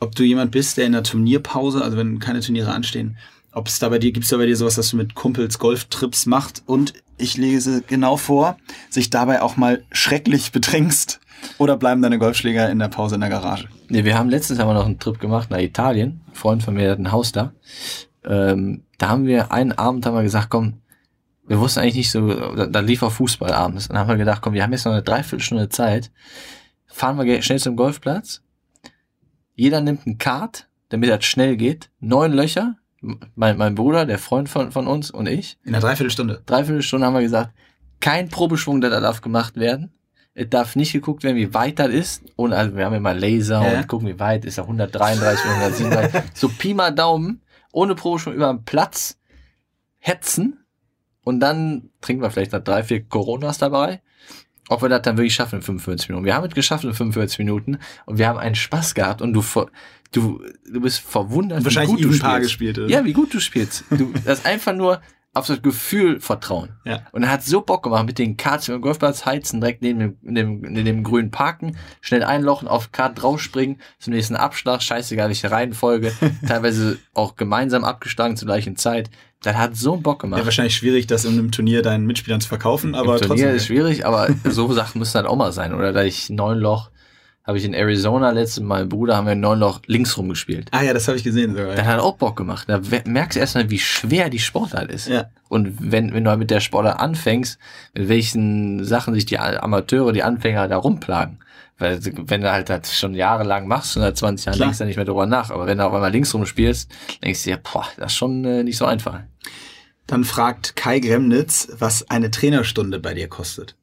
ob 0.00 0.14
du 0.14 0.22
jemand 0.22 0.50
bist, 0.50 0.76
der 0.76 0.86
in 0.86 0.92
der 0.92 1.02
Turnierpause, 1.02 1.82
also 1.82 1.96
wenn 1.96 2.18
keine 2.18 2.40
Turniere 2.40 2.72
anstehen, 2.72 3.16
ob 3.52 3.68
es 3.68 3.78
da 3.78 3.88
bei 3.88 3.98
dir, 3.98 4.12
gibt 4.12 4.24
es 4.24 4.30
da 4.30 4.36
bei 4.36 4.46
dir 4.46 4.56
sowas, 4.56 4.74
dass 4.74 4.90
du 4.90 4.96
mit 4.96 5.14
Kumpels 5.14 5.58
Golftrips 5.58 6.26
machst 6.26 6.62
und 6.66 6.92
ich 7.16 7.36
lese 7.36 7.82
genau 7.82 8.16
vor, 8.16 8.56
sich 8.90 9.10
dabei 9.10 9.40
auch 9.40 9.56
mal 9.56 9.84
schrecklich 9.92 10.52
betrinkst 10.52 11.20
oder 11.58 11.76
bleiben 11.76 12.02
deine 12.02 12.18
Golfschläger 12.18 12.70
in 12.70 12.78
der 12.78 12.88
Pause 12.88 13.14
in 13.14 13.20
der 13.20 13.30
Garage? 13.30 13.68
Nee, 13.88 14.04
wir 14.04 14.18
haben 14.18 14.28
letztens 14.28 14.58
haben 14.58 14.74
noch 14.74 14.86
einen 14.86 14.98
Trip 14.98 15.18
gemacht 15.20 15.50
nach 15.50 15.58
Italien. 15.58 16.20
Ein 16.28 16.34
Freund 16.34 16.62
von 16.62 16.74
mir 16.74 16.90
hat 16.90 16.98
ein 16.98 17.12
Haus 17.12 17.32
da. 17.32 17.52
Ähm, 18.24 18.82
da 18.98 19.08
haben 19.08 19.26
wir 19.26 19.52
einen 19.52 19.72
Abend 19.72 20.06
haben 20.06 20.16
wir 20.16 20.22
gesagt, 20.22 20.50
komm, 20.50 20.80
wir 21.46 21.60
wussten 21.60 21.80
eigentlich 21.80 21.96
nicht 21.96 22.10
so, 22.10 22.28
da, 22.54 22.66
da 22.66 22.80
lief 22.80 23.02
auch 23.02 23.12
Fußball 23.12 23.52
abends. 23.52 23.88
Dann 23.88 23.98
haben 23.98 24.08
wir 24.08 24.16
gedacht, 24.16 24.40
komm, 24.42 24.54
wir 24.54 24.62
haben 24.62 24.72
jetzt 24.72 24.86
noch 24.86 24.92
eine 24.92 25.02
Dreiviertelstunde 25.02 25.68
Zeit. 25.68 26.10
Fahren 26.94 27.18
wir 27.18 27.42
schnell 27.42 27.58
zum 27.58 27.74
Golfplatz. 27.74 28.40
Jeder 29.56 29.80
nimmt 29.80 30.06
einen 30.06 30.16
Kart, 30.16 30.68
damit 30.90 31.10
das 31.10 31.24
schnell 31.24 31.56
geht. 31.56 31.90
Neun 31.98 32.32
Löcher. 32.32 32.76
Mein, 33.34 33.58
mein 33.58 33.74
Bruder, 33.74 34.06
der 34.06 34.20
Freund 34.20 34.48
von, 34.48 34.70
von 34.70 34.86
uns 34.86 35.10
und 35.10 35.26
ich. 35.26 35.58
In 35.64 35.74
einer 35.74 35.80
Dreiviertelstunde. 35.82 36.44
Dreiviertelstunde 36.46 37.04
haben 37.04 37.14
wir 37.14 37.20
gesagt, 37.20 37.50
kein 37.98 38.28
Probeschwung, 38.28 38.80
der 38.80 38.90
da 38.90 39.00
darf 39.00 39.22
gemacht 39.22 39.56
werden. 39.56 39.92
Es 40.34 40.48
darf 40.50 40.76
nicht 40.76 40.92
geguckt 40.92 41.24
werden, 41.24 41.36
wie 41.36 41.52
weit 41.52 41.80
das 41.80 41.88
ist. 41.88 42.22
Und 42.36 42.52
also 42.52 42.76
wir 42.76 42.84
haben 42.84 42.94
immer 42.94 43.12
Laser 43.12 43.60
Ja. 43.68 43.80
und 43.80 43.88
gucken, 43.88 44.06
wie 44.06 44.20
weit 44.20 44.44
ist 44.44 44.58
er. 44.58 44.64
133, 44.64 45.44
137. 45.44 46.22
so 46.34 46.48
Pi 46.48 46.74
mal 46.74 46.92
Daumen, 46.94 47.42
ohne 47.72 47.96
Probeschwung 47.96 48.34
über 48.34 48.52
den 48.52 48.64
Platz 48.64 49.18
hetzen. 49.98 50.64
Und 51.24 51.40
dann 51.40 51.90
trinken 52.00 52.22
wir 52.22 52.30
vielleicht 52.30 52.52
noch 52.52 52.62
drei, 52.62 52.84
vier 52.84 53.02
Coronas 53.02 53.58
dabei. 53.58 54.00
Ob 54.68 54.82
wir 54.82 54.88
das 54.88 55.02
dann 55.02 55.16
wirklich 55.16 55.34
schaffen 55.34 55.56
in 55.56 55.62
45 55.62 56.08
Minuten. 56.08 56.24
Wir 56.24 56.34
haben 56.34 56.46
es 56.46 56.54
geschafft 56.54 56.84
in 56.84 56.94
45 56.94 57.38
Minuten 57.38 57.78
und 58.06 58.18
wir 58.18 58.28
haben 58.28 58.38
einen 58.38 58.54
Spaß 58.54 58.94
gehabt 58.94 59.20
und 59.20 59.32
du, 59.34 59.44
du, 60.12 60.42
du 60.70 60.80
bist 60.80 61.00
verwundert, 61.00 61.60
wie 61.60 61.64
Wahrscheinlich 61.64 61.96
gut 61.96 62.04
du 62.04 62.12
spielst. 62.12 62.40
gespielt. 62.42 62.78
Ja, 62.90 63.04
wie 63.04 63.12
gut 63.12 63.34
du 63.34 63.40
spielst. 63.40 63.84
Du, 63.90 64.12
das 64.24 64.38
ist 64.40 64.46
einfach 64.46 64.72
nur 64.74 65.00
auf 65.34 65.48
das 65.48 65.60
Gefühl 65.62 66.20
vertrauen. 66.20 66.70
Ja. 66.84 67.00
Und 67.12 67.24
er 67.24 67.30
hat 67.30 67.42
so 67.42 67.60
Bock 67.60 67.82
gemacht 67.82 68.06
mit 68.06 68.18
den 68.18 68.36
Karts 68.36 68.68
über 68.68 68.78
den 68.78 68.82
Golfplatz 68.82 69.26
heizen, 69.26 69.60
direkt 69.60 69.82
neben 69.82 69.98
dem, 69.98 70.16
neben, 70.22 70.60
neben 70.60 70.84
dem 70.84 71.02
grünen 71.04 71.32
Parken, 71.32 71.76
schnell 72.00 72.22
einlochen, 72.22 72.68
auf 72.68 72.92
Kart 72.92 73.20
draufspringen, 73.20 73.80
zum 73.98 74.14
nächsten 74.14 74.36
Abschlag, 74.36 74.82
scheißegal 74.82 75.28
welche 75.28 75.50
Reihenfolge, 75.50 76.12
teilweise 76.46 76.98
auch 77.12 77.34
gemeinsam 77.34 77.84
abgeschlagen 77.84 78.36
zur 78.36 78.46
gleichen 78.46 78.76
Zeit. 78.76 79.10
Das 79.42 79.56
hat 79.56 79.76
so 79.76 79.96
Bock 79.96 80.20
gemacht. 80.20 80.38
Ja, 80.38 80.44
wahrscheinlich 80.46 80.76
schwierig, 80.76 81.06
das 81.06 81.24
in 81.24 81.32
einem 81.32 81.50
Turnier 81.50 81.82
deinen 81.82 82.06
Mitspielern 82.06 82.40
zu 82.40 82.48
verkaufen, 82.48 82.94
aber 82.94 83.16
Im 83.16 83.26
Turnier 83.26 83.44
trotzdem. 83.44 83.56
ist 83.56 83.66
schwierig, 83.66 84.06
aber 84.06 84.28
so 84.44 84.72
Sachen 84.72 85.00
müssen 85.00 85.16
halt 85.16 85.26
auch 85.26 85.36
mal 85.36 85.52
sein. 85.52 85.74
Oder 85.74 85.92
da 85.92 86.02
ich 86.02 86.30
neun 86.30 86.58
Loch, 86.58 86.90
habe 87.44 87.58
ich 87.58 87.64
in 87.64 87.74
Arizona 87.74 88.30
letztes 88.30 88.62
Mal, 88.62 88.86
Bruder, 88.86 89.16
haben 89.16 89.26
wir 89.26 89.34
neun 89.34 89.60
Loch 89.60 89.80
links 89.86 90.16
rum 90.16 90.30
gespielt. 90.30 90.68
ah 90.72 90.82
ja, 90.82 90.94
das 90.94 91.06
habe 91.08 91.18
ich 91.18 91.24
gesehen 91.24 91.54
sogar. 91.54 91.74
Das 91.74 91.84
hat 91.84 92.00
auch 92.00 92.16
Bock 92.16 92.36
gemacht. 92.36 92.68
Da 92.68 92.80
merkst 93.04 93.36
du 93.36 93.40
erstmal, 93.40 93.68
wie 93.70 93.78
schwer 93.78 94.30
die 94.30 94.38
Sportart 94.38 94.90
ist. 94.90 95.08
Ja. 95.08 95.26
Und 95.48 95.76
wenn, 95.92 96.14
wenn 96.14 96.24
du 96.24 96.30
halt 96.30 96.38
mit 96.38 96.50
der 96.50 96.60
Sportart 96.60 96.98
anfängst, 96.98 97.58
mit 97.92 98.08
welchen 98.08 98.82
Sachen 98.84 99.14
sich 99.14 99.26
die 99.26 99.38
Amateure, 99.38 100.12
die 100.12 100.22
Anfänger 100.22 100.68
da 100.68 100.78
rumplagen. 100.78 101.38
Weil 101.76 101.98
wenn 102.02 102.40
du 102.40 102.50
halt 102.50 102.70
das 102.70 102.96
schon 102.96 103.14
jahrelang 103.14 103.66
machst 103.66 103.96
und 103.96 104.02
seit 104.02 104.16
20 104.16 104.46
Jahren 104.46 104.56
Klar. 104.56 104.66
denkst 104.68 104.78
du 104.78 104.84
nicht 104.86 104.96
mehr 104.96 105.04
drüber 105.04 105.26
nach. 105.26 105.50
Aber 105.50 105.66
wenn 105.66 105.78
du 105.78 105.84
auf 105.84 105.92
einmal 105.92 106.12
links 106.12 106.32
rum 106.32 106.46
spielst, 106.46 106.90
denkst 107.22 107.42
du 107.42 107.50
dir, 107.50 107.58
boah, 107.58 107.86
das 107.96 108.12
ist 108.12 108.16
schon 108.16 108.44
äh, 108.44 108.62
nicht 108.62 108.78
so 108.78 108.86
einfach. 108.86 109.20
Dann 110.06 110.24
fragt 110.24 110.76
Kai 110.76 110.98
Gremnitz, 111.00 111.68
was 111.78 112.08
eine 112.10 112.30
Trainerstunde 112.30 113.00
bei 113.00 113.12
dir 113.14 113.28
kostet. 113.28 113.74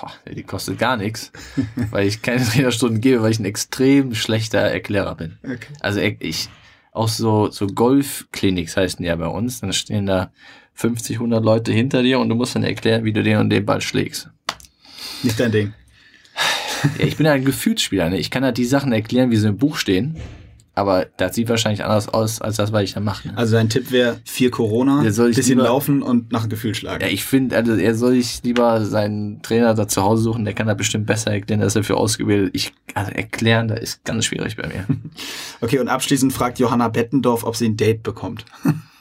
Boah, 0.00 0.12
die 0.30 0.42
kostet 0.42 0.78
gar 0.78 0.96
nichts, 0.96 1.32
weil 1.90 2.06
ich 2.06 2.22
keine 2.22 2.44
Trainerstunden 2.44 3.00
gebe, 3.00 3.22
weil 3.22 3.30
ich 3.30 3.38
ein 3.38 3.44
extrem 3.44 4.14
schlechter 4.14 4.58
Erklärer 4.58 5.14
bin. 5.14 5.38
Okay. 5.44 5.72
Also 5.80 6.00
ich, 6.00 6.48
auch 6.92 7.08
so, 7.08 7.50
so 7.50 7.66
Golfkliniks 7.66 8.76
heißen 8.76 9.04
ja 9.04 9.16
bei 9.16 9.26
uns, 9.26 9.60
dann 9.60 9.72
stehen 9.72 10.06
da 10.06 10.32
50, 10.74 11.16
100 11.16 11.44
Leute 11.44 11.72
hinter 11.72 12.02
dir 12.02 12.18
und 12.18 12.28
du 12.28 12.34
musst 12.34 12.54
dann 12.54 12.64
erklären, 12.64 13.04
wie 13.04 13.12
du 13.12 13.22
den 13.22 13.38
und 13.38 13.50
den 13.50 13.64
Ball 13.64 13.80
schlägst. 13.80 14.30
Nicht 15.22 15.38
dein 15.38 15.52
Ding. 15.52 15.74
Ja, 16.98 17.06
ich 17.06 17.16
bin 17.16 17.26
ja 17.26 17.32
ein 17.32 17.44
Gefühlsspieler, 17.44 18.10
ne? 18.10 18.18
ich 18.18 18.30
kann 18.30 18.44
halt 18.44 18.58
die 18.58 18.64
Sachen 18.64 18.92
erklären, 18.92 19.30
wie 19.30 19.36
sie 19.36 19.48
im 19.48 19.56
Buch 19.56 19.76
stehen, 19.76 20.16
aber 20.74 21.06
das 21.16 21.34
sieht 21.34 21.48
wahrscheinlich 21.48 21.84
anders 21.84 22.08
aus, 22.08 22.40
als 22.40 22.56
das, 22.56 22.72
was 22.72 22.82
ich 22.82 22.94
dann 22.94 23.04
mache. 23.04 23.28
Ne? 23.28 23.34
Also 23.36 23.54
dein 23.54 23.68
Tipp 23.68 23.90
wäre 23.90 24.20
viel 24.24 24.50
Corona, 24.50 25.04
ich 25.04 25.14
bisschen 25.16 25.44
lieber- 25.58 25.62
laufen 25.64 26.02
und 26.02 26.32
nach 26.32 26.48
Gefühl 26.48 26.74
schlagen. 26.74 27.02
Ja, 27.02 27.08
ich 27.08 27.24
finde, 27.24 27.56
also 27.56 27.74
er 27.74 27.94
soll 27.94 28.14
sich 28.14 28.42
lieber 28.42 28.84
seinen 28.84 29.40
Trainer 29.42 29.74
da 29.74 29.86
zu 29.86 30.02
Hause 30.02 30.22
suchen, 30.24 30.44
der 30.44 30.54
kann 30.54 30.66
da 30.66 30.74
bestimmt 30.74 31.06
besser 31.06 31.32
erklären, 31.32 31.60
da 31.60 31.66
ist 31.66 31.76
er 31.76 31.84
für 31.84 31.96
ausgebildet. 31.96 32.50
Ich, 32.54 32.72
also 32.94 33.10
erklären, 33.12 33.68
da 33.68 33.74
ist 33.74 34.04
ganz 34.04 34.24
schwierig 34.24 34.56
bei 34.56 34.66
mir. 34.68 34.84
Okay, 35.60 35.78
und 35.78 35.88
abschließend 35.88 36.32
fragt 36.32 36.58
Johanna 36.58 36.88
Bettendorf, 36.88 37.44
ob 37.44 37.56
sie 37.56 37.66
ein 37.66 37.76
Date 37.76 38.02
bekommt. 38.02 38.44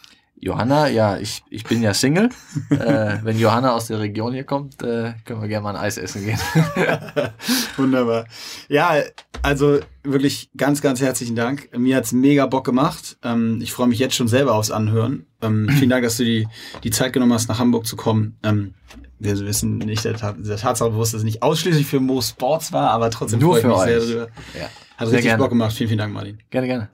Johanna, 0.43 0.87
ja, 0.89 1.17
ich, 1.17 1.41
ich 1.49 1.63
bin 1.63 1.81
ja 1.81 1.93
Single. 1.93 2.29
äh, 2.69 3.17
wenn 3.23 3.39
Johanna 3.39 3.73
aus 3.73 3.87
der 3.87 3.99
Region 3.99 4.33
hier 4.33 4.43
kommt, 4.43 4.81
äh, 4.83 5.13
können 5.23 5.41
wir 5.41 5.47
gerne 5.47 5.63
mal 5.63 5.75
ein 5.75 5.81
Eis 5.81 5.97
essen 5.97 6.25
gehen. 6.25 6.37
Wunderbar. 7.77 8.25
Ja, 8.67 8.95
also 9.41 9.79
wirklich 10.03 10.49
ganz, 10.57 10.81
ganz 10.81 11.01
herzlichen 11.01 11.35
Dank. 11.35 11.69
Mir 11.77 11.95
hat's 11.95 12.11
mega 12.11 12.45
Bock 12.45 12.65
gemacht. 12.65 13.17
Ähm, 13.23 13.59
ich 13.61 13.71
freue 13.71 13.87
mich 13.87 13.99
jetzt 13.99 14.15
schon 14.15 14.27
selber 14.27 14.55
aufs 14.55 14.71
Anhören. 14.71 15.25
Ähm, 15.41 15.69
vielen 15.69 15.89
Dank, 15.89 16.03
dass 16.03 16.17
du 16.17 16.25
die, 16.25 16.47
die 16.83 16.91
Zeit 16.91 17.13
genommen 17.13 17.33
hast, 17.33 17.47
nach 17.47 17.59
Hamburg 17.59 17.85
zu 17.87 17.95
kommen. 17.95 18.37
Ähm, 18.43 18.73
wir 19.19 19.39
wissen 19.39 19.77
nicht 19.77 20.03
der, 20.03 20.15
Tat- 20.15 20.35
der 20.39 20.57
Tatsache 20.57 20.89
bewusst, 20.89 21.13
dass 21.13 21.19
es 21.19 21.25
nicht 21.25 21.41
ausschließlich 21.41 21.85
für 21.85 22.01
Mo 22.01 22.21
Sports 22.21 22.73
war, 22.73 22.91
aber 22.91 23.09
trotzdem 23.09 23.39
Nur 23.39 23.57
freue 23.57 23.59
ich 23.59 23.61
für 23.61 23.69
mich 23.69 23.77
sehr 23.79 23.97
euch. 23.97 24.07
darüber. 24.25 24.27
ja. 24.59 24.65
Hat 24.97 25.07
Sehr 25.07 25.17
richtig 25.17 25.23
gerne. 25.23 25.41
Bock 25.41 25.49
gemacht. 25.49 25.73
Vielen, 25.73 25.87
vielen 25.87 25.97
Dank, 25.99 26.13
Martin. 26.13 26.37
Gerne, 26.49 26.67
gerne. 26.67 26.89